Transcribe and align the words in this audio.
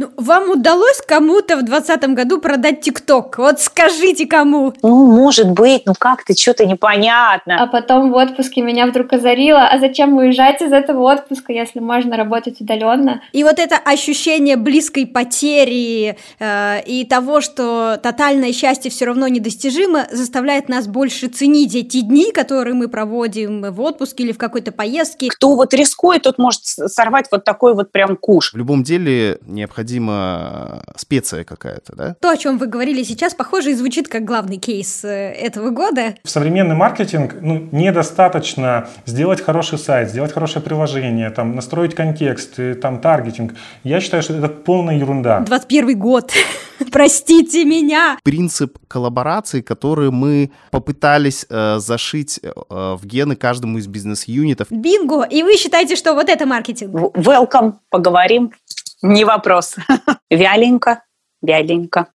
Ну, 0.00 0.08
вам 0.16 0.48
удалось 0.52 1.02
кому-то 1.06 1.58
в 1.58 1.62
2020 1.62 2.14
году 2.14 2.40
продать 2.40 2.80
ТикТок? 2.80 3.36
Вот 3.36 3.60
скажите 3.60 4.26
кому. 4.26 4.72
Ну, 4.82 5.04
может 5.14 5.50
быть, 5.50 5.82
ну 5.84 5.92
как-то 5.92 6.32
что-то 6.34 6.64
непонятно. 6.64 7.62
А 7.62 7.66
потом 7.66 8.10
в 8.10 8.14
отпуске 8.14 8.62
меня 8.62 8.86
вдруг 8.86 9.12
озарило, 9.12 9.68
а 9.68 9.78
зачем 9.78 10.16
уезжать 10.16 10.62
из 10.62 10.72
этого 10.72 11.02
отпуска, 11.02 11.52
если 11.52 11.80
можно 11.80 12.16
работать 12.16 12.62
удаленно? 12.62 13.20
И 13.32 13.44
вот 13.44 13.58
это 13.58 13.76
ощущение 13.76 14.56
близкой 14.56 15.06
потери 15.06 16.16
э, 16.38 16.82
и 16.86 17.04
того, 17.04 17.42
что 17.42 17.98
тотальное 18.02 18.54
счастье 18.54 18.90
все 18.90 19.04
равно 19.04 19.28
недостижимо, 19.28 20.06
заставляет 20.10 20.70
нас 20.70 20.86
больше 20.86 21.28
ценить 21.28 21.74
эти 21.74 22.00
дни, 22.00 22.32
которые 22.32 22.72
мы 22.72 22.88
проводим 22.88 23.70
в 23.70 23.78
отпуске 23.82 24.24
или 24.24 24.32
в 24.32 24.38
какой-то 24.38 24.72
поездке. 24.72 25.28
Кто 25.28 25.56
вот 25.56 25.74
рискует, 25.74 26.22
тот 26.22 26.38
может 26.38 26.62
сорвать 26.64 27.26
вот 27.30 27.44
такой 27.44 27.74
вот 27.74 27.92
прям 27.92 28.16
куш. 28.16 28.54
В 28.54 28.56
любом 28.56 28.82
деле 28.82 29.36
необходимо 29.46 29.89
необходима 29.90 30.82
специя 30.96 31.44
какая-то, 31.44 31.96
да? 31.96 32.16
То, 32.20 32.30
о 32.30 32.36
чем 32.36 32.58
вы 32.58 32.66
говорили 32.66 33.02
сейчас, 33.02 33.34
похоже, 33.34 33.70
и 33.70 33.74
звучит 33.74 34.08
как 34.08 34.24
главный 34.24 34.56
кейс 34.56 35.04
э, 35.04 35.08
этого 35.08 35.70
года. 35.70 36.14
В 36.24 36.30
современный 36.30 36.74
маркетинг 36.74 37.36
ну, 37.40 37.68
недостаточно 37.72 38.88
сделать 39.06 39.40
хороший 39.40 39.78
сайт, 39.78 40.10
сделать 40.10 40.32
хорошее 40.32 40.62
приложение, 40.62 41.30
там, 41.30 41.54
настроить 41.54 41.94
контекст, 41.94 42.56
там, 42.80 43.00
таргетинг. 43.00 43.54
Я 43.84 44.00
считаю, 44.00 44.22
что 44.22 44.34
это 44.34 44.48
полная 44.48 44.96
ерунда. 44.96 45.40
21 45.40 45.98
год. 45.98 46.32
Простите 46.92 47.64
меня. 47.64 48.18
Принцип 48.22 48.78
коллаборации, 48.88 49.60
который 49.60 50.10
мы 50.10 50.50
попытались 50.70 51.46
э, 51.48 51.78
зашить 51.78 52.40
э, 52.42 52.50
в 52.68 53.00
гены 53.04 53.36
каждому 53.36 53.78
из 53.78 53.86
бизнес-юнитов. 53.86 54.68
Бинго! 54.70 55.24
И 55.24 55.42
вы 55.42 55.56
считаете, 55.56 55.96
что 55.96 56.14
вот 56.14 56.28
это 56.28 56.46
маркетинг? 56.46 56.94
Welcome, 56.94 57.74
поговорим. 57.90 58.52
Не 59.02 59.24
вопрос. 59.24 59.76
Вяленько, 60.30 61.02
вяленько. 61.42 62.08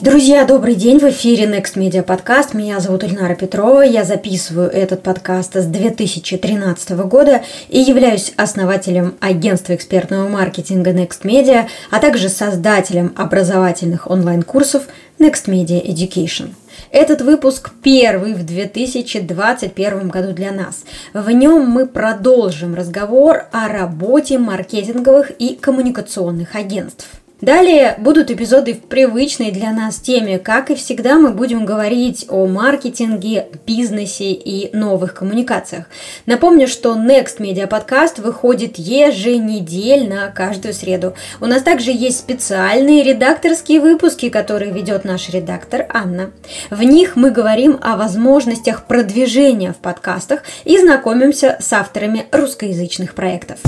Друзья, 0.00 0.46
добрый 0.46 0.76
день! 0.76 0.98
В 0.98 1.02
эфире 1.10 1.44
Next 1.44 1.74
Media 1.74 2.02
Podcast. 2.02 2.56
Меня 2.56 2.80
зовут 2.80 3.04
Ильнара 3.04 3.34
Петрова. 3.34 3.82
Я 3.82 4.02
записываю 4.02 4.70
этот 4.70 5.02
подкаст 5.02 5.56
с 5.56 5.66
2013 5.66 6.90
года 7.04 7.42
и 7.68 7.80
являюсь 7.80 8.32
основателем 8.36 9.16
агентства 9.20 9.74
экспертного 9.74 10.26
маркетинга 10.26 10.92
Next 10.92 11.24
Media, 11.24 11.66
а 11.90 11.98
также 11.98 12.30
создателем 12.30 13.12
образовательных 13.14 14.10
онлайн-курсов 14.10 14.84
Next 15.18 15.48
Media 15.48 15.84
Education. 15.86 16.54
Этот 16.90 17.20
выпуск 17.20 17.70
первый 17.82 18.32
в 18.32 18.46
2021 18.46 20.08
году 20.08 20.32
для 20.32 20.50
нас. 20.50 20.84
В 21.12 21.30
нем 21.30 21.68
мы 21.68 21.86
продолжим 21.86 22.74
разговор 22.74 23.44
о 23.52 23.68
работе 23.68 24.38
маркетинговых 24.38 25.30
и 25.38 25.56
коммуникационных 25.56 26.56
агентств. 26.56 27.19
Далее 27.40 27.94
будут 27.96 28.30
эпизоды 28.30 28.74
в 28.74 28.82
привычной 28.82 29.50
для 29.50 29.72
нас 29.72 29.96
теме. 29.96 30.38
Как 30.38 30.70
и 30.70 30.74
всегда, 30.74 31.16
мы 31.16 31.30
будем 31.30 31.64
говорить 31.64 32.26
о 32.28 32.46
маркетинге, 32.46 33.46
бизнесе 33.66 34.32
и 34.32 34.76
новых 34.76 35.14
коммуникациях. 35.14 35.86
Напомню, 36.26 36.68
что 36.68 36.96
Next 36.96 37.38
Media 37.38 37.66
Podcast 37.66 38.20
выходит 38.20 38.78
еженедельно 38.78 40.30
каждую 40.36 40.74
среду. 40.74 41.14
У 41.40 41.46
нас 41.46 41.62
также 41.62 41.92
есть 41.92 42.18
специальные 42.18 43.02
редакторские 43.02 43.80
выпуски, 43.80 44.28
которые 44.28 44.70
ведет 44.70 45.04
наш 45.04 45.30
редактор 45.30 45.86
Анна. 45.88 46.32
В 46.68 46.82
них 46.82 47.16
мы 47.16 47.30
говорим 47.30 47.78
о 47.80 47.96
возможностях 47.96 48.84
продвижения 48.84 49.72
в 49.72 49.76
подкастах 49.76 50.42
и 50.64 50.76
знакомимся 50.78 51.56
с 51.58 51.72
авторами 51.72 52.26
русскоязычных 52.32 53.14
проектов. 53.14 53.60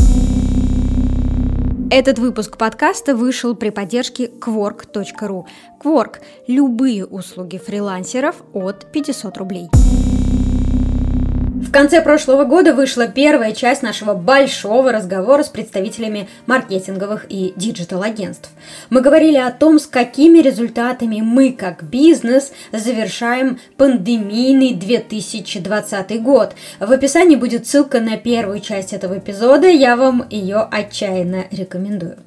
Этот 1.95 2.19
выпуск 2.19 2.57
подкаста 2.57 3.15
вышел 3.15 3.55
при 3.55 3.69
поддержке 3.69 4.25
Kwork.ru. 4.25 5.45
Kwork– 5.85 6.21
любые 6.47 7.05
услуги 7.05 7.59
фрилансеров 7.59 8.37
от 8.55 8.91
500 8.91 9.37
рублей. 9.37 9.69
В 11.63 11.71
конце 11.71 12.03
прошлого 12.03 12.45
года 12.45 12.75
вышла 12.75 13.07
первая 13.07 13.53
часть 13.53 13.83
нашего 13.83 14.15
большого 14.15 14.91
разговора 14.91 15.45
с 15.45 15.49
представителями 15.49 16.29
маркетинговых 16.47 17.27
и 17.29 17.53
диджитал-агентств. 17.55 18.51
Мы 18.91 19.01
говорили 19.01 19.37
о 19.37 19.53
том, 19.53 19.79
с 19.79 19.87
какими 19.87 20.41
результатами 20.41 21.21
мы, 21.21 21.53
как 21.53 21.85
бизнес, 21.85 22.53
завершаем 22.73 23.61
пандемийный 23.77 24.75
2020 24.75 26.21
год. 26.21 26.55
В 26.81 26.91
описании 26.91 27.37
будет 27.37 27.69
ссылка 27.69 28.01
на 28.01 28.17
первую 28.17 28.59
часть 28.59 28.93
этого 28.93 29.19
эпизода, 29.19 29.69
я 29.69 29.97
вам 29.97 30.27
ее 30.29 30.67
отчаянно 30.69 31.45
рекомендую. 31.53 32.19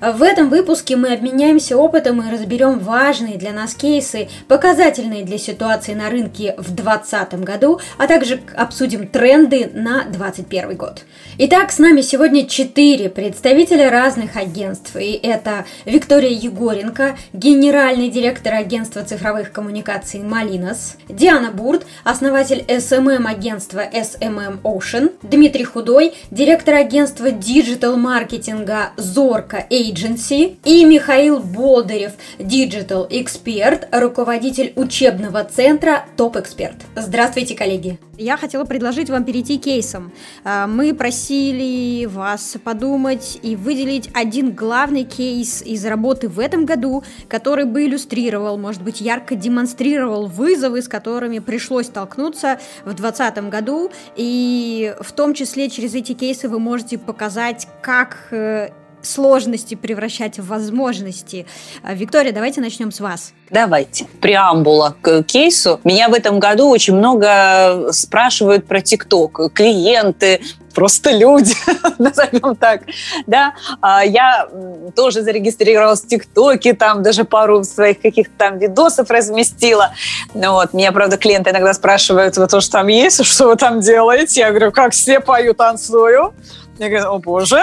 В 0.00 0.22
этом 0.22 0.48
выпуске 0.48 0.96
мы 0.96 1.12
обменяемся 1.12 1.76
опытом 1.76 2.22
и 2.22 2.32
разберем 2.32 2.78
важные 2.78 3.36
для 3.36 3.52
нас 3.52 3.74
кейсы, 3.74 4.28
показательные 4.48 5.24
для 5.24 5.36
ситуации 5.38 5.94
на 5.94 6.08
рынке 6.08 6.54
в 6.56 6.72
2020 6.74 7.34
году, 7.44 7.80
а 7.98 8.06
также 8.06 8.40
обсудим 8.56 9.06
тренды 9.06 9.70
на 9.74 10.04
2021 10.04 10.76
год. 10.76 11.02
Итак, 11.38 11.72
с 11.72 11.78
нами 11.78 12.00
сегодня 12.00 12.46
четыре 12.46 13.08
представителя 13.10 13.90
разных 13.90 14.36
агентств. 14.36 14.96
И 14.96 15.12
это 15.12 15.64
Виктория 15.84 16.30
Егоренко, 16.30 17.16
генеральный 17.32 18.08
директор 18.08 18.54
агентства 18.54 19.02
цифровых 19.02 19.52
коммуникаций 19.52 20.20
Малинос, 20.20 20.96
Диана 21.08 21.50
Бурт, 21.50 21.86
основатель 22.04 22.64
SMM-агентства 22.68 23.82
SMM 23.92 24.62
Ocean, 24.62 25.12
Дмитрий 25.22 25.64
Худой, 25.64 26.14
директор 26.30 26.74
агентства 26.74 27.30
диджитал-маркетинга 27.30 28.92
Zorka 28.96 29.90
Agency 29.90 30.56
и 30.64 30.84
Михаил 30.84 31.40
Болдырев, 31.40 32.12
Digital 32.38 33.08
Expert, 33.10 33.86
руководитель 33.92 34.72
учебного 34.76 35.44
центра 35.44 36.06
Топ 36.16 36.36
Эксперт. 36.36 36.76
Здравствуйте, 36.94 37.54
коллеги! 37.54 37.98
Я 38.16 38.36
хотела 38.36 38.64
предложить 38.64 39.08
вам 39.08 39.24
перейти 39.24 39.58
к 39.58 39.62
кейсам. 39.62 40.12
А, 40.44 40.66
мы 40.66 40.94
просили 40.94 42.04
вас 42.04 42.56
подумать 42.62 43.38
и 43.42 43.56
выделить 43.56 44.10
один 44.12 44.52
главный 44.52 45.04
кейс 45.04 45.62
из 45.62 45.86
работы 45.86 46.28
в 46.28 46.38
этом 46.38 46.66
году, 46.66 47.02
который 47.28 47.64
бы 47.64 47.86
иллюстрировал, 47.86 48.58
может 48.58 48.82
быть, 48.82 49.00
ярко 49.00 49.36
демонстрировал 49.36 50.26
вызовы, 50.26 50.82
с 50.82 50.88
которыми 50.88 51.38
пришлось 51.38 51.86
столкнуться 51.86 52.60
в 52.84 52.94
2020 52.94 53.48
году. 53.48 53.90
И 54.16 54.94
в 55.00 55.12
том 55.12 55.32
числе 55.32 55.70
через 55.70 55.94
эти 55.94 56.12
кейсы 56.12 56.48
вы 56.48 56.58
можете 56.58 56.98
показать, 56.98 57.68
как 57.80 58.28
э, 58.32 58.68
сложности 59.02 59.74
превращать 59.74 60.38
в 60.38 60.46
возможности. 60.46 61.46
А, 61.82 61.94
Виктория, 61.94 62.32
давайте 62.32 62.60
начнем 62.60 62.92
с 62.92 63.00
вас. 63.00 63.32
Давайте. 63.50 64.06
Преамбула 64.20 64.94
к 65.00 65.22
кейсу. 65.24 65.80
Меня 65.84 66.08
в 66.08 66.14
этом 66.14 66.38
году 66.38 66.68
очень 66.68 66.94
много 66.94 67.92
спрашивают 67.92 68.66
про 68.66 68.80
ТикТок. 68.80 69.52
Клиенты, 69.52 70.40
просто 70.74 71.10
люди, 71.10 71.54
назовем 71.98 72.54
так. 72.56 72.82
Да, 73.26 73.54
а, 73.80 74.04
я 74.04 74.48
тоже 74.94 75.22
зарегистрировалась 75.22 76.02
в 76.02 76.08
ТикТоке, 76.08 76.74
там 76.74 77.02
даже 77.02 77.24
пару 77.24 77.64
своих 77.64 78.00
каких-то 78.00 78.32
там 78.38 78.58
видосов 78.58 79.10
разместила. 79.10 79.92
Ну, 80.34 80.52
вот. 80.52 80.72
Меня, 80.72 80.92
правда, 80.92 81.16
клиенты 81.16 81.50
иногда 81.50 81.74
спрашивают, 81.74 82.36
вы 82.36 82.46
тоже 82.46 82.70
там 82.70 82.86
есть, 82.86 83.24
что 83.24 83.48
вы 83.48 83.56
там 83.56 83.80
делаете? 83.80 84.40
Я 84.40 84.50
говорю, 84.50 84.70
как 84.70 84.92
все 84.92 85.20
пою, 85.20 85.54
танцую. 85.54 86.32
Я 86.80 86.88
говорю, 86.88 87.12
о 87.12 87.18
боже. 87.18 87.62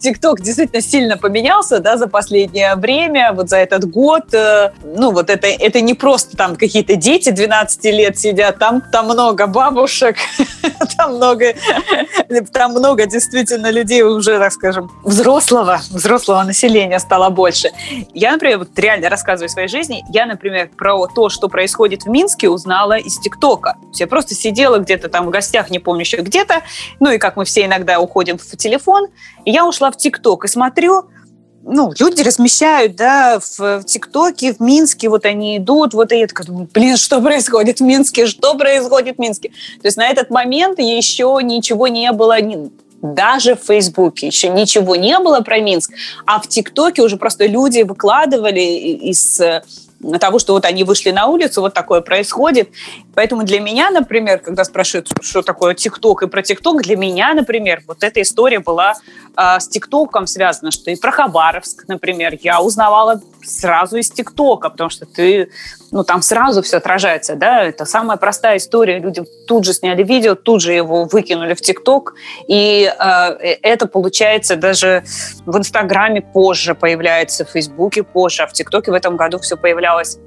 ТикТок 0.00 0.40
действительно 0.40 0.80
сильно 0.80 1.18
поменялся, 1.18 1.80
да, 1.80 1.98
за 1.98 2.06
последнее 2.06 2.76
время, 2.76 3.34
вот 3.34 3.50
за 3.50 3.58
этот 3.58 3.84
год. 3.84 4.32
Э, 4.32 4.72
ну, 4.82 5.10
вот 5.10 5.28
это, 5.28 5.46
это 5.46 5.82
не 5.82 5.92
просто 5.92 6.34
там 6.34 6.56
какие-то 6.56 6.96
дети 6.96 7.28
12 7.28 7.84
лет 7.84 8.18
сидят, 8.18 8.58
там, 8.58 8.82
там 8.90 9.04
много 9.04 9.46
бабушек, 9.46 10.16
там 10.96 11.16
много, 11.16 11.52
там 12.54 12.70
много 12.70 13.04
действительно 13.04 13.70
людей 13.70 14.00
уже, 14.00 14.38
так 14.38 14.52
скажем, 14.52 14.90
взрослого, 15.04 15.82
взрослого 15.90 16.42
населения 16.42 16.98
стало 17.00 17.28
больше. 17.28 17.68
Я, 18.14 18.32
например, 18.32 18.60
вот 18.60 18.78
реально 18.78 19.10
рассказываю 19.10 19.48
о 19.48 19.50
своей 19.50 19.68
жизни. 19.68 20.02
Я, 20.10 20.24
например, 20.24 20.70
про 20.74 21.06
то, 21.06 21.28
что 21.28 21.48
происходит 21.48 22.04
в 22.04 22.08
Минске, 22.08 22.48
узнала 22.48 22.96
из 22.96 23.18
ТикТока. 23.18 23.76
Я 23.92 24.06
просто 24.06 24.34
сидела 24.34 24.78
где-то 24.78 25.10
там 25.10 25.26
в 25.26 25.30
гостях, 25.30 25.68
не 25.68 25.80
помню 25.80 26.00
еще 26.00 26.16
где-то, 26.16 26.62
ну 26.98 27.10
и 27.10 27.18
как 27.18 27.36
мы 27.36 27.44
все 27.44 27.66
иногда 27.66 28.00
уходим 28.00 28.38
в 28.38 28.53
телефон, 28.56 29.08
и 29.44 29.50
я 29.50 29.66
ушла 29.66 29.90
в 29.90 29.96
ТикТок 29.96 30.44
и 30.44 30.48
смотрю, 30.48 31.04
ну, 31.66 31.92
люди 31.98 32.22
размещают, 32.22 32.94
да, 32.96 33.40
в 33.40 33.84
ТикТоке, 33.84 34.52
в 34.54 34.60
Минске, 34.60 35.08
вот 35.08 35.24
они 35.24 35.56
идут, 35.56 35.94
вот 35.94 36.12
и 36.12 36.18
я 36.18 36.26
такая 36.26 36.46
блин, 36.46 36.96
что 36.96 37.20
происходит 37.20 37.80
в 37.80 37.82
Минске, 37.82 38.26
что 38.26 38.54
происходит 38.54 39.16
в 39.16 39.20
Минске? 39.20 39.48
То 39.80 39.88
есть 39.88 39.96
на 39.96 40.06
этот 40.06 40.30
момент 40.30 40.78
еще 40.78 41.38
ничего 41.42 41.88
не 41.88 42.12
было, 42.12 42.36
даже 43.00 43.54
в 43.54 43.60
Фейсбуке 43.60 44.26
еще 44.26 44.48
ничего 44.48 44.96
не 44.96 45.18
было 45.18 45.40
про 45.40 45.60
Минск, 45.60 45.92
а 46.26 46.40
в 46.40 46.48
ТикТоке 46.48 47.02
уже 47.02 47.16
просто 47.16 47.46
люди 47.46 47.82
выкладывали 47.82 48.60
из 48.60 49.40
того, 50.18 50.38
что 50.38 50.52
вот 50.52 50.64
они 50.64 50.84
вышли 50.84 51.10
на 51.10 51.26
улицу, 51.26 51.60
вот 51.60 51.74
такое 51.74 52.00
происходит. 52.00 52.70
Поэтому 53.14 53.44
для 53.44 53.60
меня, 53.60 53.90
например, 53.90 54.38
когда 54.38 54.64
спрашивают, 54.64 55.10
что 55.22 55.42
такое 55.42 55.74
ТикТок 55.74 56.22
и 56.22 56.26
про 56.26 56.42
ТикТок, 56.42 56.82
для 56.82 56.96
меня, 56.96 57.34
например, 57.34 57.82
вот 57.86 58.02
эта 58.02 58.22
история 58.22 58.60
была 58.60 58.94
э, 59.36 59.60
с 59.60 59.68
ТикТоком 59.68 60.26
связана, 60.26 60.70
что 60.70 60.90
и 60.90 60.96
про 60.96 61.12
Хабаровск, 61.12 61.84
например, 61.88 62.36
я 62.42 62.60
узнавала 62.60 63.20
сразу 63.44 63.96
из 63.96 64.10
ТикТока, 64.10 64.70
потому 64.70 64.90
что 64.90 65.06
ты, 65.06 65.50
ну, 65.90 66.04
там 66.04 66.22
сразу 66.22 66.62
все 66.62 66.78
отражается, 66.78 67.36
да, 67.36 67.62
это 67.62 67.84
самая 67.84 68.16
простая 68.16 68.56
история, 68.56 68.98
люди 68.98 69.22
тут 69.46 69.64
же 69.64 69.72
сняли 69.72 70.02
видео, 70.02 70.34
тут 70.34 70.62
же 70.62 70.72
его 70.72 71.04
выкинули 71.04 71.54
в 71.54 71.60
ТикТок, 71.60 72.14
и 72.48 72.92
э, 72.98 73.56
это 73.62 73.86
получается 73.86 74.56
даже 74.56 75.04
в 75.46 75.56
Инстаграме 75.56 76.22
позже 76.22 76.74
появляется, 76.74 77.44
в 77.44 77.50
Фейсбуке 77.50 78.02
позже, 78.02 78.42
а 78.42 78.46
в 78.46 78.52
ТикТоке 78.52 78.90
в 78.90 78.94
этом 78.94 79.16
году 79.16 79.38
все 79.38 79.56
появлялось 79.56 80.18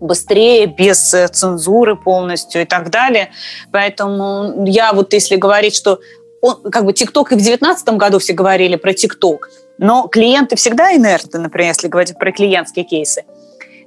быстрее, 0.00 0.66
без 0.66 1.14
э, 1.14 1.28
цензуры 1.28 1.96
полностью 1.96 2.62
и 2.62 2.64
так 2.64 2.90
далее. 2.90 3.30
Поэтому 3.72 4.64
я 4.66 4.92
вот 4.92 5.12
если 5.12 5.36
говорить, 5.36 5.74
что 5.74 6.00
он, 6.40 6.70
как 6.70 6.84
бы 6.84 6.92
ТикТок 6.92 7.32
и 7.32 7.34
в 7.34 7.38
2019 7.38 7.88
году 7.90 8.18
все 8.18 8.32
говорили 8.32 8.76
про 8.76 8.92
ТикТок, 8.92 9.50
но 9.78 10.08
клиенты 10.08 10.56
всегда 10.56 10.94
инертны, 10.94 11.38
например, 11.38 11.70
если 11.70 11.88
говорить 11.88 12.16
про 12.18 12.32
клиентские 12.32 12.84
кейсы. 12.84 13.24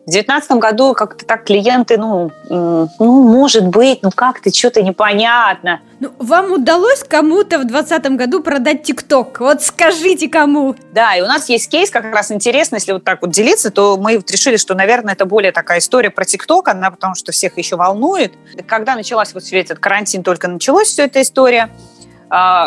В 0.08 0.10
2019 0.10 0.52
году 0.52 0.94
как-то 0.94 1.26
так 1.26 1.44
клиенты, 1.44 1.98
ну, 1.98 2.32
ну, 2.50 2.88
может 2.98 3.68
быть, 3.68 4.04
ну 4.04 4.10
как-то 4.10 4.56
что-то 4.56 4.82
непонятно. 4.82 5.82
Ну, 6.00 6.14
вам 6.18 6.54
удалось 6.54 7.04
кому-то 7.04 7.60
в 7.60 7.68
2020 7.68 8.12
году 8.16 8.42
продать 8.42 8.84
ТикТок? 8.84 9.42
Вот 9.42 9.62
скажите 9.64 10.30
кому. 10.30 10.76
Да, 10.94 11.14
и 11.18 11.22
у 11.22 11.26
нас 11.26 11.50
есть 11.50 11.70
кейс 11.70 11.90
как 11.90 12.06
раз 12.06 12.32
интересный, 12.32 12.78
если 12.78 12.94
вот 12.94 13.04
так 13.04 13.22
вот 13.22 13.32
делиться, 13.32 13.70
то 13.70 13.98
мы 13.98 14.16
вот 14.16 14.32
решили, 14.32 14.56
что, 14.56 14.76
наверное, 14.76 15.14
это 15.14 15.26
более 15.26 15.52
такая 15.52 15.80
история 15.80 16.10
про 16.10 16.24
ТикТок, 16.24 16.70
она 16.70 16.90
потому 16.90 17.14
что 17.16 17.34
всех 17.34 17.58
еще 17.58 17.76
волнует. 17.76 18.32
Когда 18.66 18.96
началась 18.96 19.34
вот 19.34 19.44
все 19.44 19.60
этот 19.60 19.80
карантин, 19.80 20.24
только 20.24 20.48
началась 20.48 20.88
вся 20.88 21.04
эта 21.04 21.22
история, 21.22 21.70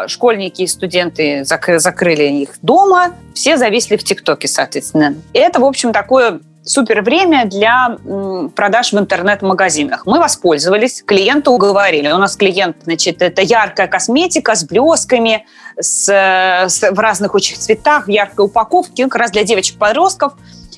школьники 0.07 0.63
и 0.63 0.67
студенты 0.67 1.45
закрыли 1.45 2.25
их 2.25 2.51
дома, 2.63 3.15
все 3.35 3.57
зависли 3.57 3.97
в 3.97 4.05
ТикТоке, 4.05 4.49
соответственно. 4.49 5.15
И 5.33 5.39
это, 5.39 5.61
в 5.61 5.65
общем, 5.65 5.93
такое 5.93 6.41
супер 6.63 7.03
время 7.03 7.47
для 7.47 7.97
продаж 8.55 8.93
в 8.93 8.99
интернет-магазинах. 8.99 10.07
Мы 10.07 10.19
воспользовались, 10.19 11.03
клиента 11.03 11.51
уговорили. 11.51 12.11
У 12.11 12.19
нас 12.19 12.37
клиент, 12.37 12.77
значит, 12.85 13.23
это 13.23 13.43
яркая 13.43 13.87
косметика 13.89 14.55
с 14.55 14.65
блесками, 14.65 15.47
с, 15.79 16.09
с, 16.09 16.91
в 16.91 16.99
разных 16.99 17.35
очень 17.35 17.57
цветах, 17.57 18.07
в 18.07 18.11
яркой 18.11 18.47
упаковке, 18.47 19.05
как 19.05 19.17
раз 19.17 19.31
для 19.31 19.45
девочек-подростков 19.45 20.35
э, 20.35 20.70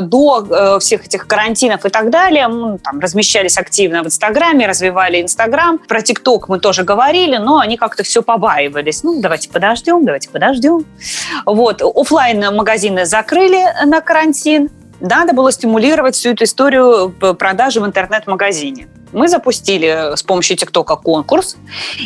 до 0.00 0.46
э, 0.48 0.78
всех 0.80 1.06
этих 1.06 1.26
карантинов 1.26 1.84
и 1.84 1.88
так 1.88 2.10
далее. 2.10 2.48
Мы 2.48 2.78
там 2.78 3.00
размещались 3.00 3.58
активно 3.58 4.02
в 4.02 4.06
Инстаграме, 4.06 4.66
развивали 4.66 5.22
Инстаграм. 5.22 5.78
Про 5.78 6.02
ТикТок 6.02 6.48
мы 6.48 6.58
тоже 6.58 6.84
говорили, 6.84 7.36
но 7.36 7.58
они 7.58 7.76
как-то 7.76 8.02
все 8.02 8.22
побаивались. 8.22 9.02
Ну, 9.02 9.20
давайте 9.20 9.48
подождем, 9.50 10.04
давайте 10.04 10.30
подождем. 10.30 10.84
Вот. 11.46 11.82
офлайн 11.82 12.54
магазины 12.54 13.04
закрыли 13.04 13.64
на 13.84 14.00
карантин. 14.00 14.70
Надо 15.00 15.32
было 15.32 15.52
стимулировать 15.52 16.16
всю 16.16 16.30
эту 16.30 16.44
историю 16.44 17.14
продажи 17.38 17.80
в 17.80 17.86
интернет-магазине. 17.86 18.88
Мы 19.12 19.28
запустили 19.28 20.16
с 20.16 20.22
помощью 20.22 20.56
ТикТока 20.56 20.96
конкурс 20.96 21.56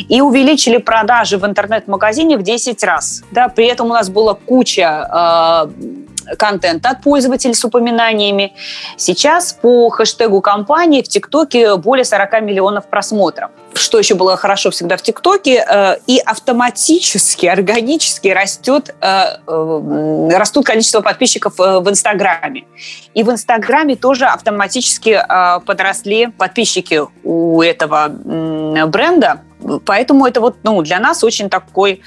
и 0.07 0.21
увеличили 0.21 0.77
продажи 0.77 1.37
в 1.37 1.45
интернет-магазине 1.45 2.37
в 2.37 2.43
10 2.43 2.83
раз. 2.83 3.23
Да, 3.31 3.49
при 3.49 3.65
этом 3.65 3.87
у 3.87 3.93
нас 3.93 4.09
была 4.09 4.35
куча 4.35 5.67
э, 5.69 6.02
контента 6.37 6.89
от 6.89 7.01
пользователей 7.01 7.53
с 7.53 7.63
упоминаниями. 7.65 8.53
Сейчас 8.97 9.53
по 9.53 9.89
хэштегу 9.89 10.41
компании 10.41 11.01
в 11.01 11.07
ТикТоке 11.07 11.75
более 11.77 12.05
40 12.05 12.41
миллионов 12.41 12.87
просмотров 12.87 13.51
что 13.75 13.99
еще 13.99 14.15
было 14.15 14.37
хорошо 14.37 14.71
всегда 14.71 14.97
в 14.97 15.01
ТикТоке, 15.01 15.65
э, 15.67 15.97
и 16.07 16.19
автоматически, 16.19 17.45
органически 17.45 18.29
растет, 18.29 18.95
э, 19.01 19.05
э, 19.47 20.29
растут 20.37 20.65
количество 20.65 21.01
подписчиков 21.01 21.57
в 21.57 21.89
Инстаграме. 21.89 22.65
И 23.13 23.23
в 23.23 23.29
Инстаграме 23.29 23.95
тоже 23.95 24.25
автоматически 24.25 25.21
подросли 25.65 26.27
подписчики 26.27 27.01
у 27.23 27.61
этого 27.61 28.07
бренда. 28.07 29.41
Поэтому 29.85 30.25
это 30.25 30.41
вот 30.41 30.57
ну, 30.63 30.81
для 30.81 30.99
нас 30.99 31.23
очень 31.23 31.49
такой 31.49 32.01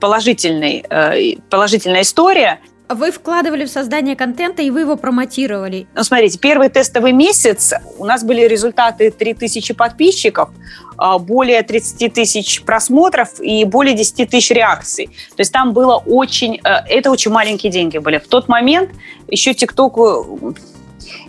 положительный, 0.00 0.84
положительная 1.50 2.02
история. 2.02 2.60
Вы 2.88 3.10
вкладывали 3.10 3.64
в 3.64 3.70
создание 3.70 4.16
контента, 4.16 4.62
и 4.62 4.70
вы 4.70 4.80
его 4.80 4.96
промотировали. 4.96 5.86
Ну, 5.94 6.04
смотрите, 6.04 6.38
первый 6.38 6.68
тестовый 6.68 7.12
месяц 7.12 7.72
у 7.98 8.04
нас 8.04 8.22
были 8.22 8.42
результаты 8.42 9.10
3000 9.10 9.72
подписчиков, 9.74 10.50
а, 10.98 11.18
более 11.18 11.62
30 11.62 12.12
тысяч 12.12 12.62
просмотров 12.62 13.40
и 13.40 13.64
более 13.64 13.94
10 13.94 14.28
тысяч 14.28 14.50
реакций. 14.50 15.06
То 15.06 15.40
есть 15.40 15.52
там 15.52 15.72
было 15.72 15.96
очень... 15.96 16.60
Э, 16.64 16.84
это 16.88 17.10
очень 17.10 17.30
маленькие 17.30 17.72
деньги 17.72 17.98
были. 17.98 18.18
В 18.18 18.28
тот 18.28 18.48
момент 18.48 18.90
еще 19.28 19.54
ТикТок 19.54 19.96
э, 19.98 20.52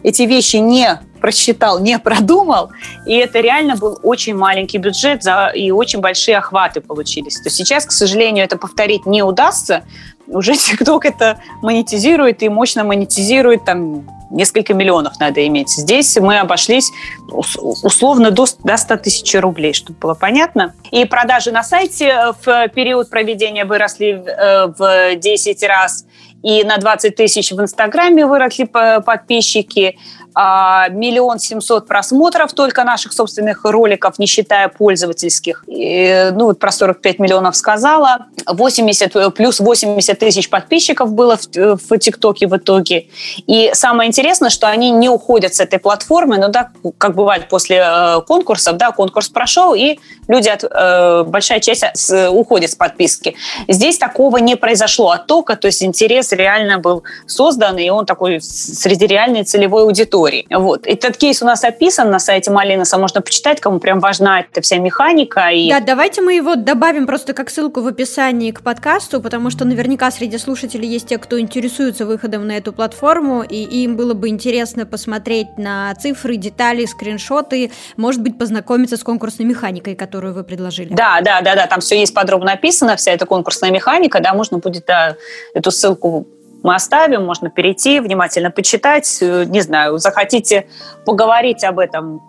эти 0.03 0.23
вещи 0.23 0.57
не 0.57 0.99
просчитал, 1.21 1.79
не 1.79 1.97
продумал, 1.99 2.71
и 3.05 3.15
это 3.15 3.39
реально 3.39 3.77
был 3.77 3.97
очень 4.03 4.35
маленький 4.35 4.77
бюджет 4.77 5.23
за, 5.23 5.47
и 5.55 5.71
очень 5.71 6.01
большие 6.01 6.37
охваты 6.37 6.81
получились. 6.81 7.39
То 7.39 7.49
сейчас, 7.49 7.85
к 7.85 7.91
сожалению, 7.91 8.43
это 8.43 8.57
повторить 8.57 9.05
не 9.05 9.23
удастся, 9.23 9.85
уже 10.27 10.53
ТикТок 10.57 11.05
это 11.05 11.39
монетизирует 11.61 12.43
и 12.43 12.49
мощно 12.49 12.83
монетизирует, 12.83 13.65
там 13.65 14.05
несколько 14.29 14.73
миллионов 14.73 15.19
надо 15.19 15.45
иметь. 15.47 15.69
Здесь 15.69 16.17
мы 16.17 16.39
обошлись 16.39 16.91
условно 17.29 18.31
до, 18.31 18.45
до 18.63 18.77
100 18.77 18.97
тысяч 18.97 19.35
рублей, 19.39 19.73
чтобы 19.73 19.99
было 19.99 20.13
понятно. 20.15 20.73
И 20.91 21.05
продажи 21.05 21.51
на 21.51 21.63
сайте 21.63 22.07
э, 22.07 22.33
в 22.43 22.67
период 22.69 23.09
проведения 23.09 23.65
выросли 23.65 24.23
э, 24.25 24.73
в 24.77 25.15
10 25.15 25.63
раз, 25.63 26.05
и 26.41 26.63
на 26.63 26.77
20 26.77 27.15
тысяч 27.15 27.51
в 27.51 27.61
Инстаграме 27.61 28.25
выросли 28.25 28.65
подписчики, 28.65 29.97
а, 29.97 30.22
миллион 30.35 31.39
семьсот 31.39 31.87
просмотров 31.87 32.53
только 32.53 32.83
наших 32.83 33.13
собственных 33.13 33.65
роликов, 33.65 34.17
не 34.17 34.25
считая 34.25 34.67
пользовательских. 34.67 35.63
И, 35.67 36.31
ну, 36.33 36.45
вот 36.45 36.59
про 36.59 36.71
45 36.71 37.19
миллионов 37.19 37.55
сказала. 37.55 38.25
80, 38.47 39.33
плюс 39.35 39.59
80 39.59 40.17
тысяч 40.17 40.49
подписчиков 40.49 41.13
было 41.13 41.37
в, 41.37 41.77
в 41.77 41.97
ТикТоке 41.99 42.47
в 42.47 42.57
итоге. 42.57 43.07
И 43.45 43.71
самое 43.73 44.07
интересное, 44.07 44.49
что 44.49 44.67
они 44.67 44.89
не 44.91 45.09
уходят 45.09 45.53
с 45.53 45.59
этой 45.59 45.79
платформы, 45.79 46.37
но 46.37 46.47
да, 46.47 46.71
как 46.97 47.15
бывает 47.15 47.47
после 47.49 47.83
э, 47.85 48.21
конкурсов, 48.27 48.77
да, 48.77 48.91
конкурс 48.91 49.29
прошел, 49.29 49.73
и 49.75 49.99
люди, 50.27 50.49
от, 50.49 50.63
э, 50.63 51.23
большая 51.27 51.59
часть 51.59 51.83
с, 51.93 52.29
уходит 52.29 52.71
с 52.71 52.75
подписки. 52.75 53.35
Здесь 53.67 53.97
такого 53.97 54.37
не 54.37 54.55
произошло 54.55 55.11
оттока, 55.11 55.55
то 55.55 55.67
есть 55.67 55.83
интерес 55.83 56.31
реально 56.31 56.79
был 56.79 57.03
создан, 57.27 57.77
и 57.77 57.89
он 57.89 58.05
такой 58.05 58.41
среди 58.41 59.05
реальной 59.05 59.43
целевой 59.43 59.83
аудитории 59.83 60.22
истории. 60.23 60.47
Вот. 60.49 60.87
Этот 60.87 61.17
кейс 61.17 61.41
у 61.41 61.45
нас 61.45 61.63
описан 61.63 62.09
на 62.09 62.19
сайте 62.19 62.51
Малинаса, 62.51 62.97
можно 62.97 63.21
почитать, 63.21 63.59
кому 63.59 63.79
прям 63.79 63.99
важна 63.99 64.41
эта 64.41 64.61
вся 64.61 64.77
механика. 64.77 65.49
И... 65.49 65.69
Да, 65.69 65.79
давайте 65.79 66.21
мы 66.21 66.33
его 66.33 66.55
добавим 66.55 67.05
просто 67.05 67.33
как 67.33 67.49
ссылку 67.49 67.81
в 67.81 67.87
описании 67.87 68.51
к 68.51 68.61
подкасту, 68.61 69.21
потому 69.21 69.49
что 69.49 69.65
наверняка 69.65 70.11
среди 70.11 70.37
слушателей 70.37 70.87
есть 70.87 71.07
те, 71.07 71.17
кто 71.17 71.39
интересуется 71.39 72.05
выходом 72.05 72.47
на 72.47 72.57
эту 72.57 72.73
платформу, 72.73 73.43
и 73.43 73.57
им 73.83 73.95
было 73.95 74.13
бы 74.13 74.29
интересно 74.29 74.85
посмотреть 74.85 75.57
на 75.57 75.93
цифры, 75.95 76.37
детали, 76.37 76.85
скриншоты, 76.85 77.71
может 77.97 78.21
быть, 78.21 78.37
познакомиться 78.37 78.97
с 78.97 79.03
конкурсной 79.03 79.47
механикой, 79.47 79.95
которую 79.95 80.33
вы 80.33 80.43
предложили. 80.43 80.93
Да, 80.93 81.21
да, 81.21 81.41
да, 81.41 81.55
да, 81.55 81.67
там 81.67 81.79
все 81.79 81.99
есть 81.99 82.13
подробно 82.13 82.53
описано, 82.53 82.95
вся 82.95 83.11
эта 83.11 83.25
конкурсная 83.25 83.71
механика, 83.71 84.19
да, 84.19 84.33
можно 84.33 84.57
будет 84.57 84.85
да, 84.85 85.15
эту 85.53 85.71
ссылку 85.71 86.27
мы 86.63 86.75
оставим, 86.75 87.25
можно 87.25 87.49
перейти, 87.49 87.99
внимательно 87.99 88.49
почитать. 88.49 89.19
Э, 89.21 89.43
не 89.45 89.61
знаю, 89.61 89.97
захотите 89.97 90.67
поговорить 91.05 91.63
об 91.63 91.77
этом, 91.77 92.21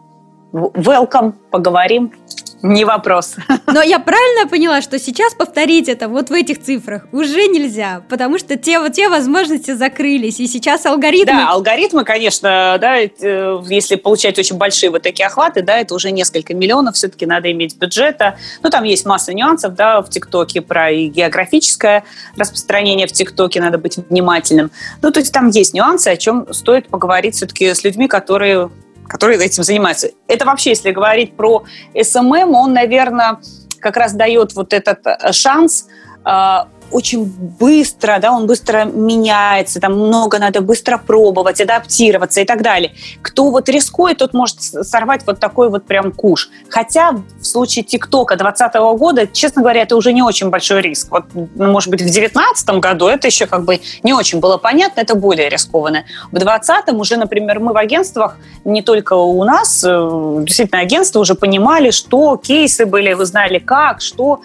welcome, 0.55 1.35
поговорим. 1.51 2.13
Не 2.63 2.87
вопрос. 2.87 3.37
Но 3.67 3.83
я 3.83 3.99
правильно 3.99 4.49
поняла, 4.49 4.81
что 4.81 4.99
сейчас 4.99 5.35
повторить 5.35 5.87
это 5.87 6.09
вот 6.09 6.31
в 6.31 6.33
этих 6.33 6.63
цифрах 6.63 7.07
уже 7.13 7.47
нельзя, 7.47 8.03
потому 8.09 8.39
что 8.39 8.57
те 8.57 8.79
вот 8.79 8.95
те 8.95 9.11
возможности 9.11 9.73
закрылись, 9.73 10.41
и 10.41 10.47
сейчас 10.47 10.87
алгоритмы... 10.87 11.37
Да, 11.37 11.51
алгоритмы, 11.51 12.05
конечно, 12.05 12.79
да, 12.81 13.01
э, 13.01 13.61
если 13.69 13.97
получать 13.97 14.39
очень 14.39 14.57
большие 14.57 14.89
вот 14.89 15.03
такие 15.03 15.27
охваты, 15.27 15.61
да, 15.61 15.77
это 15.77 15.95
уже 15.95 16.11
несколько 16.11 16.55
миллионов, 16.55 16.95
все-таки 16.95 17.27
надо 17.27 17.53
иметь 17.53 17.77
бюджета. 17.77 18.39
Ну, 18.63 18.71
там 18.71 18.85
есть 18.85 19.05
масса 19.05 19.35
нюансов, 19.35 19.75
да, 19.75 20.01
в 20.01 20.09
ТикТоке 20.09 20.63
про 20.63 20.91
и 20.91 21.09
географическое 21.09 22.05
распространение 22.39 23.07
в 23.07 23.13
ТикТоке, 23.13 23.61
надо 23.61 23.77
быть 23.77 23.99
внимательным. 23.99 24.71
Ну, 25.03 25.11
то 25.11 25.21
есть 25.21 25.35
там 25.35 25.51
есть 25.51 25.75
нюансы, 25.75 26.09
о 26.09 26.17
чем 26.17 26.47
стоит 26.55 26.89
поговорить 26.89 27.35
все-таки 27.35 27.75
с 27.75 27.85
людьми, 27.85 28.09
которые 28.09 28.71
которые 29.09 29.39
этим 29.45 29.63
занимаются. 29.63 30.11
Это 30.29 30.45
вообще, 30.45 30.71
если 30.71 30.91
говорить 30.91 31.37
про 31.37 31.65
SMM, 32.01 32.55
он, 32.55 32.73
наверное, 32.73 33.39
как 33.81 33.97
раз 33.97 34.15
дает 34.15 34.55
вот 34.55 34.73
этот 34.73 35.07
э, 35.07 35.33
шанс 35.33 35.87
э, 36.25 36.57
очень 36.91 37.25
быстро, 37.25 38.19
да, 38.21 38.33
он 38.33 38.47
быстро 38.47 38.85
меняется, 38.85 39.81
там 39.81 39.95
много 39.95 40.39
надо 40.39 40.61
быстро 40.61 40.99
пробовать, 40.99 41.61
адаптироваться 41.61 42.41
и 42.41 42.45
так 42.45 42.63
далее. 42.63 42.93
Кто 43.23 43.51
вот 43.51 43.69
рискует, 43.69 44.19
тот 44.19 44.35
может 44.35 44.61
сорвать 44.61 45.23
вот 45.27 45.41
такой 45.41 45.71
вот 45.71 45.85
прям 45.85 46.13
куш. 46.13 46.51
Хотя 46.69 47.13
в 47.13 47.45
случае 47.45 47.85
ТикТока 47.85 48.37
2020 48.37 48.75
года, 48.99 49.27
честно 49.27 49.63
говоря, 49.63 49.83
это 49.83 49.97
уже 49.97 50.13
не 50.13 50.23
очень 50.23 50.51
большой 50.51 50.83
риск. 50.83 51.11
Вот, 51.11 51.25
ну, 51.35 51.73
может 51.73 51.91
быть, 51.91 52.01
в 52.01 52.05
2019 52.05 52.69
году 52.81 53.09
это 53.09 53.27
еще 53.27 53.47
как 53.47 53.65
бы 53.65 53.81
не 54.03 54.13
очень 54.13 54.41
было 54.41 54.57
понятно, 54.57 55.01
это 55.01 55.15
более 55.15 55.49
рискованно. 55.49 56.05
В 56.31 56.39
2020 56.39 56.95
уже, 56.95 57.17
например, 57.17 57.61
мы 57.61 57.73
в 57.73 57.77
агентствах, 57.77 58.37
не 58.65 58.83
только 58.83 59.15
у 59.15 59.45
нас, 59.45 59.85
э, 59.87 60.37
действительно, 60.43 60.81
агентства 60.81 61.21
уже 61.21 61.35
понимали, 61.35 61.91
что 61.91 62.37
кейсы 62.37 62.87
были, 62.87 63.13
вы 63.15 63.27
знали 63.27 63.59
как, 63.59 64.01
что. 64.01 64.41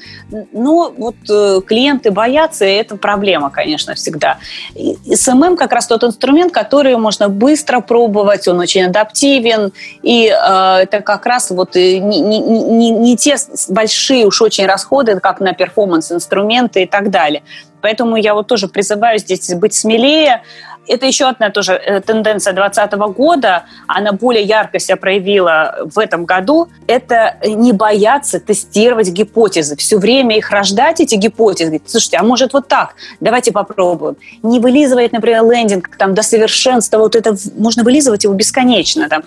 Но 0.52 0.94
вот 0.98 1.16
э, 1.30 1.62
клиенты 1.66 2.12
боятся 2.12 2.29
боятся, 2.30 2.66
и 2.66 2.72
это 2.72 2.96
проблема, 2.96 3.50
конечно, 3.50 3.96
всегда. 3.96 4.38
И 4.76 5.16
SMM 5.16 5.56
как 5.58 5.74
раз 5.74 5.88
тот 5.88 6.04
инструмент, 6.04 6.54
который 6.54 6.96
можно 6.98 7.28
быстро 7.30 7.80
пробовать, 7.80 8.48
он 8.48 8.60
очень 8.60 8.84
адаптивен, 8.84 9.72
и 10.04 10.28
э, 10.28 10.76
это 10.84 11.02
как 11.02 11.26
раз 11.26 11.50
вот 11.50 11.76
не, 11.76 12.00
не, 12.00 12.40
не, 12.40 12.92
не 12.92 13.18
те 13.18 13.36
большие 13.70 14.26
уж 14.26 14.42
очень 14.42 14.66
расходы, 14.66 15.20
как 15.20 15.40
на 15.40 15.54
перформанс-инструменты 15.54 16.84
и 16.84 16.86
так 16.86 17.10
далее. 17.10 17.42
Поэтому 17.82 18.18
я 18.18 18.34
вот 18.34 18.48
тоже 18.48 18.68
призываю 18.68 19.20
здесь 19.20 19.54
быть 19.56 19.74
смелее, 19.74 20.42
это 20.90 21.06
еще 21.06 21.26
одна 21.26 21.50
тоже 21.52 21.74
э, 21.74 22.02
тенденция 22.02 22.54
2020 22.54 23.16
года, 23.16 23.64
она 23.88 24.12
более 24.12 24.44
ярко 24.44 24.80
себя 24.80 24.98
проявила 24.98 25.78
в 25.86 26.00
этом 26.00 26.26
году, 26.26 26.68
это 26.88 27.38
не 27.46 27.74
бояться 27.74 28.40
тестировать 28.40 29.10
гипотезы, 29.10 29.76
все 29.76 29.98
время 29.98 30.38
их 30.38 30.50
рождать, 30.50 31.00
эти 31.00 31.16
гипотезы. 31.16 31.80
Слушайте, 31.86 32.18
а 32.18 32.24
может 32.24 32.54
вот 32.54 32.68
так, 32.68 32.96
давайте 33.20 33.52
попробуем. 33.52 34.18
Не 34.44 34.60
вылизывать, 34.60 35.12
например, 35.12 35.44
лендинг 35.44 35.96
там, 35.98 36.14
до 36.14 36.24
совершенства, 36.24 36.98
вот 36.98 37.16
это 37.16 37.36
можно 37.56 37.84
вылизывать 37.84 38.24
его 38.24 38.34
бесконечно. 38.34 39.08
Там. 39.08 39.24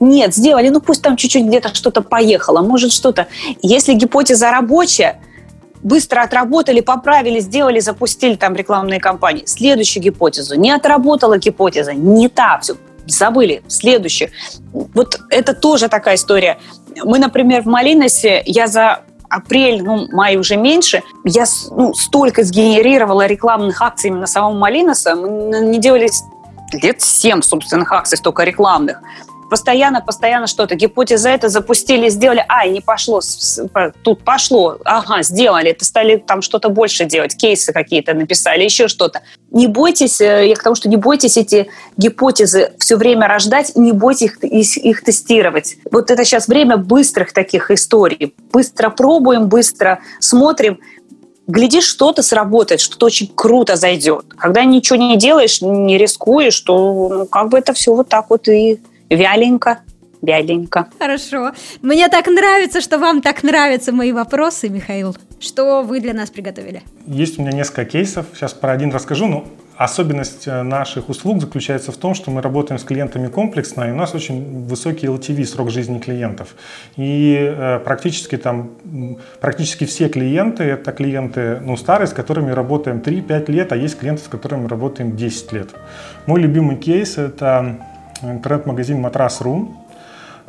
Нет, 0.00 0.34
сделали, 0.34 0.68
ну 0.68 0.80
пусть 0.80 1.02
там 1.02 1.16
чуть-чуть 1.16 1.44
где-то 1.44 1.74
что-то 1.74 2.02
поехало, 2.02 2.60
может 2.60 2.92
что-то. 2.92 3.26
Если 3.62 3.94
гипотеза 3.94 4.50
рабочая, 4.50 5.20
быстро 5.82 6.22
отработали, 6.22 6.80
поправили, 6.80 7.40
сделали, 7.40 7.80
запустили 7.80 8.34
там 8.34 8.54
рекламные 8.54 9.00
кампании. 9.00 9.44
Следующую 9.46 10.02
гипотезу. 10.02 10.56
Не 10.56 10.70
отработала 10.70 11.38
гипотеза, 11.38 11.92
не 11.94 12.28
та, 12.28 12.58
все, 12.60 12.74
забыли. 13.06 13.62
Следующую. 13.68 14.30
Вот 14.72 15.20
это 15.30 15.54
тоже 15.54 15.88
такая 15.88 16.16
история. 16.16 16.58
Мы, 17.04 17.18
например, 17.18 17.62
в 17.62 17.66
Малиносе, 17.66 18.42
я 18.44 18.66
за 18.66 19.02
апрель, 19.28 19.82
ну, 19.82 20.08
май 20.10 20.36
уже 20.36 20.56
меньше, 20.56 21.02
я 21.24 21.44
ну, 21.70 21.92
столько 21.94 22.44
сгенерировала 22.44 23.26
рекламных 23.26 23.82
акций 23.82 24.08
именно 24.08 24.26
самого 24.26 24.54
Малиноса. 24.54 25.14
Мы 25.14 25.60
не 25.60 25.78
делали 25.78 26.08
лет 26.72 27.00
7 27.02 27.42
собственных 27.42 27.92
акций, 27.92 28.16
столько 28.16 28.44
рекламных 28.44 29.00
постоянно, 29.48 30.00
постоянно 30.00 30.46
что-то. 30.46 30.74
Гипотеза 30.74 31.30
это 31.30 31.48
запустили, 31.48 32.08
сделали, 32.08 32.44
ай, 32.48 32.70
не 32.70 32.80
пошло, 32.80 33.20
тут 34.02 34.22
пошло, 34.22 34.78
ага, 34.84 35.22
сделали, 35.22 35.70
это 35.70 35.84
стали 35.84 36.16
там 36.16 36.42
что-то 36.42 36.68
больше 36.68 37.04
делать, 37.04 37.36
кейсы 37.36 37.72
какие-то 37.72 38.14
написали, 38.14 38.64
еще 38.64 38.88
что-то. 38.88 39.22
Не 39.50 39.66
бойтесь, 39.66 40.20
э, 40.20 40.48
я 40.48 40.54
к 40.54 40.62
тому, 40.62 40.76
что 40.76 40.88
не 40.88 40.96
бойтесь 40.96 41.36
эти 41.36 41.68
гипотезы 41.96 42.72
все 42.78 42.96
время 42.96 43.26
рождать, 43.26 43.72
не 43.76 43.92
бойтесь 43.92 44.18
их, 44.22 44.44
их, 44.44 44.76
их 44.76 45.04
тестировать. 45.04 45.76
Вот 45.90 46.10
это 46.10 46.24
сейчас 46.24 46.48
время 46.48 46.76
быстрых 46.76 47.32
таких 47.32 47.70
историй. 47.70 48.34
Быстро 48.52 48.90
пробуем, 48.90 49.48
быстро 49.48 50.00
смотрим, 50.20 50.78
глядишь, 51.46 51.84
что-то 51.84 52.22
сработает, 52.22 52.80
что-то 52.80 53.06
очень 53.06 53.30
круто 53.34 53.76
зайдет. 53.76 54.26
Когда 54.36 54.64
ничего 54.64 54.96
не 54.96 55.16
делаешь, 55.16 55.62
не 55.62 55.98
рискуешь, 55.98 56.60
то 56.60 57.08
ну, 57.08 57.26
как 57.26 57.48
бы 57.48 57.58
это 57.58 57.72
все 57.72 57.94
вот 57.94 58.08
так 58.08 58.30
вот 58.30 58.48
и 58.48 58.80
вяленько, 59.10 59.80
вяленько. 60.22 60.88
Хорошо. 60.98 61.52
Мне 61.82 62.08
так 62.08 62.26
нравится, 62.26 62.80
что 62.80 62.98
вам 62.98 63.22
так 63.22 63.42
нравятся 63.42 63.92
мои 63.92 64.12
вопросы, 64.12 64.68
Михаил. 64.68 65.16
Что 65.40 65.82
вы 65.82 66.00
для 66.00 66.14
нас 66.14 66.30
приготовили? 66.30 66.82
Есть 67.06 67.38
у 67.38 67.42
меня 67.42 67.52
несколько 67.52 67.84
кейсов. 67.84 68.26
Сейчас 68.34 68.52
про 68.52 68.72
один 68.72 68.90
расскажу. 68.90 69.28
Но 69.28 69.44
особенность 69.76 70.48
э, 70.48 70.62
наших 70.62 71.08
услуг 71.08 71.40
заключается 71.40 71.92
в 71.92 71.96
том, 71.96 72.14
что 72.14 72.32
мы 72.32 72.42
работаем 72.42 72.80
с 72.80 72.84
клиентами 72.84 73.28
комплексно, 73.28 73.84
и 73.84 73.92
у 73.92 73.94
нас 73.94 74.12
очень 74.14 74.66
высокий 74.66 75.06
LTV, 75.06 75.44
срок 75.44 75.70
жизни 75.70 76.00
клиентов. 76.00 76.56
И 76.96 77.36
э, 77.38 77.78
практически 77.78 78.36
там, 78.36 78.72
практически 79.40 79.84
все 79.84 80.08
клиенты, 80.08 80.64
это 80.64 80.90
клиенты 80.90 81.60
ну, 81.64 81.76
старые, 81.76 82.08
с 82.08 82.12
которыми 82.12 82.50
работаем 82.50 82.98
3-5 82.98 83.52
лет, 83.52 83.72
а 83.72 83.76
есть 83.76 83.96
клиенты, 83.96 84.22
с 84.24 84.28
которыми 84.28 84.66
работаем 84.66 85.16
10 85.16 85.52
лет. 85.52 85.68
Мой 86.26 86.40
любимый 86.40 86.76
кейс– 86.76 87.16
это 87.16 87.78
интернет-магазин 88.22 89.00
Матрас.ру 89.00 89.68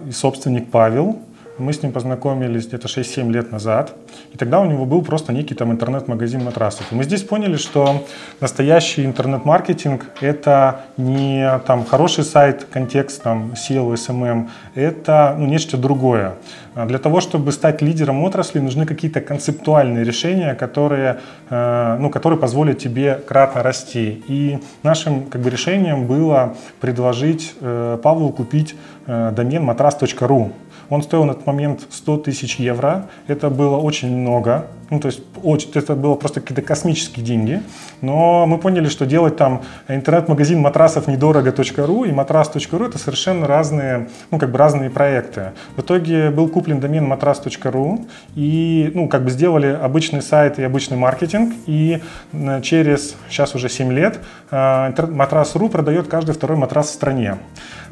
и 0.05 0.11
собственник 0.11 0.71
Павел. 0.71 1.19
Мы 1.59 1.73
с 1.73 1.83
ним 1.83 1.91
познакомились 1.91 2.67
где-то 2.67 2.87
6-7 2.87 3.31
лет 3.31 3.51
назад. 3.51 3.93
И 4.33 4.37
тогда 4.37 4.61
у 4.61 4.65
него 4.65 4.85
был 4.85 5.01
просто 5.01 5.33
некий 5.33 5.55
там 5.55 5.71
интернет-магазин 5.71 6.43
матрасов. 6.43 6.91
И 6.91 6.95
мы 6.95 7.03
здесь 7.03 7.23
поняли, 7.23 7.57
что 7.57 8.05
настоящий 8.39 9.05
интернет-маркетинг– 9.05 10.05
это 10.21 10.81
не 10.97 11.59
там 11.67 11.85
хороший 11.85 12.23
сайт, 12.23 12.65
контекст, 12.71 13.23
там, 13.23 13.53
SEO, 13.53 13.93
SMM, 13.93 14.49
это 14.75 15.35
ну, 15.37 15.45
нечто 15.47 15.77
другое. 15.77 16.35
А 16.75 16.85
для 16.85 16.97
того, 16.97 17.19
чтобы 17.19 17.51
стать 17.51 17.81
лидером 17.81 18.23
отрасли, 18.23 18.59
нужны 18.59 18.85
какие-то 18.85 19.19
концептуальные 19.19 20.05
решения, 20.05 20.53
которые, 20.53 21.19
э, 21.49 21.97
ну, 21.99 22.09
которые 22.09 22.39
позволят 22.39 22.79
тебе 22.79 23.15
кратно 23.27 23.63
расти. 23.63 24.23
И 24.27 24.59
нашим 24.83 25.25
как 25.25 25.41
бы, 25.41 25.49
решением 25.49 26.07
было 26.07 26.55
предложить 26.79 27.55
э, 27.59 27.97
Павлу 28.01 28.29
купить 28.29 28.75
э, 29.07 29.31
домен 29.35 29.63
matras.ru. 29.63 30.53
Он 30.89 31.03
стоил 31.03 31.25
на 31.25 31.33
тот 31.33 31.45
момент 31.45 31.85
100 31.89 32.17
тысяч 32.17 32.55
евро. 32.55 33.09
Это 33.27 33.49
было 33.49 33.77
очень 33.77 34.15
много. 34.15 34.67
Ну, 34.89 34.99
то 34.99 35.07
есть 35.07 35.21
очень, 35.43 35.71
это 35.73 35.95
было 35.95 36.15
просто 36.15 36.41
какие-то 36.41 36.61
космические 36.61 37.23
деньги. 37.23 37.61
Но 38.01 38.45
мы 38.45 38.57
поняли, 38.57 38.87
что 38.87 39.05
делать 39.05 39.37
там 39.37 39.61
интернет-магазин 39.87 40.59
матрасов 40.59 41.07
недорого.ру 41.07 42.05
и 42.05 42.11
матрас.ру 42.11 42.85
это 42.85 42.97
совершенно 42.97 43.47
разные, 43.47 44.09
ну, 44.31 44.39
как 44.39 44.51
бы 44.51 44.57
разные 44.57 44.89
проекты. 44.89 45.51
В 45.75 45.81
итоге 45.81 46.29
был 46.29 46.47
куплен 46.47 46.79
домен 46.79 47.05
матрас.ру 47.05 48.07
и, 48.35 48.91
ну, 48.93 49.07
как 49.07 49.23
бы 49.23 49.29
сделали 49.29 49.67
обычный 49.67 50.21
сайт 50.21 50.59
и 50.59 50.63
обычный 50.63 50.97
маркетинг. 50.97 51.53
И 51.67 52.01
э, 52.31 52.61
через, 52.61 53.15
сейчас 53.29 53.55
уже 53.55 53.69
7 53.69 53.91
лет, 53.93 54.19
э, 54.51 54.91
матрас.ру 55.07 55.69
продает 55.69 56.07
каждый 56.07 56.33
второй 56.33 56.57
матрас 56.57 56.87
в 56.87 56.93
стране. 56.93 57.37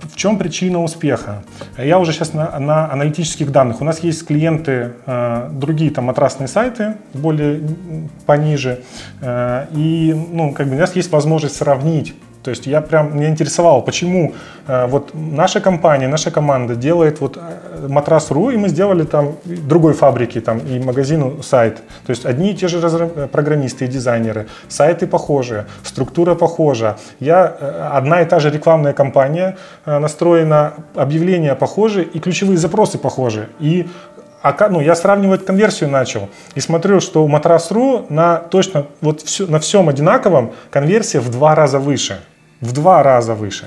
В 0.01 0.15
чем 0.15 0.37
причина 0.37 0.83
успеха? 0.83 1.43
Я 1.77 1.99
уже 1.99 2.11
сейчас 2.11 2.33
на, 2.33 2.59
на 2.59 2.91
аналитических 2.91 3.51
данных. 3.51 3.81
У 3.81 3.83
нас 3.83 3.99
есть 3.99 4.25
клиенты, 4.25 4.93
э, 5.05 5.49
другие 5.51 5.91
там 5.91 6.05
матрасные 6.05 6.47
сайты, 6.47 6.86
более 7.13 7.61
пониже, 8.25 8.83
э, 9.21 9.65
и 9.73 10.15
ну, 10.31 10.53
как 10.53 10.67
бы 10.67 10.75
у 10.75 10.79
нас 10.79 10.95
есть 10.95 11.11
возможность 11.11 11.55
сравнить 11.55 12.15
то 12.47 12.51
есть 12.51 12.65
я 12.65 12.79
прям 12.79 13.17
меня 13.17 13.27
интересовало, 13.27 13.81
почему 13.81 14.33
э, 14.67 14.87
вот 14.87 15.11
наша 15.13 15.59
компания, 15.59 16.07
наша 16.07 16.31
команда 16.31 16.75
делает 16.75 17.19
вот 17.19 17.35
э, 17.35 17.87
матрас.ру, 17.89 18.51
и 18.51 18.55
мы 18.55 18.69
сделали 18.69 19.03
там 19.03 19.35
другой 19.43 19.91
фабрики 19.91 20.39
там 20.39 20.59
и 20.59 20.79
магазину 20.79 21.43
сайт. 21.43 21.81
То 22.05 22.11
есть 22.11 22.25
одни 22.25 22.51
и 22.51 22.53
те 22.53 22.69
же 22.69 22.79
э, 22.79 23.27
программисты 23.29 23.83
и 23.83 23.87
дизайнеры, 23.89 24.47
сайты 24.69 25.07
похожие, 25.07 25.65
структура 25.83 26.35
похожа. 26.35 26.95
Я 27.19 27.43
одна 27.91 28.21
и 28.21 28.25
та 28.25 28.39
же 28.39 28.49
рекламная 28.49 28.93
кампания 28.93 29.57
э, 29.85 29.99
настроена, 29.99 30.73
объявления 30.95 31.53
похожи 31.53 32.03
и 32.03 32.19
ключевые 32.19 32.57
запросы 32.57 32.97
похожи. 32.97 33.49
И 33.59 33.87
а, 34.41 34.69
ну, 34.69 34.81
я 34.81 34.95
сравнивать 34.95 35.45
конверсию 35.45 35.89
начал 35.89 36.29
и 36.55 36.59
смотрю, 36.59 36.99
что 36.99 37.23
у 37.23 37.27
Матрас.ру 37.27 38.05
на 38.09 38.37
точно 38.37 38.87
вот 39.01 39.21
все, 39.21 39.47
на 39.47 39.59
всем 39.59 39.89
одинаковом 39.89 40.53
конверсия 40.69 41.19
в 41.19 41.29
два 41.29 41.55
раза 41.55 41.79
выше 41.79 42.19
в 42.61 42.73
два 42.73 43.03
раза 43.03 43.35
выше. 43.35 43.65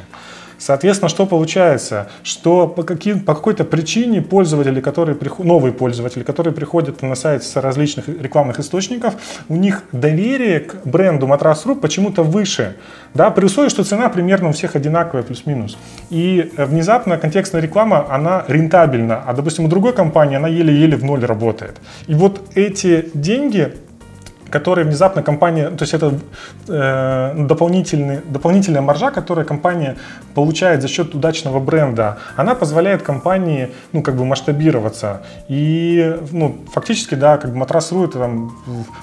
Соответственно, 0.61 1.09
что 1.09 1.25
получается? 1.25 2.09
Что 2.23 2.69
по, 2.69 2.83
каким, 2.83 3.21
по 3.21 3.35
какой-то 3.35 3.65
причине 3.65 4.21
пользователи, 4.21 4.81
которые 4.81 5.17
приход, 5.17 5.47
новые 5.47 5.73
пользователи, 5.73 6.23
которые 6.23 6.53
приходят 6.53 7.01
на 7.01 7.15
сайт 7.15 7.43
с 7.43 7.57
различных 7.57 8.09
рекламных 8.09 8.61
источников, 8.61 9.15
у 9.49 9.57
них 9.57 9.85
доверие 9.93 10.61
к 10.61 10.85
бренду 10.85 11.27
Матрас.ру 11.27 11.77
почему-то 11.77 12.23
выше, 12.23 12.77
да, 13.15 13.31
при 13.31 13.47
условии, 13.47 13.71
что 13.71 13.85
цена 13.85 14.11
примерно 14.11 14.51
у 14.51 14.53
всех 14.53 14.77
одинаковая, 14.77 15.23
плюс-минус. 15.23 15.79
И 16.11 16.53
внезапно 16.59 17.17
контекстная 17.17 17.63
реклама, 17.63 18.07
она 18.11 18.45
рентабельна, 18.47 19.23
а, 19.27 19.33
допустим, 19.33 19.65
у 19.65 19.69
другой 19.69 19.95
компании 19.95 20.37
она 20.37 20.49
еле-еле 20.49 20.97
в 20.97 21.05
ноль 21.05 21.25
работает. 21.25 21.81
И 22.07 22.15
вот 22.15 22.43
эти 22.55 23.09
деньги 23.15 23.73
которые 24.51 24.85
внезапно 24.85 25.23
компания, 25.23 25.71
то 25.71 25.83
есть 25.83 25.95
это 25.95 26.19
э, 26.69 27.35
дополнительный, 27.37 28.21
дополнительная 28.25 28.83
маржа, 28.83 29.11
которую 29.11 29.47
компания 29.47 29.97
получает 30.35 30.83
за 30.83 30.89
счет 30.89 31.15
удачного 31.15 31.61
бренда, 31.61 32.19
она 32.37 32.55
позволяет 32.55 33.03
компании, 33.03 33.71
ну, 33.93 34.03
как 34.03 34.17
бы 34.17 34.25
масштабироваться. 34.25 35.23
И, 35.49 36.17
ну, 36.33 36.59
фактически, 36.73 37.15
да, 37.15 37.39
как 37.39 37.53
бы 37.53 37.59
матрас.ру 37.59 38.05
это 38.05 38.19
там 38.19 38.57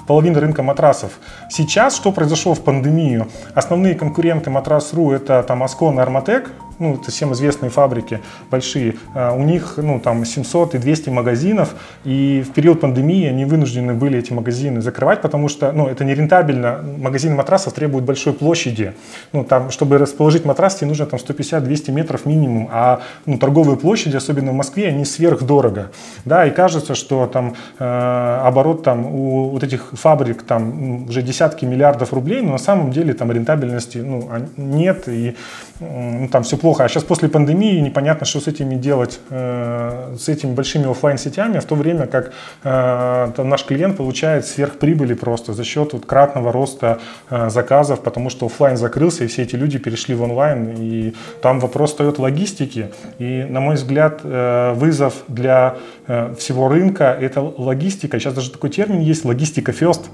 половина 0.06 0.40
рынка 0.40 0.62
матрасов. 0.62 1.12
Сейчас, 1.50 1.96
что 1.96 2.12
произошло 2.12 2.54
в 2.54 2.60
пандемию? 2.60 3.28
Основные 3.54 3.94
конкуренты 3.94 4.50
матрас.ру 4.50 5.12
это 5.12 5.42
там 5.42 5.62
Аскон 5.62 5.98
и 5.98 6.02
Арматек, 6.02 6.50
ну, 6.78 6.94
это 6.94 7.10
всем 7.10 7.32
известные 7.32 7.70
фабрики 7.70 8.20
большие, 8.50 8.96
а, 9.14 9.32
у 9.32 9.42
них, 9.42 9.74
ну, 9.76 10.00
там 10.00 10.24
700 10.24 10.74
и 10.74 10.78
200 10.78 11.10
магазинов, 11.10 11.74
и 12.04 12.44
в 12.46 12.52
период 12.52 12.80
пандемии 12.80 13.26
они 13.26 13.44
вынуждены 13.44 13.94
были 13.94 14.18
эти 14.18 14.32
магазины 14.32 14.80
закрывать, 14.80 15.20
потому 15.20 15.48
что, 15.48 15.72
ну, 15.72 15.86
это 15.86 16.04
нерентабельно. 16.04 16.84
Магазины 16.98 17.34
матрасов 17.34 17.72
требуют 17.72 18.04
большой 18.04 18.32
площади. 18.32 18.94
Ну, 19.32 19.44
там, 19.44 19.70
чтобы 19.70 19.98
расположить 19.98 20.44
матрас, 20.44 20.76
тебе 20.76 20.88
нужно 20.88 21.06
там 21.06 21.20
150-200 21.20 21.92
метров 21.92 22.26
минимум, 22.26 22.68
а, 22.72 23.00
ну, 23.26 23.38
торговые 23.38 23.76
площади, 23.76 24.16
особенно 24.16 24.52
в 24.52 24.54
Москве, 24.54 24.88
они 24.88 25.04
сверхдорого. 25.04 25.90
Да, 26.24 26.46
и 26.46 26.50
кажется, 26.50 26.94
что 26.94 27.26
там 27.26 27.54
э, 27.78 28.40
оборот 28.44 28.82
там 28.82 29.06
у 29.06 29.50
вот 29.50 29.62
этих 29.62 29.92
фабрик 29.92 30.42
там 30.42 31.08
уже 31.08 31.22
десятки 31.22 31.64
миллиардов 31.64 32.12
рублей, 32.12 32.42
но 32.42 32.52
на 32.52 32.58
самом 32.58 32.90
деле 32.90 33.14
там 33.14 33.32
рентабельности, 33.32 33.98
ну, 33.98 34.28
нет, 34.56 35.08
и 35.08 35.36
ну, 35.80 36.28
там 36.28 36.42
все 36.42 36.56
плохо. 36.56 36.84
А 36.84 36.88
сейчас 36.88 37.04
после 37.04 37.28
пандемии 37.28 37.80
непонятно, 37.80 38.26
что 38.26 38.40
с 38.40 38.48
этими 38.48 38.74
делать, 38.74 39.20
э, 39.30 40.16
с 40.18 40.28
этими 40.28 40.52
большими 40.52 40.90
офлайн 40.90 41.18
сетями 41.18 41.58
в 41.58 41.64
то 41.64 41.74
время 41.74 42.06
как 42.06 42.32
э, 42.64 43.42
наш 43.42 43.64
клиент 43.64 43.96
получает 43.96 44.46
сверхприбыли 44.46 45.14
просто 45.14 45.52
за 45.52 45.64
счет 45.64 45.92
вот, 45.92 46.06
кратного 46.06 46.52
роста 46.52 46.98
э, 47.30 47.50
заказов, 47.50 48.00
потому 48.00 48.30
что 48.30 48.46
офлайн 48.46 48.76
закрылся, 48.76 49.24
и 49.24 49.26
все 49.26 49.42
эти 49.42 49.56
люди 49.56 49.78
перешли 49.78 50.14
в 50.14 50.22
онлайн, 50.22 50.74
и 50.78 51.14
там 51.42 51.60
вопрос 51.60 51.90
встает 51.90 52.18
логистики. 52.18 52.90
И, 53.18 53.46
на 53.48 53.60
мой 53.60 53.76
взгляд, 53.76 54.20
э, 54.24 54.72
вызов 54.74 55.14
для 55.28 55.76
э, 56.06 56.34
всего 56.38 56.68
рынка– 56.68 57.16
это 57.20 57.40
логистика. 57.40 58.18
Сейчас 58.18 58.34
даже 58.34 58.50
такой 58.50 58.70
термин 58.70 59.00
есть– 59.00 59.24
логистика 59.24 59.72
first. 59.72 60.06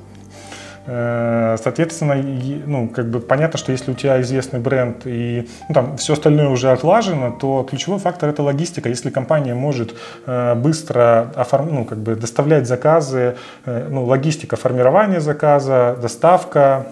Э, 0.87 1.57
соответственно, 1.63 2.15
ну, 2.67 2.89
как 2.89 3.09
бы 3.09 3.21
понятно, 3.21 3.59
что 3.59 3.73
если 3.73 3.93
у 3.93 3.95
тебя 3.95 4.21
известный 4.21 4.61
бренд 4.61 5.07
и 5.07 5.49
ну, 5.69 5.75
там, 5.75 5.97
все 5.97 6.13
остальное 6.13 6.49
уже 6.49 6.71
отлажено, 6.71 7.31
то 7.31 7.67
ключевой 7.69 7.99
фактор 7.99 8.29
это 8.29 8.43
логистика. 8.43 8.89
Если 8.89 9.11
компания 9.11 9.55
может 9.55 9.95
э, 10.27 10.55
быстро 10.55 11.33
оформ... 11.37 11.75
ну, 11.75 11.85
как 11.85 11.99
бы 11.99 12.17
доставлять 12.17 12.67
заказы, 12.67 13.37
э, 13.65 13.89
ну, 13.91 14.05
логистика 14.05 14.57
формирования 14.57 15.21
заказа, 15.21 15.97
доставка, 16.01 16.87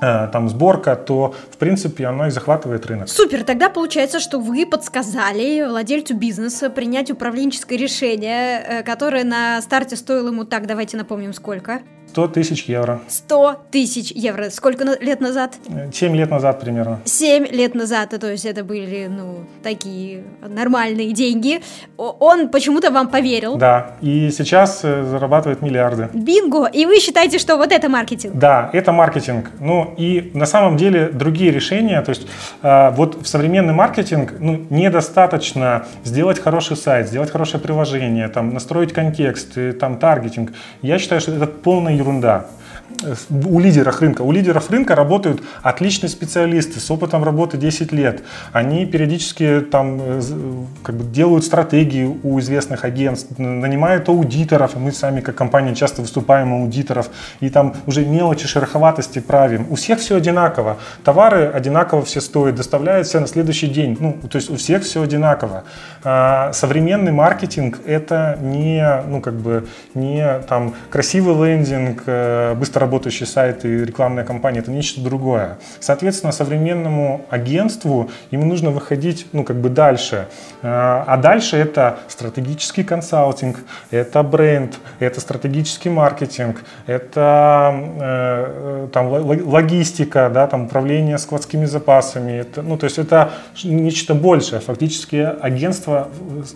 там 0.00 0.50
сборка, 0.50 0.96
то 0.96 1.34
в 1.50 1.56
принципе 1.56 2.06
оно 2.06 2.26
и 2.26 2.30
захватывает 2.30 2.84
рынок. 2.84 3.08
Супер, 3.08 3.42
тогда 3.42 3.70
получается, 3.70 4.20
что 4.20 4.38
вы 4.38 4.66
подсказали 4.66 5.66
владельцу 5.66 6.14
бизнеса 6.14 6.68
принять 6.68 7.10
управленческое 7.10 7.78
решение, 7.78 8.82
которое 8.84 9.24
на 9.24 9.62
старте 9.62 9.96
стоило 9.96 10.28
ему 10.28 10.44
так, 10.44 10.66
давайте 10.66 10.98
напомним, 10.98 11.32
сколько? 11.32 11.80
100 12.14 12.28
тысяч 12.28 12.68
евро. 12.68 13.00
100 13.08 13.56
тысяч 13.72 14.12
евро. 14.12 14.48
Сколько 14.50 14.84
лет 14.84 15.20
назад? 15.20 15.54
7 15.92 16.16
лет 16.16 16.30
назад 16.30 16.60
примерно. 16.60 17.00
7 17.04 17.46
лет 17.48 17.74
назад, 17.74 18.10
то 18.20 18.30
есть 18.30 18.44
это 18.44 18.62
были, 18.62 19.08
ну, 19.08 19.38
такие 19.64 20.22
нормальные 20.40 21.12
деньги. 21.12 21.60
Он 21.96 22.50
почему-то 22.50 22.92
вам 22.92 23.08
поверил. 23.08 23.56
Да, 23.56 23.96
и 24.00 24.30
сейчас 24.30 24.84
э, 24.84 25.02
зарабатывает 25.02 25.60
миллиарды. 25.60 26.08
Бинго! 26.12 26.66
И 26.66 26.86
вы 26.86 27.00
считаете, 27.00 27.40
что 27.40 27.56
вот 27.56 27.72
это 27.72 27.88
маркетинг? 27.88 28.36
Да, 28.36 28.70
это 28.72 28.92
маркетинг. 28.92 29.50
Ну, 29.58 29.92
и 29.96 30.30
на 30.34 30.46
самом 30.46 30.76
деле 30.76 31.08
другие 31.08 31.50
решения, 31.50 32.00
то 32.00 32.10
есть 32.10 32.28
э, 32.62 32.90
вот 32.90 33.22
в 33.22 33.26
современный 33.26 33.74
маркетинг 33.74 34.34
ну, 34.38 34.64
недостаточно 34.70 35.86
сделать 36.04 36.38
хороший 36.38 36.76
сайт, 36.76 37.08
сделать 37.08 37.32
хорошее 37.32 37.60
приложение, 37.60 38.28
там, 38.28 38.54
настроить 38.54 38.92
контекст, 38.92 39.58
там, 39.80 39.98
таргетинг. 39.98 40.52
Я 40.80 41.00
считаю, 41.00 41.20
что 41.20 41.32
это 41.32 41.48
полная 41.48 42.03
ерунда 42.04 42.46
у 43.30 43.60
лидеров 43.60 44.00
рынка. 44.00 44.22
У 44.22 44.32
лидеров 44.32 44.70
рынка 44.70 44.94
работают 44.94 45.42
отличные 45.62 46.10
специалисты 46.10 46.80
с 46.80 46.90
опытом 46.90 47.24
работы 47.24 47.56
10 47.56 47.92
лет. 47.92 48.22
Они 48.52 48.86
периодически 48.86 49.60
там 49.60 49.98
э, 50.00 50.20
как 50.82 50.96
бы 50.96 51.04
делают 51.04 51.44
стратегии 51.44 52.04
у 52.22 52.38
известных 52.40 52.84
агентств, 52.84 53.38
нанимают 53.38 54.08
аудиторов, 54.08 54.76
и 54.76 54.78
мы 54.78 54.92
сами 54.92 55.20
как 55.20 55.34
компания 55.34 55.74
часто 55.74 56.02
выступаем 56.02 56.52
аудиторов, 56.52 57.10
и 57.40 57.50
там 57.50 57.74
уже 57.86 58.04
мелочи, 58.04 58.46
шероховатости 58.46 59.18
правим. 59.18 59.66
У 59.70 59.76
всех 59.76 59.98
все 59.98 60.16
одинаково. 60.16 60.78
Товары 61.04 61.46
одинаково 61.46 62.02
все 62.04 62.20
стоят, 62.20 62.54
доставляются 62.54 63.20
на 63.20 63.26
следующий 63.26 63.68
день. 63.68 63.96
Ну, 63.98 64.18
то 64.28 64.36
есть 64.36 64.50
у 64.50 64.56
всех 64.56 64.82
все 64.82 65.02
одинаково. 65.02 65.64
А 66.02 66.52
современный 66.52 67.12
маркетинг 67.12 67.80
это 67.86 68.38
не, 68.40 69.02
ну, 69.08 69.20
как 69.20 69.34
бы, 69.34 69.66
не 69.94 70.40
там 70.48 70.74
красивый 70.90 71.34
лендинг, 71.34 72.02
э, 72.06 72.54
быстро 72.74 72.80
работающий 72.80 73.26
сайт 73.26 73.64
и 73.64 73.84
рекламная 73.84 74.24
кампания, 74.24 74.58
это 74.60 74.70
нечто 74.70 75.00
другое. 75.00 75.58
Соответственно, 75.80 76.32
современному 76.32 77.24
агентству 77.30 78.10
ему 78.32 78.46
нужно 78.46 78.70
выходить, 78.70 79.26
ну, 79.32 79.44
как 79.44 79.56
бы 79.56 79.68
дальше. 79.68 80.26
А, 80.62 81.04
а 81.06 81.16
дальше 81.16 81.56
это 81.56 81.98
стратегический 82.08 82.82
консалтинг, 82.82 83.58
это 83.92 84.22
бренд, 84.22 84.78
это 85.00 85.20
стратегический 85.20 85.90
маркетинг, 85.90 86.64
это 86.86 87.74
э, 88.00 88.88
там 88.92 89.08
логистика, 89.08 90.30
да, 90.34 90.46
там 90.46 90.64
управление 90.64 91.18
складскими 91.18 91.66
запасами. 91.66 92.40
Это, 92.40 92.62
ну, 92.62 92.76
то 92.76 92.86
есть 92.86 92.98
это 92.98 93.30
нечто 93.64 94.14
большее. 94.14 94.60
Фактически 94.60 95.28
агентство, 95.40 96.08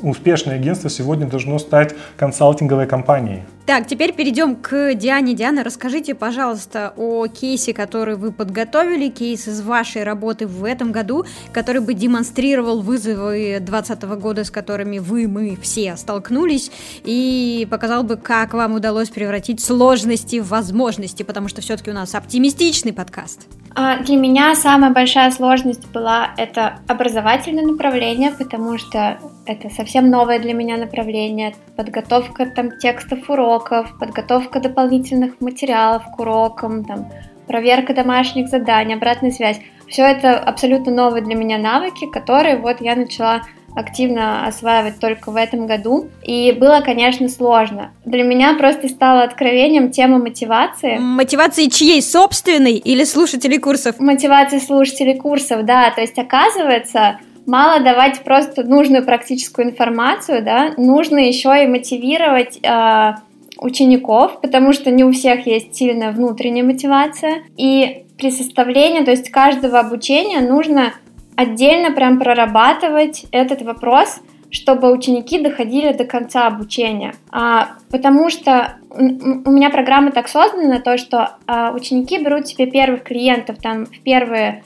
успешное 0.03 0.57
агентство 0.57 0.91
сегодня 0.91 1.27
должно 1.27 1.59
стать 1.59 1.95
консалтинговой 2.17 2.87
компанией. 2.87 3.43
Так, 3.69 3.87
теперь 3.87 4.15
перейдем 4.15 4.57
к 4.57 4.95
Диане. 4.95 5.35
Диана, 5.35 5.63
расскажите, 5.63 6.08
пожалуйста, 6.15 6.93
о 6.97 7.27
кейсе, 7.27 7.73
который 7.73 8.17
вы 8.17 8.33
подготовили, 8.33 9.09
кейс 9.09 9.49
из 9.49 9.61
вашей 9.61 10.05
работы 10.05 10.47
в 10.47 10.65
этом 10.65 10.93
году, 10.93 11.25
который 11.53 11.81
бы 11.81 11.95
демонстрировал 11.95 12.83
вызовы 12.83 13.59
2020 13.61 14.03
года, 14.21 14.45
с 14.45 14.51
которыми 14.51 14.99
вы, 14.99 15.29
мы 15.29 15.57
все 15.61 15.97
столкнулись, 15.97 16.71
и 17.05 17.67
показал 17.71 18.03
бы, 18.03 18.17
как 18.17 18.55
вам 18.55 18.75
удалось 18.75 19.09
превратить 19.09 19.61
сложности 19.61 20.41
в 20.41 20.49
возможности, 20.49 21.23
потому 21.23 21.49
что 21.49 21.61
все-таки 21.61 21.91
у 21.91 21.95
нас 21.95 22.15
оптимистичный 22.15 22.93
подкаст. 22.93 23.47
А 23.75 23.99
для 24.03 24.17
меня 24.17 24.55
самая 24.57 24.91
большая 24.91 25.31
сложность 25.31 25.87
была 25.93 26.33
это 26.37 26.81
образовательное 26.89 27.65
направление, 27.65 28.33
потому 28.33 28.77
что 28.79 29.19
это 29.49 29.71
совсем 29.71 30.11
новое 30.11 30.39
для 30.39 30.53
меня 30.53 30.77
направление. 30.77 31.55
Подготовка 31.77 32.47
там 32.47 32.79
текстов 32.79 33.29
уроков, 33.31 33.99
подготовка 33.99 34.61
дополнительных 34.61 35.41
материалов 35.41 36.05
к 36.17 36.21
урокам, 36.21 36.85
там, 36.85 37.09
проверка 37.47 37.95
домашних 37.95 38.49
заданий, 38.49 38.95
обратная 38.95 39.31
связь. 39.31 39.61
Все 39.89 40.03
это 40.03 40.39
абсолютно 40.39 40.93
новые 40.93 41.25
для 41.25 41.35
меня 41.35 41.59
навыки, 41.59 42.07
которые 42.13 42.59
вот 42.59 42.81
я 42.81 42.95
начала 42.95 43.43
активно 43.75 44.47
осваивать 44.47 44.99
только 44.99 45.31
в 45.31 45.37
этом 45.37 45.67
году. 45.67 46.09
И 46.23 46.53
было, 46.53 46.81
конечно, 46.85 47.29
сложно. 47.29 47.93
Для 48.05 48.25
меня 48.25 48.55
просто 48.55 48.89
стало 48.89 49.23
откровением 49.23 49.91
тема 49.91 50.19
мотивации. 50.19 50.99
Мотивации 50.99 51.67
чьей? 51.69 52.03
Собственной 52.03 52.75
или 52.75 53.05
слушателей 53.05 53.59
курсов? 53.59 53.99
Мотивации 53.99 54.59
слушателей 54.59 55.17
курсов, 55.17 55.65
да. 55.65 55.91
То 55.91 56.01
есть, 56.01 56.19
оказывается, 56.19 57.19
мало 57.49 57.81
давать 57.81 58.23
просто 58.23 58.63
нужную 58.63 59.05
практическую 59.05 59.69
информацию, 59.69 60.45
да, 60.45 60.73
нужно 60.77 61.19
еще 61.19 61.65
и 61.65 61.67
мотивировать 61.67 62.61
э, 62.63 63.15
учеников, 63.59 64.41
потому 64.41 64.73
что 64.73 64.91
не 64.91 65.03
у 65.03 65.13
всех 65.13 65.47
есть 65.47 65.75
сильная 65.75 66.13
внутренняя 66.13 66.65
мотивация. 66.65 67.43
И 67.57 68.05
при 68.19 68.31
составлении, 68.31 69.05
то 69.05 69.11
есть 69.11 69.31
каждого 69.31 69.81
обучения 69.81 70.41
нужно 70.41 70.93
отдельно 71.37 71.93
прям 71.93 72.19
прорабатывать 72.19 73.27
этот 73.33 73.63
вопрос, 73.63 74.21
чтобы 74.51 74.93
ученики 74.93 75.41
доходили 75.41 75.93
до 75.93 76.05
конца 76.05 76.47
обучения. 76.47 77.15
А, 77.31 77.77
потому 77.91 78.29
что 78.31 78.77
у 78.91 79.51
меня 79.51 79.71
программа 79.71 80.11
так 80.11 80.29
создана, 80.29 80.81
то, 80.81 80.99
что 80.99 81.37
а, 81.47 81.73
ученики 81.73 82.23
берут 82.23 82.49
себе 82.49 82.67
первых 82.67 83.05
клиентов 83.05 83.59
там 83.63 83.87
в 83.87 84.01
первые 84.01 84.65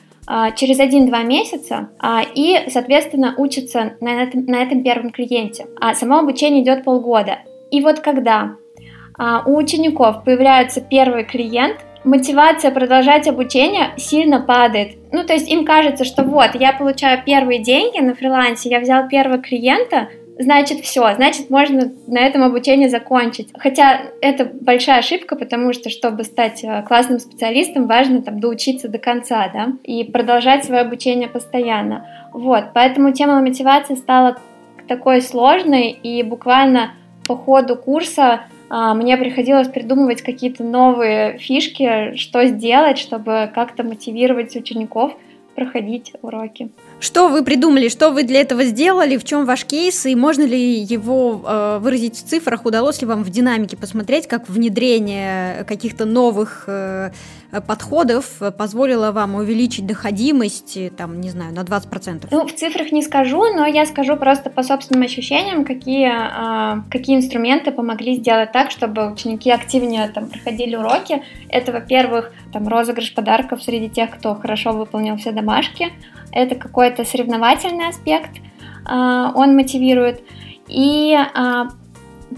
через 0.57 0.79
1-2 0.79 1.25
месяца 1.25 1.91
а, 1.99 2.23
и, 2.35 2.71
соответственно, 2.71 3.35
учатся 3.37 3.95
на 4.01 4.23
этом, 4.23 4.47
на 4.47 4.63
этом 4.63 4.83
первом 4.83 5.11
клиенте. 5.11 5.67
А 5.81 5.95
само 5.95 6.19
обучение 6.19 6.63
идет 6.63 6.85
полгода. 6.85 7.39
И 7.71 7.81
вот 7.81 8.01
когда 8.01 8.57
а, 9.19 9.43
у 9.47 9.57
учеников 9.57 10.25
появляется 10.25 10.81
первый 10.81 11.25
клиент– 11.25 11.79
мотивация 12.05 12.71
продолжать 12.71 13.29
обучение 13.29 13.93
сильно 13.97 14.41
падает. 14.41 14.97
Ну, 15.13 15.25
то 15.25 15.33
есть 15.33 15.49
им 15.49 15.65
кажется, 15.65 16.05
что 16.05 16.25
вот, 16.25 16.55
я 16.55 16.73
получаю 16.73 17.23
первые 17.25 17.63
деньги 17.63 18.01
на 18.01 18.15
фрилансе, 18.15 18.71
я 18.71 18.81
взял 18.81 19.09
первого 19.09 19.39
клиента, 19.39 20.09
значит 20.43 20.81
все, 20.81 21.15
значит 21.15 21.51
можно 21.51 21.93
на 22.07 22.21
этом 22.21 22.43
обучение 22.43 22.89
закончить. 22.89 23.49
Хотя 23.57 24.03
это 24.21 24.45
большая 24.45 24.99
ошибка, 24.99 25.37
потому 25.37 25.73
что, 25.73 25.91
чтобы 25.91 26.25
стать 26.25 26.63
э, 26.65 26.83
классным 26.83 27.19
специалистом, 27.19 27.87
важно 27.87 28.23
там 28.23 28.41
доучиться 28.41 28.89
до 28.89 28.99
конца, 28.99 29.49
да, 29.53 29.69
и 29.85 30.05
продолжать 30.05 30.65
свое 30.65 30.83
обучение 30.83 31.29
постоянно. 31.29 32.07
Вот, 32.33 32.67
поэтому 32.75 33.13
тема 33.13 33.41
мотивации 33.41 33.95
стала 33.95 34.37
такой 34.89 35.23
сложной, 35.23 35.91
и 35.91 36.23
буквально 36.23 36.93
по 37.27 37.37
ходу 37.37 37.77
курса 37.77 38.43
а, 38.69 38.95
мне 38.95 39.17
приходилось 39.17 39.69
придумывать 39.69 40.23
какие-то 40.23 40.65
новые 40.65 41.39
фишки, 41.39 42.17
что 42.17 42.47
сделать, 42.47 42.99
чтобы 42.99 43.51
как-то 43.55 43.83
мотивировать 43.83 44.57
учеников 44.57 45.15
проходить 45.55 46.13
уроки. 46.23 46.71
Что 47.01 47.29
вы 47.29 47.45
придумали, 47.45 47.89
что 47.89 48.11
вы 48.11 48.23
для 48.23 48.41
этого 48.41 48.65
сделали, 48.65 49.17
в 49.17 49.25
чем 49.25 49.45
ваш 49.45 49.65
кейс, 49.65 50.07
и 50.07 50.15
можно 50.15 50.43
ли 50.43 50.75
его 50.81 51.43
э, 51.45 51.79
выразить 51.81 52.17
в 52.17 52.25
цифрах? 52.25 52.65
Удалось 52.65 53.01
ли 53.01 53.07
вам 53.07 53.25
в 53.25 53.31
динамике 53.31 53.77
посмотреть, 53.77 54.27
как 54.27 54.49
внедрение 54.49 55.65
каких-то 55.65 56.05
новых 56.05 56.65
э, 56.67 57.11
подходов 57.61 58.41
позволило 58.57 59.13
вам 59.13 59.35
увеличить 59.35 59.87
доходимость, 59.87 60.79
там, 60.97 61.21
не 61.21 61.31
знаю, 61.31 61.55
на 61.55 61.61
20%? 61.61 62.29
Ну, 62.31 62.47
в 62.47 62.55
цифрах 62.55 62.93
не 62.93 63.03
скажу, 63.03 63.45
но 63.55 63.67
я 63.67 63.85
скажу 63.85 64.17
просто 64.17 64.49
по 64.51 64.63
собственным 64.63 65.05
ощущениям, 65.05 65.65
какие, 65.65 66.11
э, 66.11 66.83
какие 66.91 67.17
инструменты 67.17 67.71
помогли 67.71 68.17
сделать 68.17 68.53
так, 68.53 68.71
чтобы 68.71 69.13
ученики 69.13 69.51
активнее 69.51 70.09
там, 70.09 70.29
проходили 70.29 70.77
уроки. 70.77 71.23
Это, 71.49 71.73
во-первых, 71.73 72.33
там, 72.53 72.69
розыгрыш 72.69 73.15
подарков 73.15 73.63
среди 73.63 73.89
тех, 73.89 74.11
кто 74.11 74.35
хорошо 74.35 74.73
выполнил 74.73 75.17
все 75.17 75.33
домашки, 75.33 75.93
это 76.33 76.55
какой-то 76.55 77.05
соревновательный 77.05 77.89
аспект, 77.89 78.31
а, 78.85 79.33
он 79.35 79.55
мотивирует. 79.55 80.23
И 80.69 81.15
а, 81.15 81.69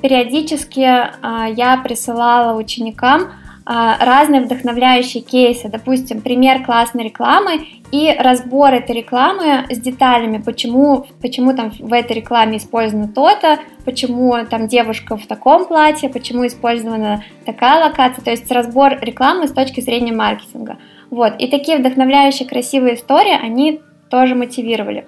периодически 0.02 0.84
а, 0.84 1.46
я 1.48 1.76
присылала 1.78 2.58
ученикам 2.58 3.32
разные 3.66 4.42
вдохновляющие 4.42 5.22
кейсы, 5.22 5.68
допустим, 5.68 6.20
пример 6.20 6.64
классной 6.64 7.04
рекламы 7.04 7.66
и 7.90 8.14
разбор 8.18 8.74
этой 8.74 8.96
рекламы 8.96 9.64
с 9.70 9.78
деталями, 9.78 10.38
почему, 10.38 11.06
почему 11.22 11.54
там 11.54 11.70
в 11.70 11.92
этой 11.92 12.16
рекламе 12.16 12.58
использовано 12.58 13.08
то-то, 13.08 13.58
почему 13.84 14.44
там 14.44 14.68
девушка 14.68 15.16
в 15.16 15.26
таком 15.26 15.66
платье, 15.66 16.08
почему 16.08 16.46
использована 16.46 17.24
такая 17.46 17.82
локация, 17.84 18.22
то 18.22 18.30
есть 18.30 18.50
разбор 18.50 18.98
рекламы 19.00 19.48
с 19.48 19.52
точки 19.52 19.80
зрения 19.80 20.12
маркетинга. 20.12 20.76
Вот. 21.10 21.34
И 21.38 21.46
такие 21.46 21.78
вдохновляющие, 21.78 22.48
красивые 22.48 22.96
истории, 22.96 23.38
они 23.40 23.80
тоже 24.10 24.34
мотивировали. 24.34 25.06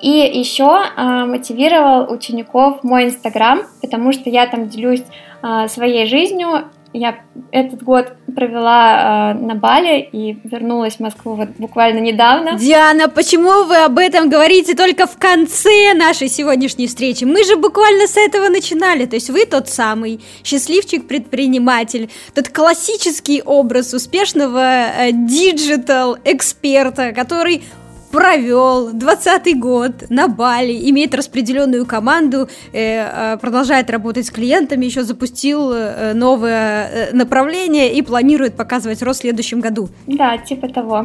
И 0.00 0.08
еще 0.10 0.80
э, 0.96 1.24
мотивировал 1.26 2.12
учеников 2.12 2.84
мой 2.84 3.06
инстаграм, 3.06 3.62
потому 3.80 4.12
что 4.12 4.30
я 4.30 4.46
там 4.46 4.68
делюсь 4.68 5.02
э, 5.42 5.68
своей 5.68 6.06
жизнью. 6.06 6.64
Я 6.94 7.18
этот 7.50 7.82
год 7.82 8.14
провела 8.34 9.32
э, 9.32 9.38
на 9.38 9.54
Бали 9.54 10.00
и 10.00 10.38
вернулась 10.44 10.96
в 10.96 11.00
Москву 11.00 11.34
вот 11.34 11.50
буквально 11.58 11.98
недавно. 11.98 12.58
Диана, 12.58 13.08
почему 13.08 13.64
вы 13.64 13.76
об 13.76 13.98
этом 13.98 14.30
говорите 14.30 14.74
только 14.74 15.06
в 15.06 15.18
конце 15.18 15.92
нашей 15.94 16.28
сегодняшней 16.28 16.86
встречи? 16.86 17.24
Мы 17.24 17.44
же 17.44 17.56
буквально 17.56 18.06
с 18.06 18.16
этого 18.16 18.48
начинали. 18.48 19.04
То 19.04 19.16
есть 19.16 19.28
вы 19.28 19.44
тот 19.44 19.68
самый 19.68 20.20
счастливчик-предприниматель, 20.44 22.10
тот 22.34 22.48
классический 22.48 23.42
образ 23.42 23.92
успешного 23.92 24.86
диджитал-эксперта, 25.12 27.12
который 27.12 27.64
провел 28.10 28.92
20 28.92 29.58
год 29.58 30.10
на 30.10 30.28
Бали, 30.28 30.90
имеет 30.90 31.14
распределенную 31.14 31.86
команду, 31.86 32.48
э, 32.72 33.32
э, 33.32 33.38
продолжает 33.38 33.90
работать 33.90 34.26
с 34.26 34.30
клиентами, 34.30 34.86
еще 34.86 35.02
запустил 35.02 35.72
э, 35.72 36.14
новое 36.14 37.10
направление 37.12 37.92
и 37.92 38.02
планирует 38.02 38.56
показывать 38.56 39.02
рост 39.02 39.20
в 39.20 39.22
следующем 39.22 39.60
году. 39.60 39.88
Да, 40.06 40.38
типа 40.38 40.68
того. 40.68 41.04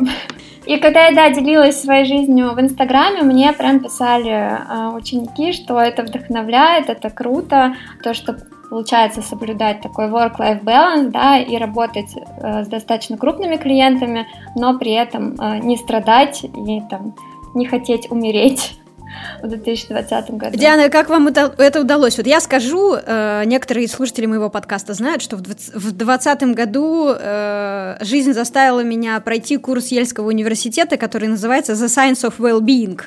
И 0.66 0.78
когда 0.78 1.08
я, 1.08 1.16
да, 1.16 1.30
делилась 1.30 1.82
своей 1.82 2.06
жизнью 2.06 2.54
в 2.54 2.62
Инстаграме, 2.62 3.22
мне 3.24 3.52
прям 3.54 3.80
писали 3.80 4.60
ученики, 4.96 5.52
что 5.52 5.80
это 5.80 6.04
вдохновляет, 6.04 6.90
это 6.90 7.10
круто, 7.10 7.76
то, 8.02 8.14
что 8.14 8.38
получается 8.74 9.22
соблюдать 9.22 9.82
такой 9.82 10.06
work-life 10.08 10.64
balance, 10.64 11.12
да, 11.12 11.38
и 11.38 11.58
работать 11.58 12.10
э, 12.16 12.64
с 12.64 12.68
достаточно 12.68 13.20
крупными 13.20 13.58
клиентами, 13.58 14.26
но 14.56 14.80
при 14.80 14.94
этом 14.94 15.36
э, 15.40 15.60
не 15.60 15.78
страдать 15.78 16.44
и 16.44 16.82
там 16.90 17.14
не 17.54 17.68
хотеть 17.68 18.10
умереть 18.10 18.80
в 19.44 19.48
2020 19.48 20.32
году. 20.32 20.58
Диана, 20.58 20.90
как 20.90 21.10
вам 21.10 21.28
это, 21.28 21.82
удалось? 21.82 22.18
Вот 22.18 22.26
я 22.26 22.40
скажу, 22.40 22.96
э, 22.96 23.44
некоторые 23.46 23.88
слушатели 23.88 24.26
моего 24.26 24.50
подкаста 24.50 24.96
знают, 24.96 25.22
что 25.22 25.36
в 25.36 25.44
2020 25.44 26.42
году 26.56 27.14
э, 27.16 27.98
жизнь 28.02 28.34
заставила 28.34 28.80
меня 28.80 29.20
пройти 29.20 29.58
курс 29.58 29.90
Ельского 29.90 30.30
университета, 30.30 30.98
который 30.98 31.28
называется 31.28 31.74
The 31.74 31.86
Science 31.86 32.28
of 32.28 32.40
Well-being. 32.40 33.00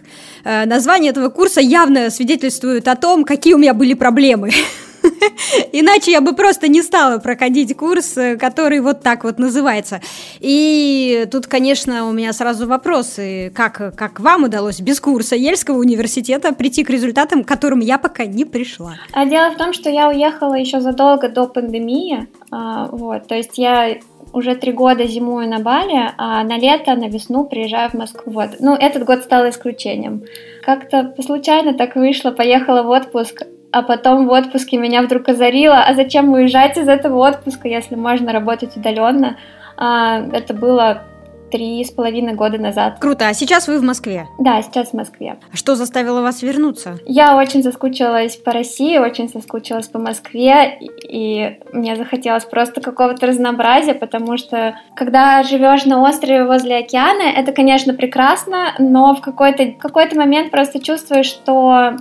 Э, 0.45 0.65
название 0.65 1.11
этого 1.11 1.29
курса 1.29 1.61
явно 1.61 2.11
свидетельствует 2.11 2.87
о 2.87 2.95
том, 2.95 3.25
какие 3.25 3.55
у 3.55 3.59
меня 3.59 3.75
были 3.75 3.95
проблемы. 3.95 4.51
Иначе 5.73 6.13
я 6.13 6.21
бы 6.21 6.35
просто 6.35 6.69
не 6.69 6.83
стала 6.83 7.19
проходить 7.19 7.77
курс, 7.77 8.17
э, 8.17 8.37
который 8.37 8.81
вот 8.81 9.03
так 9.03 9.25
вот 9.25 9.39
называется. 9.39 10.01
И 10.41 11.27
тут, 11.31 11.47
конечно, 11.47 12.09
у 12.09 12.13
меня 12.13 12.33
сразу 12.33 12.67
вопросы, 12.67 13.53
как, 13.55 13.95
как 13.97 14.21
вам 14.21 14.45
удалось 14.45 14.81
без 14.81 15.01
курса 15.01 15.37
Ельского 15.37 15.79
университета 15.79 16.53
прийти 16.53 16.85
к 16.85 16.91
результатам, 16.91 17.45
к 17.45 17.49
которым 17.49 17.81
я 17.81 17.99
пока 17.99 18.27
не 18.27 18.45
пришла? 18.45 18.95
А 19.13 19.27
дело 19.27 19.51
в 19.51 19.57
том, 19.57 19.73
что 19.73 19.91
я 19.91 20.09
уехала 20.09 20.55
еще 20.55 20.81
задолго 20.81 21.29
до 21.29 21.47
пандемии, 21.47 22.27
а, 22.51 22.89
вот, 22.91 23.27
то 23.27 23.35
есть 23.35 23.59
я 23.59 23.97
уже 24.33 24.55
три 24.55 24.73
года 24.73 25.07
зимую 25.07 25.49
на 25.49 25.61
Бали, 25.61 26.13
а 26.19 26.45
на 26.45 26.59
лето, 26.59 26.95
на 26.95 27.09
весну 27.09 27.45
приезжаю 27.45 27.91
в 27.91 27.95
Москву. 27.95 28.33
Вот. 28.33 28.51
Ну, 28.61 28.75
этот 28.75 29.05
год 29.05 29.23
стал 29.23 29.49
исключением. 29.49 30.25
Как-то 30.63 31.15
случайно 31.23 31.73
так 31.75 31.97
вышло, 31.97 32.33
поехала 32.33 32.83
в 32.83 32.91
отпуск, 32.91 33.45
а 33.73 33.83
потом 33.83 34.27
в 34.27 34.31
отпуске 34.31 34.77
меня 34.77 35.03
вдруг 35.03 35.29
озарило, 35.29 35.83
а 35.83 35.95
зачем 35.95 36.33
уезжать 36.33 36.77
из 36.79 36.89
этого 36.89 37.29
отпуска, 37.29 37.69
если 37.69 37.95
можно 37.95 38.33
работать 38.33 38.77
удаленно? 38.77 39.37
А, 39.77 40.21
это 40.33 40.55
было 40.55 41.03
три 41.51 41.85
с 41.85 41.91
половиной 41.91 42.35
года 42.35 42.59
назад. 42.59 42.99
Круто. 43.01 43.29
А 43.29 43.35
сейчас 43.35 43.69
вы 43.69 43.79
в 43.79 43.83
Москве? 43.83 44.27
Да, 44.39 44.63
сейчас 44.63 44.91
в 44.91 44.95
Москве. 44.95 45.37
А 45.53 45.57
что 45.57 45.75
заставило 45.75 46.21
вас 46.21 46.43
вернуться? 46.43 46.99
Я 47.07 47.37
очень 47.37 47.63
соскучилась 47.63 48.37
по 48.37 48.53
России, 48.53 48.99
очень 48.99 49.29
соскучилась 49.29 49.87
по 49.87 49.99
Москве, 49.99 50.79
и 50.81 51.59
мне 51.73 51.97
захотелось 51.97 52.45
просто 52.45 52.81
какого-то 52.81 53.27
разнообразия, 53.27 53.95
потому 53.95 54.37
что 54.37 54.77
когда 54.95 55.43
живешь 55.43 55.85
на 55.85 56.03
острове 56.03 56.45
возле 56.45 56.79
океана, 56.79 57.23
это, 57.37 57.53
конечно, 57.53 57.95
прекрасно, 57.95 58.75
но 58.79 59.15
в 59.15 59.21
какой-то 59.21 59.73
какой 59.79 60.13
момент 60.15 60.51
просто 60.51 60.81
чувствуешь, 60.81 61.27
что 61.27 61.97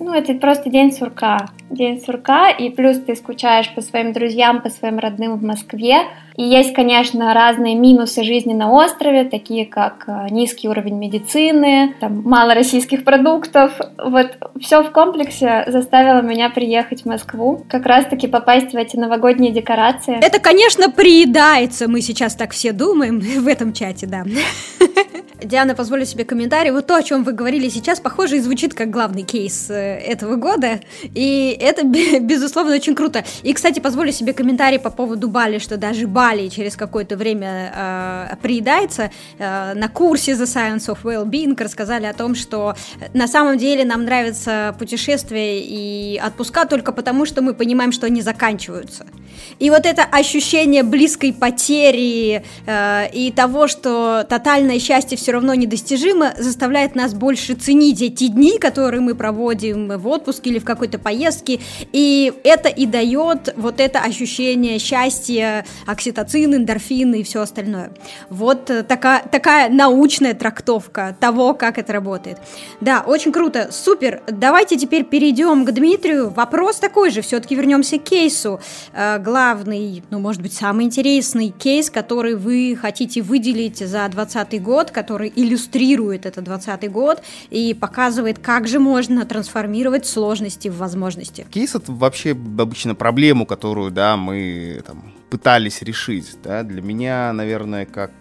ну, 0.00 0.14
это 0.14 0.34
просто 0.34 0.70
день 0.70 0.92
сурка. 0.92 1.50
День 1.68 2.00
сурка, 2.00 2.50
и 2.50 2.70
плюс 2.70 2.98
ты 2.98 3.14
скучаешь 3.14 3.72
по 3.74 3.80
своим 3.80 4.12
друзьям, 4.12 4.60
по 4.62 4.70
своим 4.70 4.98
родным 4.98 5.36
в 5.36 5.42
Москве. 5.44 5.98
И 6.36 6.42
есть, 6.42 6.72
конечно, 6.72 7.32
разные 7.34 7.74
минусы 7.74 8.24
жизни 8.24 8.54
на 8.54 8.72
острове, 8.72 9.24
такие 9.24 9.66
как 9.66 10.04
э, 10.08 10.26
низкий 10.30 10.68
уровень 10.68 10.96
медицины, 10.96 11.94
там, 12.00 12.22
мало 12.24 12.54
российских 12.54 13.04
продуктов. 13.04 13.78
Вот 14.02 14.38
все 14.60 14.82
в 14.82 14.90
комплексе 14.90 15.64
заставило 15.68 16.22
меня 16.22 16.50
приехать 16.50 17.02
в 17.02 17.06
Москву, 17.06 17.64
как 17.68 17.86
раз-таки 17.86 18.26
попасть 18.26 18.72
в 18.72 18.76
эти 18.76 18.96
новогодние 18.96 19.52
декорации. 19.52 20.18
Это, 20.24 20.40
конечно, 20.40 20.90
приедается, 20.90 21.88
мы 21.88 22.00
сейчас 22.00 22.34
так 22.34 22.52
все 22.52 22.72
думаем 22.72 23.20
в 23.40 23.46
этом 23.46 23.72
чате, 23.72 24.06
да. 24.06 24.24
Диана, 25.44 25.74
позволю 25.74 26.04
себе 26.04 26.24
комментарий. 26.24 26.70
Вот 26.70 26.86
то, 26.86 26.96
о 26.96 27.02
чем 27.02 27.24
вы 27.24 27.32
говорили 27.32 27.68
сейчас, 27.68 28.00
похоже, 28.00 28.36
и 28.36 28.40
звучит 28.40 28.74
как 28.74 28.90
главный 28.90 29.22
кейс 29.22 29.70
э, 29.70 29.74
этого 29.74 30.36
года. 30.36 30.80
И 31.02 31.56
это, 31.60 31.84
безусловно, 31.84 32.74
очень 32.74 32.94
круто. 32.94 33.24
И, 33.42 33.52
кстати, 33.52 33.80
позволю 33.80 34.12
себе 34.12 34.32
комментарий 34.32 34.78
по 34.78 34.90
поводу 34.90 35.28
Бали, 35.28 35.58
что 35.58 35.76
даже 35.76 36.06
Бали 36.06 36.48
через 36.48 36.76
какое-то 36.76 37.16
время 37.16 37.72
э, 37.74 38.36
приедается. 38.42 39.10
Э, 39.38 39.74
на 39.74 39.88
курсе 39.88 40.32
The 40.32 40.44
Science 40.44 40.86
of 40.88 40.98
Well-being 41.02 41.60
рассказали 41.62 42.06
о 42.06 42.12
том, 42.12 42.34
что 42.34 42.74
на 43.14 43.26
самом 43.26 43.58
деле 43.58 43.84
нам 43.84 44.04
нравятся 44.04 44.74
путешествия 44.78 45.60
и 45.60 46.18
отпуска 46.18 46.66
только 46.66 46.92
потому, 46.92 47.24
что 47.26 47.42
мы 47.42 47.54
понимаем, 47.54 47.92
что 47.92 48.06
они 48.06 48.22
заканчиваются. 48.22 49.06
И 49.58 49.70
вот 49.70 49.86
это 49.86 50.02
ощущение 50.04 50.82
близкой 50.82 51.32
потери 51.32 52.44
э, 52.66 53.10
и 53.12 53.32
того, 53.32 53.68
что 53.68 54.24
тотальное 54.28 54.78
счастье 54.78 55.16
все 55.16 55.29
все 55.30 55.36
равно 55.36 55.54
недостижимо, 55.54 56.34
заставляет 56.36 56.96
нас 56.96 57.14
больше 57.14 57.54
ценить 57.54 58.02
эти 58.02 58.26
дни, 58.26 58.58
которые 58.58 59.00
мы 59.00 59.14
проводим 59.14 59.96
в 59.96 60.08
отпуске 60.08 60.50
или 60.50 60.58
в 60.58 60.64
какой-то 60.64 60.98
поездке, 60.98 61.60
и 61.92 62.32
это 62.42 62.68
и 62.68 62.84
дает 62.84 63.54
вот 63.56 63.78
это 63.78 64.00
ощущение 64.00 64.80
счастья, 64.80 65.64
окситоцин, 65.86 66.56
эндорфин 66.56 67.14
и 67.14 67.22
все 67.22 67.42
остальное. 67.42 67.92
Вот 68.28 68.70
э, 68.70 68.82
такая, 68.82 69.22
такая 69.22 69.70
научная 69.70 70.34
трактовка 70.34 71.16
того, 71.20 71.54
как 71.54 71.78
это 71.78 71.92
работает. 71.92 72.38
Да, 72.80 73.04
очень 73.06 73.30
круто, 73.30 73.68
супер. 73.70 74.22
Давайте 74.26 74.76
теперь 74.76 75.04
перейдем 75.04 75.64
к 75.64 75.70
Дмитрию. 75.70 76.30
Вопрос 76.30 76.80
такой 76.80 77.10
же, 77.12 77.20
все-таки 77.20 77.54
вернемся 77.54 78.00
к 78.00 78.02
кейсу. 78.02 78.60
Э, 78.92 79.20
главный, 79.20 80.02
ну, 80.10 80.18
может 80.18 80.42
быть, 80.42 80.54
самый 80.54 80.86
интересный 80.86 81.50
кейс, 81.50 81.88
который 81.88 82.34
вы 82.34 82.76
хотите 82.76 83.22
выделить 83.22 83.78
за 83.78 84.08
2020 84.08 84.60
год, 84.60 84.90
который 84.90 85.19
иллюстрирует 85.28 86.26
этот 86.26 86.44
2020 86.44 86.90
год 86.90 87.22
и 87.50 87.74
показывает, 87.74 88.38
как 88.38 88.68
же 88.68 88.78
можно 88.78 89.24
трансформировать 89.24 90.06
сложности 90.06 90.68
в 90.68 90.78
возможности. 90.78 91.46
Кейс— 91.50 91.74
это 91.74 91.92
вообще 91.92 92.30
обычно 92.32 92.94
проблему, 92.94 93.46
которую, 93.46 93.90
да, 93.90 94.16
мы 94.16 94.82
там, 94.86 95.12
пытались 95.30 95.82
решить, 95.82 96.36
да, 96.42 96.62
для 96.62 96.82
меня, 96.82 97.32
наверное, 97.32 97.86
как 97.86 98.12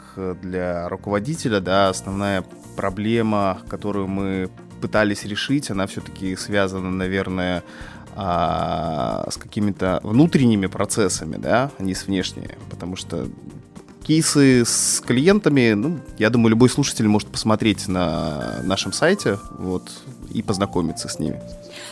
для 0.42 0.90
руководителя, 0.90 1.60
да, 1.60 1.90
основная 1.90 2.44
проблема, 2.76 3.60
которую 3.68 4.08
мы 4.08 4.50
пытались 4.80 5.26
решить, 5.26 5.70
она 5.70 5.88
все-таки 5.88 6.36
связана, 6.36 6.90
наверное, 6.90 7.64
а, 8.16 9.28
с 9.30 9.38
какими-то 9.38 10.00
внутренними 10.04 10.68
процессами, 10.68 11.38
да, 11.38 11.72
а 11.78 11.84
не 11.84 11.94
с 11.94 12.08
внешними, 12.08 12.58
потому 12.70 12.96
что 12.96 13.28
кейсы 14.10 14.66
с 14.66 15.04
клиентами, 15.06 15.74
ну, 15.74 16.00
я 16.18 16.32
думаю, 16.32 16.50
любой 16.50 16.68
слушатель 16.68 17.08
может 17.08 17.28
посмотреть 17.28 17.88
на 17.88 18.60
нашем 18.64 18.92
сайте, 18.92 19.38
вот, 19.60 19.84
и 20.34 20.42
познакомиться 20.42 21.08
с 21.08 21.20
ними. 21.20 21.40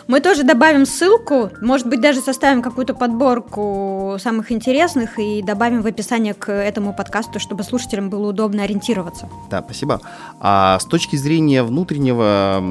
Мы 0.08 0.20
тоже 0.20 0.44
добавим 0.44 0.88
ссылку, 0.88 1.52
может 1.62 1.86
быть, 1.86 2.02
даже 2.02 2.22
составим 2.22 2.64
какую-то 2.64 2.96
подборку 2.96 4.18
самых 4.20 4.52
интересных 4.52 5.20
и 5.20 5.44
добавим 5.44 5.84
в 5.84 5.86
описание 5.86 6.34
к 6.34 6.52
этому 6.52 6.92
подкасту, 6.92 7.40
чтобы 7.40 7.64
слушателям 7.64 8.10
было 8.10 8.30
удобно 8.30 8.64
ориентироваться. 8.64 9.30
Да, 9.52 9.62
спасибо. 9.62 10.02
А 10.40 10.80
с 10.80 10.86
точки 10.86 11.18
зрения 11.18 11.62
внутреннего, 11.62 12.64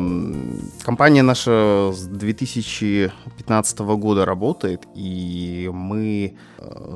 компания 0.82 1.22
наша 1.22 1.92
с 1.94 2.00
2015 2.00 3.78
года 3.78 4.24
работает, 4.24 4.88
и 4.96 5.70
мы 5.72 6.35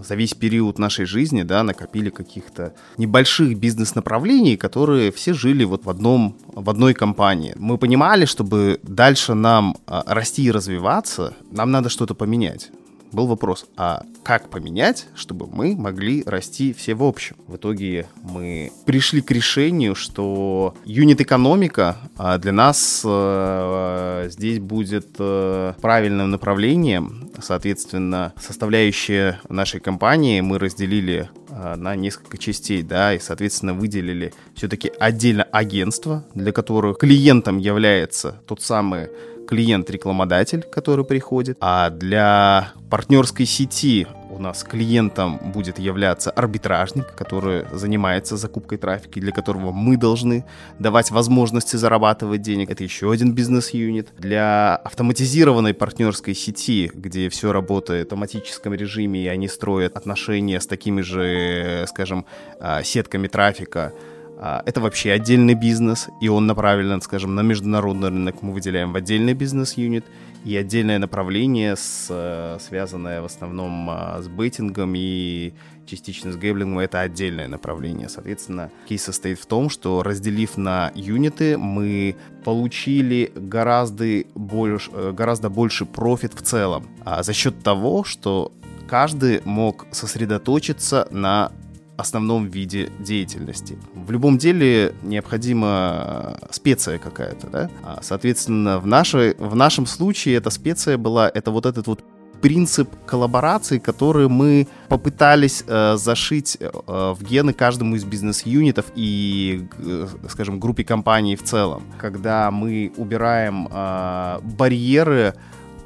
за 0.06 0.14
весь 0.14 0.35
период 0.35 0.78
нашей 0.78 1.04
жизни 1.04 1.42
да, 1.42 1.62
накопили 1.62 2.11
каких-то 2.11 2.74
небольших 2.96 3.59
бизнес-направлений, 3.59 4.56
которые 4.56 5.11
все 5.11 5.33
жили 5.33 5.64
вот 5.64 5.85
в, 5.85 5.90
одном, 5.90 6.37
в 6.46 6.68
одной 6.70 6.94
компании. 6.94 7.54
Мы 7.56 7.78
понимали, 7.78 8.24
чтобы 8.24 8.80
дальше 8.83 9.35
нам 9.35 9.76
э, 9.87 10.02
расти 10.06 10.44
и 10.44 10.50
развиваться, 10.50 11.35
нам 11.50 11.70
надо 11.70 11.88
что-то 11.88 12.14
поменять 12.14 12.70
был 13.12 13.27
вопрос, 13.27 13.66
а 13.77 14.03
как 14.23 14.51
поменять, 14.51 15.07
чтобы 15.14 15.46
мы 15.46 15.75
могли 15.75 16.23
расти 16.25 16.73
все 16.73 16.94
в 16.94 17.03
общем? 17.03 17.37
В 17.46 17.57
итоге 17.57 18.07
мы 18.23 18.70
пришли 18.87 19.20
к 19.23 19.31
решению, 19.31 19.94
что 19.94 20.75
юнит-экономика 20.85 21.96
а, 22.16 22.38
для 22.38 22.53
нас 22.53 23.03
э, 23.05 24.29
здесь 24.31 24.59
будет 24.59 25.09
э, 25.18 25.73
правильным 25.81 26.31
направлением. 26.31 27.31
Соответственно, 27.42 28.33
составляющие 28.40 29.40
нашей 29.49 29.81
компании 29.81 30.40
мы 30.40 30.59
разделили 30.59 31.31
э, 31.49 31.77
на 31.77 31.96
несколько 31.96 32.38
частей, 32.38 32.83
да, 32.83 33.14
и, 33.14 33.18
соответственно, 33.18 33.75
выделили 33.75 34.33
все-таки 34.55 34.92
отдельно 34.99 35.44
агентство, 35.44 36.25
для 36.35 36.53
которых 36.53 36.99
клиентом 36.99 37.59
является 37.59 38.40
тот 38.46 38.62
самый 38.62 39.09
клиент-рекламодатель, 39.50 40.62
который 40.62 41.04
приходит, 41.04 41.56
а 41.60 41.90
для 41.90 42.72
партнерской 42.88 43.46
сети 43.46 44.06
у 44.30 44.38
нас 44.38 44.62
клиентом 44.62 45.38
будет 45.52 45.80
являться 45.80 46.30
арбитражник, 46.30 47.12
который 47.16 47.64
занимается 47.72 48.36
закупкой 48.36 48.78
трафика, 48.78 49.20
для 49.20 49.32
которого 49.32 49.72
мы 49.72 49.96
должны 49.96 50.44
давать 50.78 51.10
возможности 51.10 51.74
зарабатывать 51.74 52.42
денег. 52.42 52.70
Это 52.70 52.84
еще 52.84 53.10
один 53.10 53.32
бизнес-юнит. 53.32 54.08
Для 54.18 54.76
автоматизированной 54.76 55.74
партнерской 55.74 56.34
сети, 56.34 56.90
где 56.94 57.28
все 57.28 57.52
работает 57.52 58.10
в 58.10 58.12
автоматическом 58.12 58.74
режиме, 58.74 59.24
и 59.24 59.26
они 59.26 59.48
строят 59.48 59.96
отношения 59.96 60.60
с 60.60 60.66
такими 60.66 61.00
же, 61.00 61.86
скажем, 61.88 62.24
а, 62.60 62.84
сетками 62.84 63.26
трафика, 63.26 63.92
это 64.40 64.81
вообще 64.81 65.12
отдельный 65.12 65.55
бизнес, 65.55 66.09
и 66.20 66.29
он 66.29 66.46
направлен, 66.46 67.03
скажем, 67.03 67.35
на 67.35 67.42
международный 67.42 68.09
рынок 68.09 68.42
мы 68.42 68.53
выделяем 68.53 68.92
в 68.92 68.96
отдельный 68.96 69.35
бизнес-юнит, 69.35 70.05
и 70.44 70.57
отдельное 70.57 70.98
направление, 70.98 71.76
с, 71.76 72.07
э, 72.09 72.59
связанное 72.61 73.20
в 73.20 73.26
основном 73.26 73.90
а, 73.90 74.22
с 74.22 74.29
бейтингом 74.29 74.94
и 74.96 75.53
частично 75.87 76.33
с 76.33 76.37
гейблингом, 76.37 76.79
это 76.79 77.00
отдельное 77.00 77.48
направление. 77.48 78.09
Соответственно, 78.09 78.70
кейс 78.88 79.03
состоит 79.03 79.38
в 79.38 79.46
том, 79.46 79.68
что 79.68 80.03
разделив 80.03 80.57
на 80.57 80.92
юниты, 80.94 81.59
мы 81.59 82.16
получили 82.44 83.33
гораздо 83.35 84.22
больше, 84.35 84.90
э, 84.94 85.12
гораздо 85.12 85.50
больше 85.50 85.85
профит 85.85 86.33
в 86.35 86.42
целом 86.42 86.88
а 87.05 87.22
за 87.22 87.33
счет 87.33 87.62
того, 87.62 88.05
что 88.05 88.53
каждый 88.88 89.42
мог 89.44 89.87
сосредоточиться 89.90 91.07
на 91.11 91.53
основном 92.00 92.46
виде 92.46 92.90
деятельности. 92.98 93.78
В 93.94 94.10
любом 94.10 94.38
деле 94.38 94.94
необходима 95.02 96.38
специя 96.50 96.98
какая-то, 96.98 97.46
да? 97.48 97.70
А, 97.82 97.98
соответственно, 98.02 98.78
в, 98.78 98.86
нашей, 98.86 99.34
в 99.36 99.54
нашем 99.54 99.86
случае 99.86 100.36
эта 100.36 100.50
специя 100.50 100.98
была, 100.98 101.30
это 101.32 101.50
вот 101.50 101.66
этот 101.66 101.86
вот 101.86 102.04
принцип 102.40 102.88
коллаборации, 103.06 103.78
который 103.78 104.28
мы 104.28 104.66
попытались 104.88 105.62
э, 105.66 105.96
зашить 105.96 106.56
э, 106.58 106.70
в 106.72 107.22
гены 107.22 107.52
каждому 107.52 107.96
из 107.96 108.04
бизнес-юнитов 108.04 108.86
и, 108.94 109.68
э, 109.78 110.06
скажем, 110.28 110.58
группе 110.58 110.84
компаний 110.84 111.36
в 111.36 111.42
целом. 111.42 111.82
Когда 111.98 112.50
мы 112.50 112.92
убираем 112.96 113.68
э, 113.70 114.40
барьеры 114.42 115.34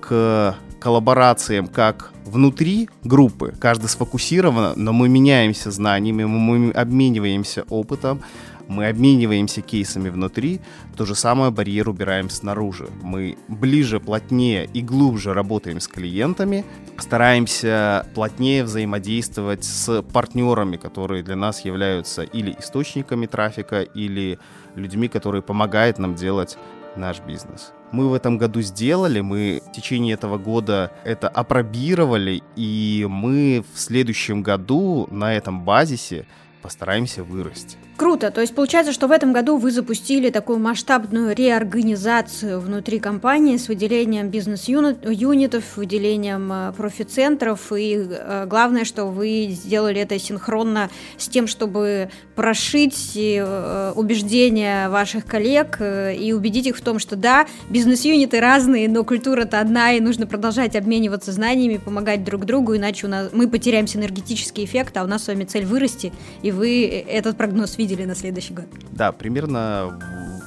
к 0.00 0.55
коллаборациям 0.85 1.66
как 1.66 2.12
внутри 2.27 2.90
группы, 3.05 3.55
каждый 3.59 3.88
сфокусирован, 3.88 4.75
но 4.77 4.92
мы 4.92 5.09
меняемся 5.09 5.70
знаниями, 5.70 6.25
мы 6.25 6.73
обмениваемся 6.73 7.64
опытом, 7.70 8.20
мы 8.68 8.88
обмениваемся 8.88 9.62
кейсами 9.62 10.11
внутри, 10.11 10.61
то 10.94 11.07
же 11.07 11.14
самое 11.14 11.51
барьер 11.51 11.88
убираем 11.88 12.29
снаружи. 12.29 12.87
Мы 13.01 13.38
ближе, 13.49 13.99
плотнее 13.99 14.68
и 14.75 14.83
глубже 14.83 15.33
работаем 15.33 15.81
с 15.81 15.88
клиентами, 15.88 16.66
стараемся 16.99 18.07
плотнее 18.14 18.62
взаимодействовать 18.62 19.64
с 19.64 20.03
партнерами, 20.03 20.77
которые 20.77 21.23
для 21.23 21.37
нас 21.37 21.64
являются 21.64 22.25
или 22.25 22.55
источниками 22.59 23.25
трафика, 23.25 23.81
или 23.81 24.38
людьми, 24.75 25.09
которые 25.09 25.40
помогают 25.40 25.99
нам 25.99 26.14
делать 26.14 26.59
наш 26.97 27.21
бизнес. 27.21 27.73
Мы 27.93 28.09
в 28.09 28.15
этом 28.15 28.39
году 28.39 28.61
сделали, 28.61 29.21
мы 29.21 29.63
в 29.67 29.73
течение 29.73 30.15
этого 30.15 30.39
года 30.39 30.91
это 31.05 31.29
опробировали, 31.29 32.43
и 32.57 33.07
мы 33.09 33.65
в 33.75 33.79
следующем 33.79 34.43
году 34.43 35.07
на 35.11 35.35
этом 35.35 35.65
базисе 35.65 36.27
постараемся 36.63 37.23
вырасти. 37.23 37.77
Круто. 37.97 38.33
То 38.33 38.41
есть 38.41 38.53
получается, 38.53 38.93
что 38.93 39.07
в 39.07 39.13
этом 39.13 39.33
году 39.33 39.57
вы 39.57 39.71
запустили 39.71 40.31
такую 40.31 40.59
масштабную 40.59 41.33
реорганизацию 41.33 42.59
внутри 42.59 42.99
компании 42.99 43.57
с 43.57 43.69
выделением 43.69 44.31
бизнес-юнитов, 44.31 45.77
выделением 45.77 46.53
э, 46.53 46.73
профицентров. 46.73 47.71
И 47.71 47.95
э, 47.97 48.47
главное, 48.47 48.85
что 48.85 49.05
вы 49.05 49.47
сделали 49.49 50.01
это 50.01 50.19
синхронно 50.19 50.91
с 51.19 51.29
тем, 51.29 51.47
чтобы 51.47 52.11
прошить 52.35 53.13
э, 53.15 53.93
убеждения 53.95 54.89
ваших 54.89 55.25
коллег 55.25 55.81
и 55.81 56.33
убедить 56.33 56.67
их 56.67 56.77
в 56.77 56.81
том, 56.81 56.99
что 56.99 57.15
да, 57.15 57.47
бизнес-юниты 57.71 58.41
разные, 58.41 58.89
но 58.89 59.05
культура-то 59.05 59.61
одна, 59.61 59.93
и 59.93 60.01
нужно 60.01 60.27
продолжать 60.27 60.75
обмениваться 60.75 61.31
знаниями, 61.31 61.77
помогать 61.77 62.25
друг 62.25 62.45
другу, 62.45 62.77
иначе 62.77 63.07
у 63.07 63.11
нас, 63.11 63.29
мы 63.33 63.49
потеряем 63.49 63.87
синергетический 63.87 64.65
эффект, 64.65 64.97
а 64.97 65.05
у 65.05 65.07
нас 65.07 65.23
с 65.23 65.29
вами 65.29 65.45
цель 65.45 65.65
вырасти, 65.65 66.13
и 66.43 66.51
вы 66.51 67.05
этот 67.09 67.37
прогноз 67.37 67.79
видите 67.79 67.84
видели 67.85 68.05
на 68.05 68.14
следующий 68.14 68.55
год. 68.55 68.66
Да, 68.92 69.12
примерно 69.12 69.99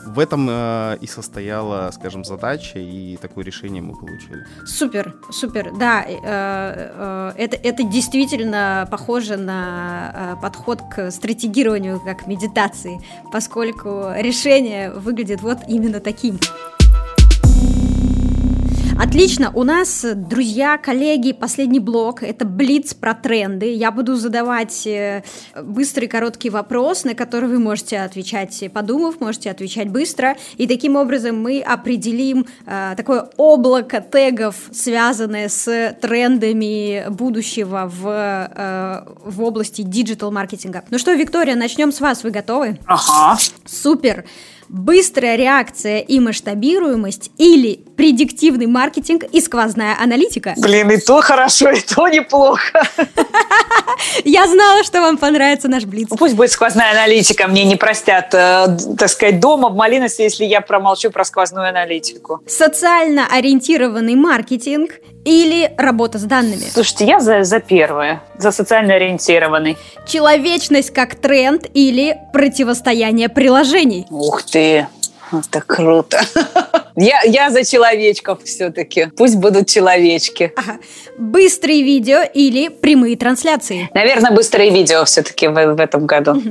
в 0.08 0.20
этом 0.20 0.48
э, 0.50 0.98
и 1.02 1.08
состояла, 1.08 1.92
скажем, 1.94 2.24
задача, 2.24 2.80
и 2.80 3.18
такое 3.18 3.46
решение 3.46 3.82
мы 3.82 3.94
получили. 3.96 4.46
Супер, 4.66 5.16
супер, 5.32 5.72
да, 5.78 6.04
э, 6.04 6.18
э, 6.24 7.34
это, 7.38 7.56
это 7.58 7.84
действительно 7.84 8.88
похоже 8.90 9.38
на 9.38 10.36
э, 10.38 10.42
подход 10.42 10.82
к 10.90 11.12
стратегированию 11.12 12.00
как 12.00 12.26
медитации, 12.26 13.00
поскольку 13.32 14.12
решение 14.16 14.92
выглядит 14.92 15.42
вот 15.42 15.60
именно 15.68 16.00
таким. 16.00 16.40
Отлично, 19.00 19.52
у 19.54 19.64
нас, 19.64 20.04
друзья, 20.16 20.80
коллеги, 20.80 21.32
последний 21.32 21.80
блок– 21.80 22.24
это 22.24 22.46
Блиц 22.46 22.96
про 22.96 23.14
тренды. 23.14 23.72
Я 23.72 23.92
буду 23.92 24.16
задавать 24.16 24.88
э, 24.88 25.24
быстрый 25.62 26.08
короткий 26.08 26.50
вопрос, 26.50 27.04
на 27.04 27.14
который 27.14 27.48
вы 27.48 27.60
можете 27.60 28.00
отвечать, 28.00 28.64
подумав, 28.74 29.20
можете 29.20 29.52
отвечать 29.52 29.90
быстро. 29.90 30.36
И 30.58 30.66
таким 30.66 30.96
образом 30.96 31.40
мы 31.40 31.62
определим 31.62 32.48
э, 32.66 32.96
такое 32.98 33.30
облако 33.38 34.02
тегов, 34.02 34.56
связанное 34.72 35.48
с 35.48 35.96
трендами 36.02 37.08
будущего 37.10 37.92
в, 37.94 38.08
э, 38.08 39.04
в 39.24 39.44
области 39.44 39.84
диджитал-маркетинга. 39.84 40.86
Ну 40.90 40.98
что, 40.98 41.14
Виктория, 41.14 41.56
начнем 41.56 41.92
с 41.92 42.02
вас. 42.02 42.24
Вы 42.24 42.32
готовы? 42.32 42.80
Ага. 42.88 43.38
Супер! 43.64 44.26
Быстрая 44.70 45.38
реакция 45.38 46.00
и 46.00 46.20
масштабируемость 46.20 47.32
или 47.38 47.80
предиктивный 47.96 48.68
маркетинг 48.68 49.24
и 49.24 49.40
сквозная 49.40 49.96
аналитика? 49.98 50.56
Блин, 50.58 50.92
и 50.92 50.98
то 50.98 51.22
хорошо, 51.22 51.72
и 51.72 51.80
то 51.80 52.08
неплохо. 52.10 52.82
Я 54.26 54.46
знала, 54.48 54.84
что 54.84 55.02
вам 55.02 55.18
понравится 55.18 55.68
наш 55.68 55.86
Блиц. 55.86 56.08
Ну, 56.10 56.18
пусть 56.18 56.36
будет 56.36 56.52
сквозная 56.52 56.92
аналитика, 56.92 57.48
мне 57.48 57.64
не 57.64 57.76
простят, 57.78 58.34
э, 58.34 58.78
так 58.98 59.10
сказать, 59.10 59.40
дома 59.40 59.70
в 59.70 59.76
Малинове, 59.76 60.14
если 60.18 60.44
я 60.44 60.62
промолчу 60.62 61.12
про 61.12 61.24
сквозную 61.24 61.70
аналитику. 61.70 62.42
Социально 62.46 63.26
ориентированный 63.28 64.16
маркетинг 64.16 64.92
или 65.28 65.74
работа 65.78 66.20
с 66.20 66.24
данными? 66.24 66.64
Слушайте, 66.72 67.06
я 67.06 67.20
за, 67.20 67.44
за 67.44 67.60
первое, 67.60 68.22
за 68.38 68.52
социально 68.52 68.94
ориентированный. 68.94 69.78
Человечность 70.06 70.94
как 70.94 71.16
тренд 71.16 71.66
или 71.74 72.18
противостояние 72.32 73.28
приложений? 73.28 74.08
Ух 74.10 74.42
ты, 74.44 74.88
это 75.32 75.62
круто. 75.62 76.22
Я, 77.00 77.22
я 77.26 77.52
за 77.52 77.64
человечков 77.64 78.40
все-таки. 78.44 79.12
Пусть 79.16 79.36
будут 79.36 79.68
человечки. 79.68 80.52
Ага. 80.56 80.80
Быстрые 81.20 81.84
видео 81.84 82.22
или 82.34 82.70
прямые 82.70 83.16
трансляции? 83.16 83.88
Наверное, 83.94 84.32
быстрые 84.32 84.72
видео 84.72 85.06
все-таки 85.06 85.48
в, 85.48 85.76
в 85.76 85.80
этом 85.80 86.08
году. 86.08 86.42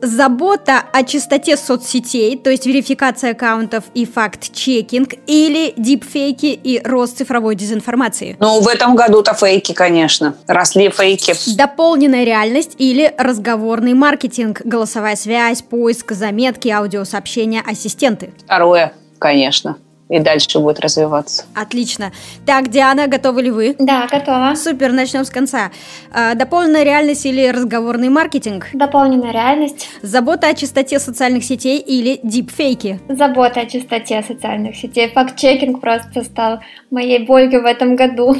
Забота 0.00 0.82
о 0.92 1.04
чистоте 1.04 1.56
соцсетей, 1.58 2.36
то 2.36 2.50
есть 2.50 2.66
верификация 2.66 3.32
аккаунтов 3.32 3.84
и 3.94 4.06
факт-чекинг, 4.06 5.14
или 5.26 5.74
дипфейки 5.76 6.46
и 6.46 6.80
рост 6.82 7.18
цифровой 7.18 7.54
дезинформации? 7.54 8.36
Ну, 8.40 8.60
в 8.60 8.68
этом 8.68 8.96
году-то 8.96 9.34
фейки, 9.34 9.72
конечно. 9.72 10.34
Росли 10.48 10.88
фейки. 10.88 11.34
Дополненная 11.54 12.24
реальность 12.24 12.72
или 12.78 13.14
разговорный 13.16 13.92
маркетинг, 13.92 14.62
голосовая 14.64 15.16
связь, 15.16 15.62
поиск, 15.62 16.12
заметки, 16.12 16.68
аудиосообщения, 16.68 17.62
ассистенты? 17.64 18.32
Второе, 18.44 18.94
конечно. 19.22 19.78
И 20.12 20.18
дальше 20.18 20.58
будет 20.58 20.78
развиваться. 20.80 21.44
Отлично. 21.54 22.12
Так, 22.44 22.68
Диана, 22.68 23.06
готовы 23.06 23.42
ли 23.42 23.50
вы? 23.50 23.74
Да, 23.78 24.06
готова. 24.10 24.52
Супер, 24.54 24.92
начнем 24.92 25.24
с 25.24 25.30
конца. 25.30 25.70
А, 26.12 26.34
Дополненная 26.34 26.82
реальность 26.82 27.24
или 27.24 27.46
разговорный 27.46 28.10
маркетинг? 28.10 28.66
Дополненная 28.74 29.32
реальность. 29.32 29.88
Забота 30.02 30.48
о 30.48 30.54
чистоте 30.54 30.98
социальных 30.98 31.44
сетей 31.44 31.78
или 31.78 32.20
дипфейки? 32.22 33.00
Забота 33.08 33.60
о 33.60 33.66
чистоте 33.66 34.22
социальных 34.22 34.76
сетей. 34.76 35.08
Факт-чекинг 35.08 35.80
просто 35.80 36.22
стал 36.24 36.60
моей 36.90 37.24
болью 37.24 37.62
в 37.62 37.64
этом 37.64 37.96
году. 37.96 38.36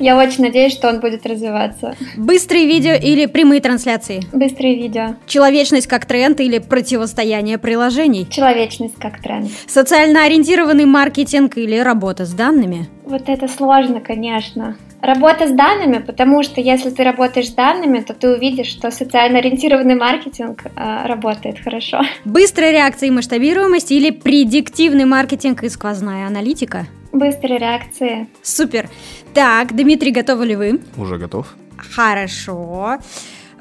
Я 0.00 0.18
очень 0.18 0.44
надеюсь, 0.44 0.74
что 0.74 0.90
он 0.90 1.00
будет 1.00 1.24
развиваться. 1.24 1.96
Быстрые 2.18 2.66
видео 2.66 2.92
или 2.92 3.24
прямые 3.24 3.62
трансляции? 3.62 4.20
Быстрые 4.34 4.74
видео. 4.74 5.14
Человечность 5.26 5.86
как 5.86 6.04
тренд 6.04 6.38
или 6.40 6.58
противостояние 6.58 7.56
приложений? 7.56 8.26
Человечность 8.30 8.96
как 9.00 9.22
тренд. 9.22 9.48
Социально 9.66 10.24
ориентированный 10.24 10.84
маркетинг 10.84 11.13
или 11.18 11.78
работа 11.78 12.24
с 12.24 12.32
данными? 12.32 12.88
Вот 13.04 13.28
это 13.28 13.48
сложно, 13.48 14.00
конечно. 14.00 14.76
Работа 15.00 15.46
с 15.46 15.50
данными, 15.50 15.98
потому 15.98 16.42
что 16.42 16.62
если 16.62 16.88
ты 16.88 17.04
работаешь 17.04 17.48
с 17.48 17.52
данными, 17.52 18.00
то 18.00 18.14
ты 18.14 18.30
увидишь, 18.30 18.68
что 18.68 18.90
социально 18.90 19.38
ориентированный 19.38 19.96
маркетинг 19.96 20.64
э, 20.64 21.06
работает 21.06 21.58
хорошо. 21.58 22.00
Быстрая 22.24 22.70
реакция 22.70 23.08
и 23.08 23.10
масштабируемость 23.10 23.92
или 23.92 24.10
предиктивный 24.10 25.04
маркетинг 25.04 25.62
и 25.62 25.68
сквозная 25.68 26.26
аналитика? 26.26 26.86
Быстрые 27.12 27.58
реакции. 27.58 28.28
Супер. 28.42 28.88
Так, 29.34 29.76
Дмитрий, 29.76 30.10
готовы 30.10 30.46
ли 30.46 30.56
вы? 30.56 30.80
Уже 30.96 31.18
готов. 31.18 31.54
Хорошо. 31.76 32.96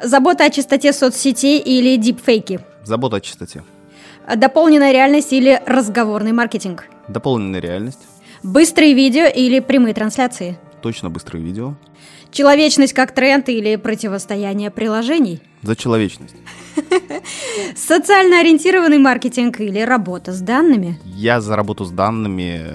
Забота 0.02 0.46
о 0.46 0.50
чистоте 0.50 0.94
соцсетей 0.94 1.60
или 1.60 1.98
дипфейки? 1.98 2.62
Забота 2.84 3.18
о 3.18 3.22
чистоте. 3.22 3.63
Дополненная 4.34 4.94
реальность 4.94 5.34
или 5.34 5.62
разговорный 5.66 6.32
маркетинг? 6.32 6.86
Дополненная 7.08 7.60
реальность. 7.60 8.00
Быстрые 8.44 8.94
видео 8.94 9.26
или 9.26 9.60
прямые 9.60 9.94
трансляции? 9.94 10.58
Точно 10.82 11.10
быстрые 11.10 11.44
видео. 11.44 11.76
Человечность 12.32 12.94
как 12.94 13.13
тренд 13.13 13.48
или 13.48 13.76
противостояние 13.76 14.72
приложений? 14.72 15.42
За 15.62 15.76
человечность. 15.76 16.36
Социально 17.76 18.39
ориентированный 18.39 18.98
маркетинг 18.98 19.62
или 19.62 19.80
работа 19.80 20.34
с 20.34 20.42
данными? 20.42 21.00
Я 21.06 21.42
за 21.42 21.56
работу 21.56 21.86
с 21.86 21.92
данными. 21.92 22.66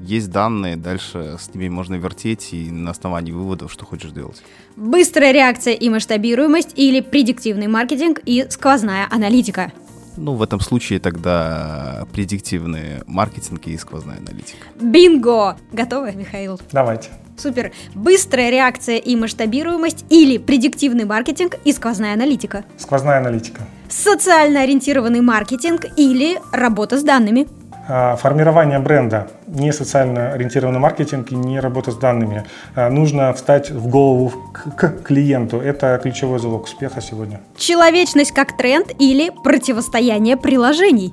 Есть 0.00 0.30
данные, 0.30 0.76
дальше 0.76 1.36
с 1.40 1.52
ними 1.54 1.68
можно 1.68 1.96
вертеть 1.96 2.50
и 2.52 2.70
на 2.70 2.92
основании 2.92 3.32
выводов, 3.32 3.72
что 3.72 3.84
хочешь 3.84 4.12
делать. 4.12 4.42
Быстрая 4.76 5.32
реакция 5.32 5.74
и 5.74 5.88
масштабируемость 5.88 6.72
или 6.76 7.00
предиктивный 7.00 7.66
маркетинг 7.66 8.20
и 8.24 8.46
сквозная 8.48 9.08
аналитика? 9.10 9.72
Ну, 10.16 10.34
в 10.34 10.42
этом 10.42 10.60
случае 10.60 11.00
тогда 11.00 12.06
предиктивный 12.12 13.02
маркетинг 13.06 13.66
и 13.66 13.76
сквозная 13.76 14.18
аналитика. 14.18 14.66
Бинго! 14.80 15.56
Готовы, 15.72 16.12
Михаил? 16.12 16.60
Давайте. 16.72 17.10
Супер. 17.36 17.72
Быстрая 17.94 18.50
реакция 18.50 18.96
и 18.98 19.16
масштабируемость 19.16 20.04
или 20.08 20.38
предиктивный 20.38 21.04
маркетинг 21.04 21.56
и 21.64 21.72
сквозная 21.72 22.14
аналитика? 22.14 22.64
Сквозная 22.76 23.18
аналитика. 23.18 23.62
Социально 23.88 24.62
ориентированный 24.62 25.20
маркетинг 25.20 25.86
или 25.96 26.40
работа 26.52 26.98
с 26.98 27.02
данными? 27.02 27.48
А, 27.86 28.16
Формирование 28.16 28.78
бренда, 28.78 29.28
не 29.46 29.72
социально 29.72 30.32
ориентированный 30.32 30.78
маркетинг 30.78 31.32
и 31.32 31.34
не 31.34 31.60
работа 31.60 31.90
с 31.90 31.96
данными. 31.96 32.44
А, 32.74 32.88
Нужно 32.88 33.32
встать 33.32 33.70
в 33.70 33.88
голову 33.88 34.32
к 34.52 34.74
к 34.76 35.02
клиенту. 35.02 35.60
Это 35.60 35.98
ключевой 36.02 36.38
залог 36.38 36.64
успеха 36.64 37.00
сегодня. 37.00 37.40
Человечность 37.56 38.32
как 38.32 38.56
тренд 38.56 38.90
или 38.98 39.30
противостояние 39.42 40.36
приложений? 40.36 41.12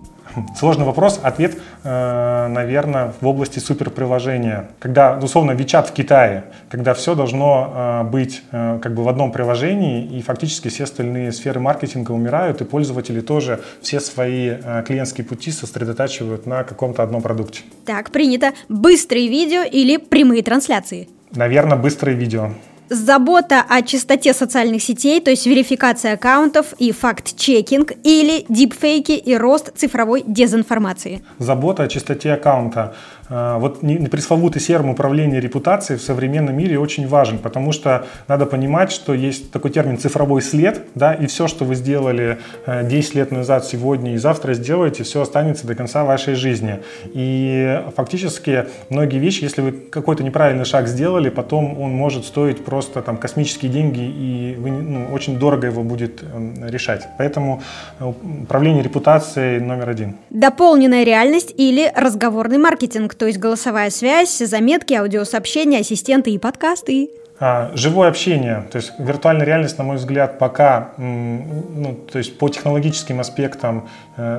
Сложный 0.57 0.85
вопрос. 0.85 1.19
Ответ, 1.21 1.57
э, 1.83 2.47
наверное, 2.47 3.13
в 3.19 3.27
области 3.27 3.59
суперприложения. 3.59 4.69
Когда, 4.79 5.17
условно, 5.17 5.51
Вичат 5.51 5.89
в 5.89 5.93
Китае, 5.93 6.45
когда 6.69 6.93
все 6.93 7.15
должно 7.15 7.73
э, 7.73 8.03
быть 8.03 8.43
э, 8.51 8.79
как 8.81 8.93
бы 8.93 9.03
в 9.03 9.09
одном 9.09 9.31
приложении, 9.31 10.05
и 10.05 10.21
фактически 10.21 10.69
все 10.69 10.83
остальные 10.83 11.31
сферы 11.31 11.59
маркетинга 11.59 12.11
умирают, 12.11 12.61
и 12.61 12.65
пользователи 12.65 13.21
тоже 13.21 13.61
все 13.81 13.99
свои 13.99 14.55
клиентские 14.85 15.25
пути 15.25 15.51
сосредотачивают 15.51 16.45
на 16.45 16.63
каком-то 16.63 17.03
одном 17.03 17.21
продукте. 17.21 17.61
Так, 17.85 18.11
принято. 18.11 18.53
Быстрые 18.69 19.27
видео 19.27 19.63
или 19.63 19.97
прямые 19.97 20.43
трансляции? 20.43 21.09
Наверное, 21.31 21.77
быстрые 21.77 22.15
видео. 22.15 22.51
Забота 22.91 23.63
о 23.69 23.83
чистоте 23.83 24.33
социальных 24.33 24.83
сетей, 24.83 25.21
то 25.21 25.31
есть 25.31 25.45
верификация 25.45 26.15
аккаунтов 26.15 26.73
и 26.77 26.91
факт-чекинг, 26.91 27.93
или 28.03 28.43
дипфейки 28.49 29.13
и 29.13 29.33
рост 29.37 29.71
цифровой 29.77 30.25
дезинформации? 30.27 31.23
Забота 31.39 31.83
о 31.83 31.87
чистоте 31.87 32.33
аккаунта. 32.33 32.93
Э, 33.31 33.57
Вот 33.59 33.79
пресловутый 34.11 34.61
серм 34.61 34.89
управления 34.89 35.39
репутацией 35.39 35.97
в 35.97 36.01
современном 36.01 36.55
мире 36.55 36.77
очень 36.77 37.07
важен, 37.07 37.37
потому 37.39 37.71
что 37.71 38.05
надо 38.27 38.45
понимать, 38.45 38.91
что 38.91 39.13
есть 39.13 39.51
такой 39.51 39.71
термин 39.71 39.97
цифровой 39.97 40.41
след, 40.41 40.81
да, 40.95 41.13
и 41.13 41.25
все, 41.27 41.47
что 41.47 41.63
вы 41.65 41.75
сделали 41.75 42.37
э, 42.65 42.87
10 42.87 43.15
лет 43.15 43.31
назад, 43.31 43.65
сегодня 43.65 44.13
и 44.13 44.17
завтра 44.17 44.53
сделаете, 44.53 45.03
все 45.03 45.21
останется 45.21 45.65
до 45.65 45.75
конца 45.75 46.03
вашей 46.03 46.35
жизни. 46.35 46.79
И 47.13 47.81
фактически 47.95 48.65
многие 48.89 49.19
вещи, 49.19 49.43
если 49.43 49.61
вы 49.61 49.71
какой-то 49.71 50.23
неправильный 50.23 50.65
шаг 50.65 50.87
сделали, 50.87 51.29
потом 51.29 51.79
он 51.81 51.91
может 51.91 52.25
стоить 52.25 52.65
просто 52.65 53.01
там 53.01 53.17
космические 53.17 53.71
деньги, 53.71 54.01
и 54.01 54.55
вы, 54.59 54.71
ну, 54.71 55.07
очень 55.13 55.39
дорого 55.39 55.67
его 55.67 55.83
будет 55.83 56.21
эм, 56.23 56.65
решать. 56.67 57.07
Поэтому 57.17 57.61
э, 57.99 58.05
управление 58.43 58.83
репутацией 58.83 59.59
номер 59.61 59.89
один. 59.89 60.15
Дополненная 60.29 61.05
реальность 61.05 61.53
или 61.55 61.91
разговорный 61.95 62.57
маркетинг, 62.57 63.15
то 63.21 63.27
есть 63.27 63.37
голосовая 63.37 63.91
связь, 63.91 64.35
заметки, 64.39 64.95
аудиосообщения, 64.95 65.81
ассистенты 65.81 66.31
и 66.31 66.39
подкасты. 66.39 67.11
А, 67.39 67.69
живое 67.75 68.07
общение, 68.07 68.65
то 68.71 68.77
есть 68.77 68.93
виртуальная 68.97 69.45
реальность, 69.45 69.77
на 69.77 69.83
мой 69.83 69.97
взгляд, 69.97 70.39
пока, 70.39 70.93
ну, 70.97 71.99
то 72.11 72.17
есть 72.17 72.39
по 72.39 72.49
технологическим 72.49 73.19
аспектам 73.19 73.89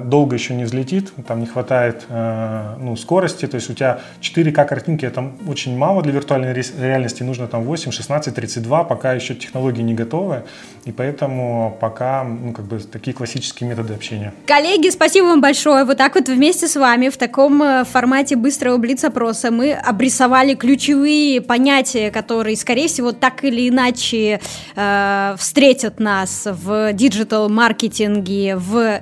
долго 0.04 0.36
еще 0.36 0.54
не 0.54 0.64
взлетит, 0.64 1.12
там 1.26 1.40
не 1.40 1.46
хватает 1.46 2.04
э, 2.08 2.76
ну, 2.78 2.96
скорости, 2.96 3.46
то 3.46 3.56
есть 3.56 3.70
у 3.70 3.74
тебя 3.74 4.00
4К 4.20 4.64
картинки, 4.66 5.04
это 5.04 5.32
очень 5.46 5.76
мало 5.76 6.02
для 6.02 6.12
виртуальной 6.12 6.52
реальности, 6.52 7.22
нужно 7.22 7.46
там 7.46 7.64
8, 7.64 7.90
16, 7.90 8.34
32, 8.34 8.84
пока 8.84 9.12
еще 9.12 9.34
технологии 9.34 9.82
не 9.82 9.94
готовы, 9.94 10.42
и 10.84 10.92
поэтому 10.92 11.76
пока, 11.80 12.24
ну, 12.24 12.52
как 12.52 12.64
бы 12.64 12.78
такие 12.78 13.14
классические 13.14 13.70
методы 13.70 13.94
общения. 13.94 14.32
Коллеги, 14.46 14.90
спасибо 14.90 15.26
вам 15.26 15.40
большое. 15.40 15.84
Вот 15.84 15.96
так 15.96 16.14
вот 16.14 16.28
вместе 16.28 16.68
с 16.68 16.76
вами 16.76 17.08
в 17.08 17.16
таком 17.16 17.62
э, 17.62 17.84
формате 17.84 18.36
быстрого 18.36 18.76
блиц-опроса 18.78 19.50
мы 19.50 19.72
обрисовали 19.72 20.54
ключевые 20.54 21.40
понятия, 21.40 22.10
которые, 22.10 22.56
скорее 22.56 22.88
всего, 22.88 23.12
так 23.12 23.44
или 23.44 23.68
иначе 23.68 24.40
э, 24.76 25.34
встретят 25.38 26.00
нас 26.00 26.46
в 26.46 26.92
диджитал-маркетинге 26.92 28.56
в 28.56 29.00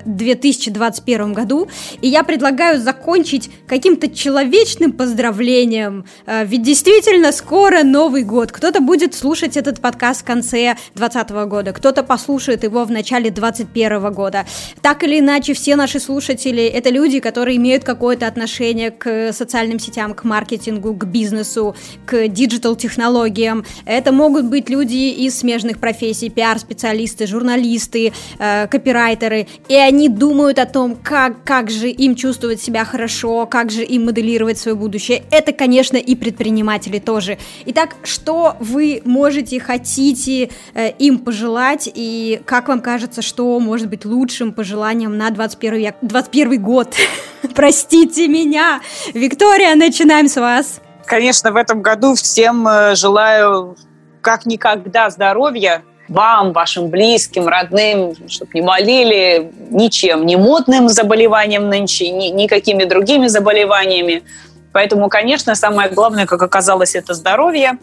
2021 0.70 1.32
году. 1.32 1.68
И 2.00 2.08
я 2.08 2.22
предлагаю 2.22 2.80
закончить 2.80 3.50
каким-то 3.66 4.08
человечным 4.08 4.92
поздравлением, 4.92 6.04
э, 6.26 6.44
ведь 6.44 6.62
действительно 6.62 7.32
скоро 7.32 7.82
Новый 7.82 8.22
год. 8.24 8.52
Кто-то 8.52 8.80
будет 8.80 9.14
слушать 9.14 9.56
этот 9.56 9.80
подкаст 9.80 10.22
в 10.22 10.24
конце 10.24 10.76
2020 10.94 11.30
года, 11.46 11.72
кто-то 11.72 12.02
послушает 12.02 12.64
его 12.64 12.84
в 12.84 12.90
начале 12.90 13.30
2021 13.30 14.12
года. 14.12 14.46
Так 14.82 15.02
или 15.04 15.18
иначе, 15.20 15.54
все 15.54 15.76
наши 15.76 16.00
слушатели— 16.00 16.62
это 16.64 16.90
люди, 16.90 17.20
которые 17.20 17.56
имеют 17.56 17.84
какое-то 17.84 18.26
отношение 18.26 18.90
к 18.90 19.32
социальным 19.32 19.78
сетям, 19.78 20.14
к 20.14 20.24
маркетингу, 20.24 20.94
к 20.94 21.04
бизнесу, 21.04 21.74
к 22.06 22.28
диджитал-технологиям. 22.28 23.64
Это 23.86 24.12
могут 24.12 24.46
быть 24.46 24.68
люди 24.68 25.10
из 25.10 25.38
смежных 25.38 25.78
профессий, 25.78 26.28
пиар-специалисты, 26.30 27.26
журналисты, 27.26 28.12
э, 28.38 28.66
копирайтеры, 28.66 29.46
и 29.68 29.74
они 29.74 30.08
думают 30.08 30.49
о 30.58 30.66
том, 30.66 30.96
как, 30.96 31.44
как 31.44 31.70
же 31.70 31.88
им 31.88 32.14
чувствовать 32.14 32.60
себя 32.60 32.84
хорошо, 32.84 33.46
как 33.46 33.70
же 33.70 33.82
им 33.82 34.06
моделировать 34.06 34.58
свое 34.58 34.76
будущее. 34.76 35.22
Это, 35.30 35.52
конечно, 35.52 35.96
и 35.96 36.14
предприниматели 36.14 36.98
тоже. 36.98 37.38
Итак, 37.66 37.96
что 38.02 38.56
вы 38.60 39.02
можете, 39.04 39.60
хотите 39.60 40.50
э, 40.74 40.90
им 40.98 41.18
пожелать, 41.18 41.90
и 41.92 42.40
как 42.44 42.68
вам 42.68 42.80
кажется, 42.80 43.22
что 43.22 43.58
может 43.60 43.88
быть 43.88 44.04
лучшим 44.04 44.52
пожеланием 44.52 45.16
на 45.16 45.30
21 45.30 45.74
век, 45.74 45.94
21 46.02 46.62
год? 46.62 46.94
Простите 47.54 48.28
меня! 48.28 48.80
Виктория, 49.14 49.74
начинаем 49.74 50.28
с 50.28 50.36
вас 50.36 50.80
конечно, 51.10 51.50
в 51.50 51.56
этом 51.56 51.82
году 51.82 52.14
всем 52.14 52.66
э, 52.68 52.94
желаю 52.94 53.76
как 54.20 54.46
никогда 54.46 55.10
здоровья, 55.10 55.82
вам, 56.10 56.52
вашим 56.52 56.88
близким, 56.88 57.46
родным, 57.46 58.14
чтобы 58.28 58.50
не 58.54 58.62
болели 58.62 59.50
ничем, 59.70 60.26
ни 60.26 60.34
модным 60.34 60.88
заболеванием 60.88 61.68
нынче, 61.68 62.10
ни 62.10 62.26
никакими 62.26 62.84
другими 62.84 63.28
заболеваниями. 63.28 64.24
Поэтому, 64.72 65.08
конечно, 65.08 65.54
самое 65.54 65.88
главное, 65.88 66.26
как 66.26 66.42
оказалось, 66.42 66.96
это 66.96 67.14
здоровье. 67.14 67.78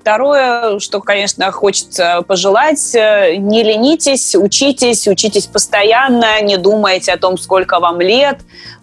Второе, 0.00 0.78
что, 0.80 1.00
конечно, 1.00 1.50
хочется 1.52 2.22
пожелать, 2.26 2.94
э, 2.94 3.36
не 3.36 3.62
ленитесь, 3.62 4.34
учитесь, 4.34 5.06
учитесь 5.06 5.46
постоянно, 5.46 6.40
не 6.40 6.56
думайте 6.56 7.12
о 7.12 7.18
том, 7.18 7.36
сколько 7.36 7.78
вам 7.78 8.00
лет, 8.00 8.38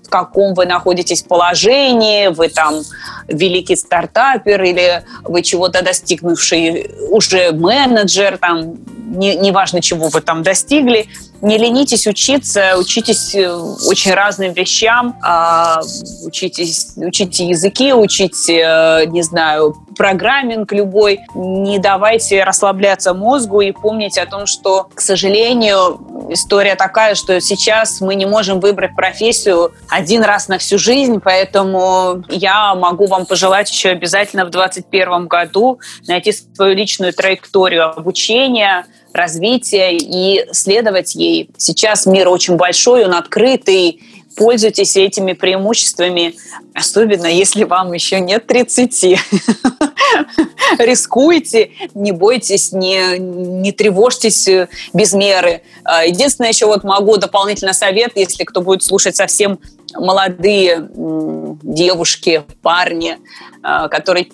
в 0.06 0.10
каком 0.10 0.54
вы 0.54 0.66
находитесь 0.66 1.24
положении, 1.24 2.28
вы 2.28 2.50
там 2.50 2.82
великий 3.28 3.76
стартапер 3.76 4.62
или 4.64 5.04
вы 5.24 5.42
чего-то 5.42 5.84
достигнувший 5.84 6.92
уже 7.10 7.52
менеджер, 7.52 8.38
там, 8.38 8.76
не, 9.08 9.36
неважно, 9.36 9.82
чего 9.82 10.08
вы 10.10 10.22
там 10.22 10.44
достигли, 10.44 11.08
не 11.42 11.58
ленитесь 11.58 12.08
учиться, 12.08 12.76
учитесь 12.78 13.36
э, 13.36 13.52
очень 13.88 14.14
разным 14.14 14.54
вещам, 14.54 15.18
а, 15.22 15.82
учитесь, 16.26 16.94
учите 16.98 17.48
языки, 17.48 17.94
учите, 17.94 18.62
э, 18.66 19.06
не 19.06 19.22
знаю, 19.22 19.76
программинг 19.96 20.72
любой, 20.72 21.20
не 21.34 21.80
давайте 21.80 22.44
расслабляться 22.44 23.14
мозгу 23.14 23.62
и 23.62 23.72
помните 23.72 24.22
о 24.22 24.26
том, 24.26 24.46
что, 24.46 24.90
к 24.94 25.02
сожалению, 25.02 26.28
история 26.30 26.76
такая, 26.76 27.16
что 27.16 27.40
сейчас 27.42 28.02
мы 28.02 28.16
не 28.16 28.26
можем 28.26 28.60
выбрать 28.60 28.96
профессию 28.96 29.74
один 29.90 30.24
раз 30.24 30.48
на 30.48 30.58
всю 30.58 30.78
жизнь, 30.78 31.20
поэтому 31.24 32.24
я 32.30 32.76
могу 32.76 33.08
вам 33.08 33.26
пожелать 33.26 33.72
еще 33.72 33.90
обязательно 33.90 34.46
в 34.46 34.50
2021 34.50 35.28
году 35.28 35.80
найти 36.08 36.32
свою 36.32 36.76
личную 36.76 37.14
траекторию 37.14 37.90
обучения, 37.90 38.86
развития 39.14 39.96
и 39.96 40.46
следовать 40.52 41.16
ей. 41.16 41.50
Сейчас 41.58 42.06
мир 42.06 42.28
очень 42.28 42.58
большой, 42.58 43.06
он 43.06 43.14
открытый, 43.14 44.02
пользуйтесь 44.36 44.96
этими 44.98 45.34
преимуществами, 45.34 46.36
особенно 46.74 47.28
если 47.28 47.64
вам 47.64 47.94
еще 47.94 48.20
нет 48.20 48.48
30. 48.48 49.20
Рискуйте, 50.80 51.72
не 51.94 52.12
бойтесь, 52.12 52.72
не, 52.72 53.18
не 53.18 53.72
тревожьтесь 53.72 54.48
без 54.94 55.14
меры. 55.14 55.62
А, 55.84 56.06
единственное, 56.06 56.50
еще 56.50 56.66
вот 56.66 56.84
могу 56.84 57.18
дополнительно 57.18 57.74
совет, 57.74 58.14
если 58.16 58.44
кто 58.44 58.62
будет 58.62 58.84
слушать 58.84 59.16
совсем 59.16 59.60
молодые 59.96 60.90
девушки, 61.64 62.44
парни, 62.62 63.18
а, 63.64 63.88
которые 63.88 64.28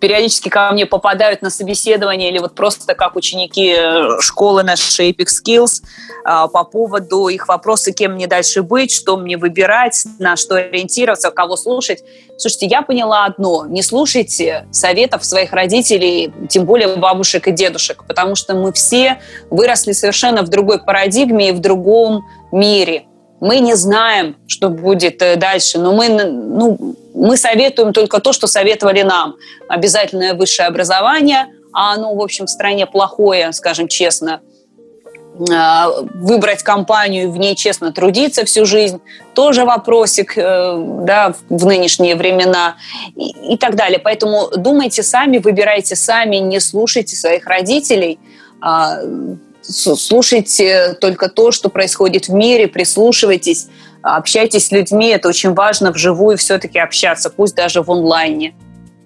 периодически 0.00 0.48
ко 0.48 0.70
мне 0.72 0.86
попадают 0.86 1.42
на 1.42 1.50
собеседование 1.50 2.30
или 2.30 2.38
вот 2.38 2.54
просто 2.54 2.94
как 2.94 3.16
ученики 3.16 3.74
э, 3.76 4.20
школы 4.20 4.62
нашей 4.62 5.10
Epic 5.10 5.26
Skills 5.26 5.82
а, 6.24 6.48
по 6.48 6.64
поводу 6.64 7.28
их 7.28 7.48
вопроса, 7.48 7.92
кем 7.92 8.14
мне 8.14 8.26
дальше 8.26 8.62
быть, 8.62 8.90
что 8.90 9.16
мне 9.16 9.36
выбирать, 9.36 10.04
на 10.18 10.36
что 10.36 10.56
ориентироваться, 10.56 11.30
кого 11.30 11.56
слушать. 11.56 12.02
Слушайте, 12.38 12.66
я 12.66 12.82
поняла 12.82 13.26
одно. 13.26 13.66
Не 13.66 13.82
слушайте 13.82 14.66
советов 14.70 15.24
своих 15.24 15.52
родителей, 15.52 16.32
тем 16.48 16.64
более 16.64 16.96
бабушек 16.96 17.48
и 17.48 17.52
дедушек, 17.52 18.04
потому 18.06 18.34
что 18.34 18.54
мы 18.54 18.72
все 18.72 19.20
выросли 19.50 19.92
совершенно 19.92 20.42
в 20.42 20.48
другой 20.48 20.82
парадигме 20.82 21.50
и 21.50 21.52
в 21.52 21.60
другом 21.60 22.24
мире– 22.50 23.04
мы 23.42 23.58
не 23.58 23.74
знаем, 23.74 24.36
что 24.46 24.68
будет 24.68 25.20
э, 25.20 25.34
дальше, 25.34 25.80
но 25.80 25.92
мы, 25.92 26.08
ну, 26.08 26.94
мы 27.12 27.36
советуем 27.36 27.92
только 27.92 28.20
то, 28.20 28.32
что 28.32 28.46
советовали 28.46 29.02
нам. 29.02 29.34
Обязательное 29.68 30.34
высшее 30.34 30.68
образование, 30.68 31.48
а 31.72 31.94
оно, 31.94 32.14
в 32.14 32.22
общем, 32.22 32.46
в 32.46 32.50
стране 32.50 32.86
плохое, 32.86 33.52
скажем 33.52 33.88
честно. 33.88 34.42
А, 35.52 35.90
выбрать 36.14 36.62
компанию, 36.62 37.32
в 37.32 37.36
ней 37.36 37.56
честно 37.56 37.90
трудиться 37.92 38.44
всю 38.44 38.64
жизнь, 38.64 39.00
тоже 39.34 39.64
вопросик 39.64 40.38
э, 40.38 40.76
да, 41.00 41.34
в 41.48 41.66
нынешние 41.66 42.14
времена 42.14 42.76
и, 43.16 43.54
и 43.54 43.56
так 43.56 43.74
далее. 43.74 43.98
Поэтому 43.98 44.50
думайте 44.56 45.02
сами, 45.02 45.38
выбирайте 45.38 45.96
сами, 45.96 46.36
не 46.36 46.60
слушайте 46.60 47.16
своих 47.16 47.46
родителей, 47.46 48.20
а, 48.60 48.98
слушайте 49.62 50.96
только 51.00 51.28
то, 51.28 51.50
что 51.50 51.68
происходит 51.68 52.28
в 52.28 52.34
мире, 52.34 52.68
прислушивайтесь, 52.68 53.68
общайтесь 54.02 54.66
с 54.66 54.72
людьми. 54.72 55.08
Это 55.08 55.28
очень 55.28 55.54
важно 55.54 55.92
вживую 55.92 56.36
все-таки 56.36 56.78
общаться, 56.78 57.30
пусть 57.30 57.54
даже 57.54 57.82
в 57.82 57.90
онлайне. 57.90 58.54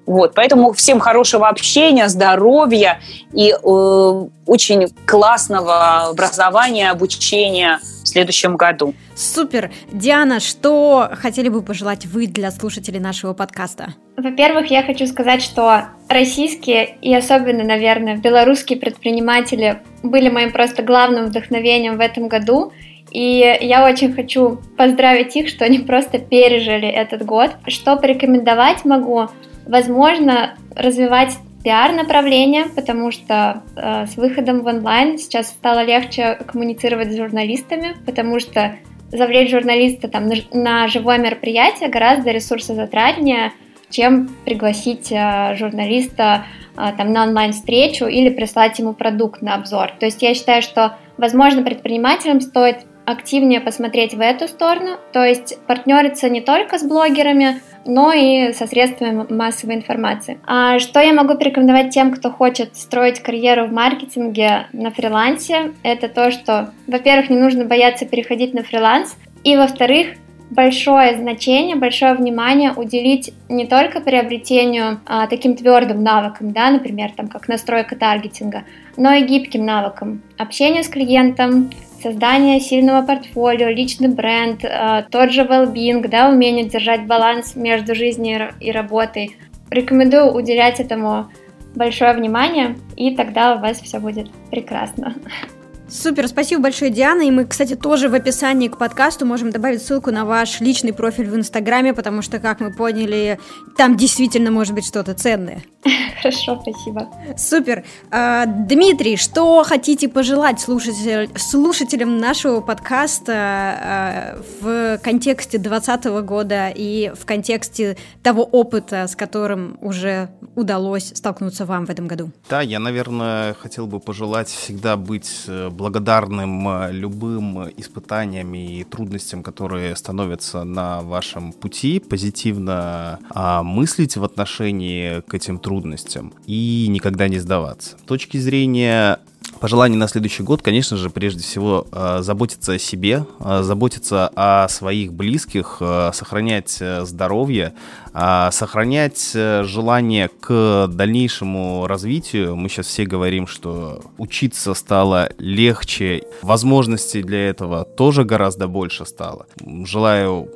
Вот, 0.07 0.34
поэтому 0.34 0.72
всем 0.72 1.00
хорошего 1.00 1.48
общения, 1.48 2.09
здоровья 2.09 3.00
и 3.32 3.50
э, 3.50 4.26
очень 4.46 4.88
классного 5.04 6.09
образования, 6.09 6.90
обучения 6.90 7.80
следующем 8.16 8.56
году. 8.56 8.94
Супер! 9.14 9.70
Диана, 9.92 10.40
что 10.40 11.10
хотели 11.12 11.50
бы 11.50 11.60
пожелать 11.60 12.06
вы 12.06 12.26
для 12.26 12.50
слушателей 12.50 12.98
нашего 12.98 13.34
подкаста? 13.34 13.92
Во-первых, 14.16 14.70
я 14.70 14.82
хочу 14.82 15.06
сказать, 15.06 15.42
что 15.42 15.88
российские 16.08 16.96
и 17.02 17.14
особенно, 17.14 17.62
наверное, 17.62 18.16
белорусские 18.16 18.78
предприниматели 18.78 19.82
были 20.02 20.30
моим 20.30 20.50
просто 20.50 20.82
главным 20.82 21.26
вдохновением 21.26 21.98
в 21.98 22.00
этом 22.00 22.28
году. 22.28 22.72
И 23.10 23.58
я 23.60 23.84
очень 23.84 24.14
хочу 24.14 24.60
поздравить 24.78 25.36
их, 25.36 25.48
что 25.48 25.66
они 25.66 25.80
просто 25.80 26.18
пережили 26.18 26.88
этот 26.88 27.22
год. 27.22 27.50
Что 27.66 27.96
порекомендовать 27.96 28.86
могу? 28.86 29.28
Возможно, 29.66 30.54
развивать 30.74 31.34
пиар-направление, 31.66 32.66
потому 32.66 33.10
что 33.10 33.64
э, 33.74 34.06
с 34.06 34.16
выходом 34.16 34.62
в 34.62 34.66
онлайн 34.66 35.18
сейчас 35.18 35.48
стало 35.48 35.82
легче 35.82 36.38
коммуницировать 36.46 37.10
с 37.10 37.16
журналистами, 37.16 37.96
потому 38.06 38.38
что 38.38 38.76
завлечь 39.10 39.50
журналиста 39.50 40.06
там, 40.06 40.28
на, 40.28 40.36
на 40.52 40.86
живое 40.86 41.18
мероприятие 41.18 41.88
гораздо 41.88 42.30
ресурсозатратнее, 42.30 43.52
чем 43.90 44.28
пригласить 44.44 45.10
э, 45.10 45.56
журналиста 45.56 46.44
э, 46.76 46.92
там, 46.96 47.12
на 47.12 47.24
онлайн-встречу 47.24 48.06
или 48.06 48.28
прислать 48.28 48.78
ему 48.78 48.92
продукт 48.92 49.42
на 49.42 49.56
обзор. 49.56 49.90
То 49.98 50.06
есть 50.06 50.22
я 50.22 50.34
считаю, 50.34 50.62
что, 50.62 50.96
возможно, 51.18 51.64
предпринимателям 51.64 52.40
стоит 52.42 52.86
активнее 53.07 53.61
посмотреть 53.61 54.14
в 54.14 54.20
эту 54.20 54.48
сторону, 54.48 54.98
то 55.12 55.24
есть 55.24 55.59
партнериться 55.66 56.28
не 56.28 56.40
только 56.40 56.78
с 56.78 56.82
блогерами, 56.82 57.62
но 57.86 58.12
и 58.12 58.52
со 58.52 58.66
средствами 58.66 59.24
массовой 59.32 59.76
информации. 59.76 60.38
А 60.44 60.78
что 60.80 61.00
я 61.00 61.12
могу 61.14 61.38
порекомендовать 61.38 61.90
тем, 61.90 62.12
кто 62.12 62.30
хочет 62.30 62.76
строить 62.76 63.20
карьеру 63.20 63.66
в 63.66 63.72
маркетинге 63.72 64.66
на 64.72 64.90
фрилансе? 64.90 65.72
Это 65.84 66.09
то, 66.09 66.30
что, 66.30 66.72
во-первых, 66.86 67.30
не 67.30 67.38
нужно 67.38 67.64
бояться 67.64 68.04
переходить 68.04 68.54
на 68.54 68.64
фриланс, 68.64 69.16
и, 69.44 69.57
во-вторых, 69.57 70.09
большое 70.50 71.16
значение, 71.16 71.76
большое 71.76 72.14
внимание 72.14 72.72
уделить 72.72 73.32
не 73.48 73.66
только 73.66 74.00
приобретению 74.00 75.00
а, 75.07 75.26
таким 75.26 75.57
твердым 75.57 76.02
навыкам, 76.02 76.52
да, 76.52 76.70
например, 76.70 77.12
там 77.16 77.28
как 77.28 77.48
настройка 77.48 77.96
таргетинга, 77.96 78.64
но 78.96 79.12
и 79.12 79.22
гибким 79.22 79.64
навыкам. 79.64 80.22
Общение 80.38 80.82
с 80.82 80.88
клиентом, 80.88 81.70
создание 82.03 82.61
сильного 82.61 83.05
портфолио, 83.07 83.68
личный 83.68 84.09
бренд, 84.09 84.64
а, 84.64 85.03
тот 85.03 85.32
же 85.32 85.42
well-being, 85.42 86.07
да, 86.09 86.28
умение 86.28 86.64
держать 86.64 87.07
баланс 87.07 87.57
между 87.57 87.94
жизнью 87.94 88.53
и 88.61 88.70
работой. 88.70 89.36
Рекомендую 89.70 90.32
уделять 90.32 90.80
этому 90.80 91.30
большое 91.74 92.12
внимание, 92.14 92.76
и 92.97 93.14
тогда 93.14 93.55
у 93.55 93.61
вас 93.61 93.80
все 93.80 93.99
будет 93.99 94.30
прекрасно. 94.51 95.14
Супер, 95.89 96.26
спасибо 96.26 96.62
большое, 96.62 96.91
Диана. 96.91 97.22
И 97.22 97.30
мы, 97.30 97.45
кстати, 97.45 97.76
тоже 97.76 98.09
в 98.09 98.14
описании 98.14 98.68
к 98.68 98.76
подкасту 98.76 99.24
можем 99.24 99.51
добавить 99.51 99.82
ссылку 99.82 100.11
на 100.11 100.24
ваш 100.24 100.61
личный 100.61 100.93
профиль 100.93 101.30
в 101.30 101.37
Инстаграме, 101.37 101.95
потому 101.95 102.22
что, 102.22 102.41
как 102.41 102.59
мы 102.59 102.72
поняли, 102.72 103.39
там 103.76 103.97
действительно 103.97 104.51
может 104.51 104.74
быть 104.74 104.84
что-то 104.84 105.14
ценное. 105.14 105.62
Хорошо, 106.20 106.61
спасибо. 106.61 107.09
Супер. 107.37 107.84
А, 108.11 108.47
Дмитрий, 108.47 109.16
что 109.16 109.62
хотите 109.62 110.09
пожелать 110.09 110.61
слушатель, 110.61 111.30
слушателям 111.37 112.18
нашего 112.18 112.61
подкаста 112.61 113.32
а, 113.34 114.39
в 114.61 114.99
контексте 114.99 115.59
2020 115.59 116.05
года 116.26 116.72
и 116.74 117.12
в 117.14 117.24
контексте 117.26 117.97
того 118.24 118.43
опыта, 118.43 119.07
с 119.07 119.14
которым 119.14 119.78
уже 119.80 120.30
удалось 120.57 121.12
столкнуться 121.14 121.64
вам 121.64 121.87
в 121.87 121.91
этом 121.91 122.09
году? 122.09 122.30
Да, 122.51 122.61
я, 122.61 122.80
наверное, 122.80 123.55
хотел 123.55 123.87
бы 123.87 124.01
пожелать 124.01 124.49
всегда 124.49 124.97
быть 124.97 125.45
э, 125.47 125.70
благодарным 125.77 126.68
э, 126.68 126.93
любым 126.93 127.68
испытаниям 127.77 128.55
и 128.55 128.85
трудностям, 128.85 129.43
которые 129.43 129.95
становятся 129.95 130.64
на 130.64 131.03
вашем 131.03 131.53
пути, 131.53 132.01
позитивно 132.01 133.18
а, 133.31 133.62
мыслить 133.62 134.16
в 134.16 134.24
отношении 134.24 135.20
к 135.20 135.35
этим 135.35 135.59
трудностям 135.59 136.33
и 136.47 136.87
никогда 136.89 137.29
не 137.29 137.39
сдаваться. 137.39 137.99
С 137.99 138.03
точки 138.03 138.39
зрения 138.39 139.20
Пожелание 139.61 139.99
на 139.99 140.07
следующий 140.07 140.42
год, 140.42 140.61
конечно 140.61 140.97
же, 140.97 141.09
прежде 141.09 141.42
всего 141.42 141.86
э, 141.90 142.18
заботиться 142.20 142.74
о 142.74 142.78
себе, 142.78 143.24
э, 143.40 143.62
заботиться 143.62 144.30
о 144.34 144.68
своих 144.68 145.12
близких, 145.12 145.78
э, 145.80 146.11
сохранять 146.12 146.82
здоровье, 147.03 147.72
сохранять 148.12 149.32
желание 149.32 150.28
к 150.28 150.86
дальнейшему 150.88 151.86
развитию. 151.86 152.57
Мы 152.57 152.70
сейчас 152.70 152.86
все 152.86 153.05
говорим, 153.05 153.47
что 153.47 154.03
учиться 154.16 154.72
стало 154.72 155.28
легче, 155.38 156.22
возможностей 156.40 157.22
для 157.22 157.51
этого 157.51 157.84
тоже 157.84 158.24
гораздо 158.24 158.68
больше 158.68 159.05
стало. 159.05 159.47
Желаю 159.84 160.49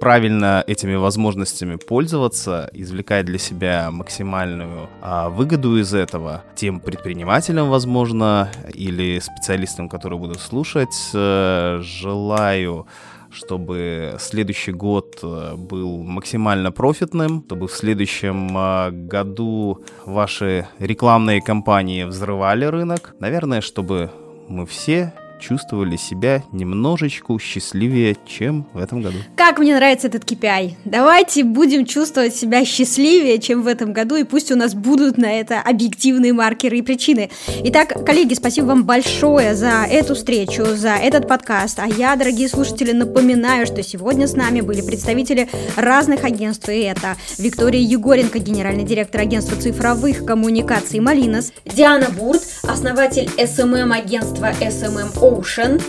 правильно 0.00 0.64
этими 0.66 0.94
возможностями 0.94 1.76
пользоваться, 1.76 2.70
извлекать 2.72 3.26
для 3.26 3.38
себя 3.38 3.90
максимальную 3.90 4.88
а, 5.00 5.28
выгоду 5.28 5.76
из 5.78 5.94
этого 5.94 6.44
тем 6.54 6.80
предпринимателям, 6.80 7.68
возможно, 7.68 8.50
или 8.72 9.18
специалистам, 9.18 9.88
которые 9.88 10.18
будут 10.18 10.40
слушать. 10.40 10.94
Э, 11.14 11.80
желаю 11.82 12.86
чтобы 13.30 14.16
следующий 14.18 14.72
год 14.72 15.18
э, 15.22 15.54
был 15.56 16.02
максимально 16.02 16.72
профитным, 16.72 17.44
чтобы 17.46 17.68
в 17.68 17.72
следующем 17.72 18.56
э, 18.56 18.90
году 18.90 19.84
ваши 20.06 20.66
рекламные 20.78 21.42
кампании 21.42 22.04
взрывали 22.04 22.64
рынок. 22.64 23.14
Наверное, 23.20 23.60
чтобы 23.60 24.10
мы 24.48 24.66
все 24.66 25.12
чувствовали 25.38 25.96
себя 25.96 26.42
немножечко 26.52 27.38
счастливее, 27.38 28.16
чем 28.26 28.66
в 28.72 28.78
этом 28.78 29.02
году. 29.02 29.18
Как 29.36 29.58
мне 29.58 29.74
нравится 29.74 30.08
этот 30.08 30.24
KPI. 30.24 30.74
Давайте 30.84 31.44
будем 31.44 31.86
чувствовать 31.86 32.34
себя 32.34 32.64
счастливее, 32.64 33.38
чем 33.38 33.62
в 33.62 33.66
этом 33.66 33.92
году, 33.92 34.16
и 34.16 34.24
пусть 34.24 34.50
у 34.52 34.56
нас 34.56 34.74
будут 34.74 35.18
на 35.18 35.38
это 35.38 35.60
объективные 35.60 36.32
маркеры 36.32 36.78
и 36.78 36.82
причины. 36.82 37.30
Итак, 37.64 38.04
коллеги, 38.04 38.34
спасибо 38.34 38.66
вам 38.66 38.84
большое 38.84 39.54
за 39.54 39.84
эту 39.88 40.14
встречу, 40.14 40.64
за 40.64 40.94
этот 40.94 41.28
подкаст. 41.28 41.78
А 41.78 41.86
я, 41.86 42.16
дорогие 42.16 42.48
слушатели, 42.48 42.92
напоминаю, 42.92 43.66
что 43.66 43.82
сегодня 43.82 44.26
с 44.26 44.34
нами 44.34 44.60
были 44.60 44.80
представители 44.80 45.48
разных 45.76 46.24
агентств, 46.24 46.68
и 46.68 46.80
это 46.80 47.16
Виктория 47.38 47.80
Егоренко, 47.80 48.38
генеральный 48.38 48.84
директор 48.84 49.20
агентства 49.20 49.60
цифровых 49.60 50.24
коммуникаций 50.24 51.00
«Малинос», 51.00 51.52
Диана 51.64 52.08
Бурт, 52.10 52.42
основатель 52.62 53.28
SMM-агентства 53.36 54.52
SMM 54.60 55.18
Ocean, 55.28 55.82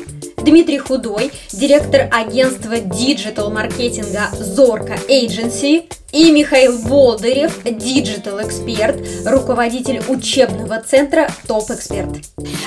Дмитрий 0.44 0.80
Худой, 0.80 1.32
директор 1.54 2.10
агентства 2.12 2.78
диджитал-маркетинга 2.78 4.30
Zorka 4.34 4.96
Agency, 5.08 5.90
и 6.12 6.32
Михаил 6.32 6.80
Болдырев, 6.80 7.64
диджитал-эксперт, 7.64 8.98
руководитель 9.26 10.02
учебного 10.08 10.82
центра 10.82 11.30
ТОП-эксперт. 11.48 12.10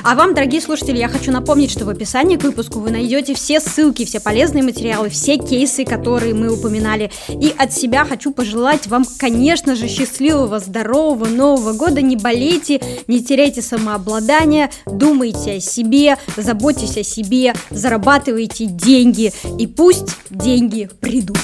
А 0.05 0.15
вам, 0.15 0.35
дорогие 0.35 0.61
слушатели, 0.61 0.99
я 0.99 1.09
хочу 1.09 1.33
напомнить, 1.33 1.71
что 1.71 1.85
в 1.85 1.89
описании 1.89 2.37
к 2.37 2.45
выпуску 2.45 2.81
вы 2.81 2.91
найдете 2.91 3.35
все 3.35 3.61
ссылки, 3.61 4.05
все 4.05 4.21
полезные 4.21 4.63
материалы, 4.63 5.09
все 5.09 5.37
кейсы, 5.37 5.85
которые 5.85 6.35
мы 6.35 6.53
упоминали. 6.53 7.11
И 7.29 7.55
от 7.57 7.73
себя 7.73 8.05
хочу 8.05 8.33
пожелать 8.33 8.87
вам, 8.87 9.05
конечно 9.19 9.75
же, 9.77 9.89
счастливого, 9.89 10.59
здорового 10.59 11.27
Нового 11.27 11.73
года. 11.73 12.01
Не 12.01 12.17
болейте, 12.17 12.81
не 13.07 13.23
теряйте 13.23 13.63
самообладание, 13.63 14.71
думайте 14.87 15.55
о 15.55 15.61
себе, 15.61 16.17
заботьтесь 16.37 16.97
о 16.97 17.03
себе, 17.03 17.55
зарабатывайте 17.71 18.67
деньги. 18.67 19.33
И 19.59 19.67
пусть 19.67 20.17
деньги 20.31 20.89
придут. 21.01 21.39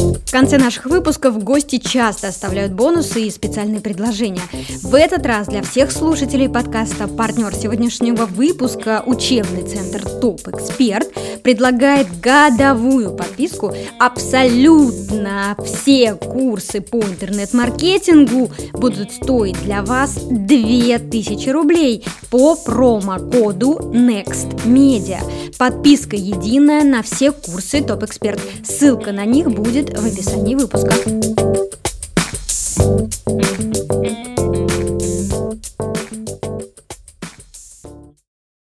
В 0.00 0.32
конце 0.32 0.58
наших 0.58 0.86
выпусков 0.86 1.42
гости 1.42 1.78
часто 1.78 2.28
оставляют 2.28 2.72
бонусы 2.72 3.24
и 3.24 3.30
специальные 3.30 3.80
предложения. 3.80 4.40
В 4.82 4.94
этот 4.94 5.26
раз 5.26 5.48
для 5.48 5.60
всех 5.60 5.92
слушателей 5.92 6.48
подкаста 6.48 7.06
партнер 7.06 7.54
сегодняшнего 7.54 8.24
выпуска 8.24 9.02
учебный 9.04 9.68
центр 9.68 10.08
Топ 10.08 10.40
Эксперт 10.48 11.12
предлагает 11.42 12.06
годовую 12.20 13.14
подписку. 13.14 13.74
Абсолютно 13.98 15.56
все 15.64 16.14
курсы 16.14 16.80
по 16.80 16.98
интернет-маркетингу 16.98 18.50
будут 18.72 19.12
стоить 19.12 19.60
для 19.64 19.82
вас 19.82 20.14
2000 20.30 21.48
рублей 21.50 22.04
по 22.30 22.56
промокоду 22.56 23.90
NEXTMedia. 23.92 25.18
Подписка 25.58 26.16
единая 26.16 26.84
на 26.84 27.02
все 27.02 27.32
курсы 27.32 27.82
Топ 27.82 28.04
Эксперт. 28.04 28.40
Ссылка 28.64 29.12
на 29.12 29.24
них 29.24 29.50
будет 29.50 29.89
в 29.96 30.06
описании 30.06 30.54
выпуска. 30.54 30.92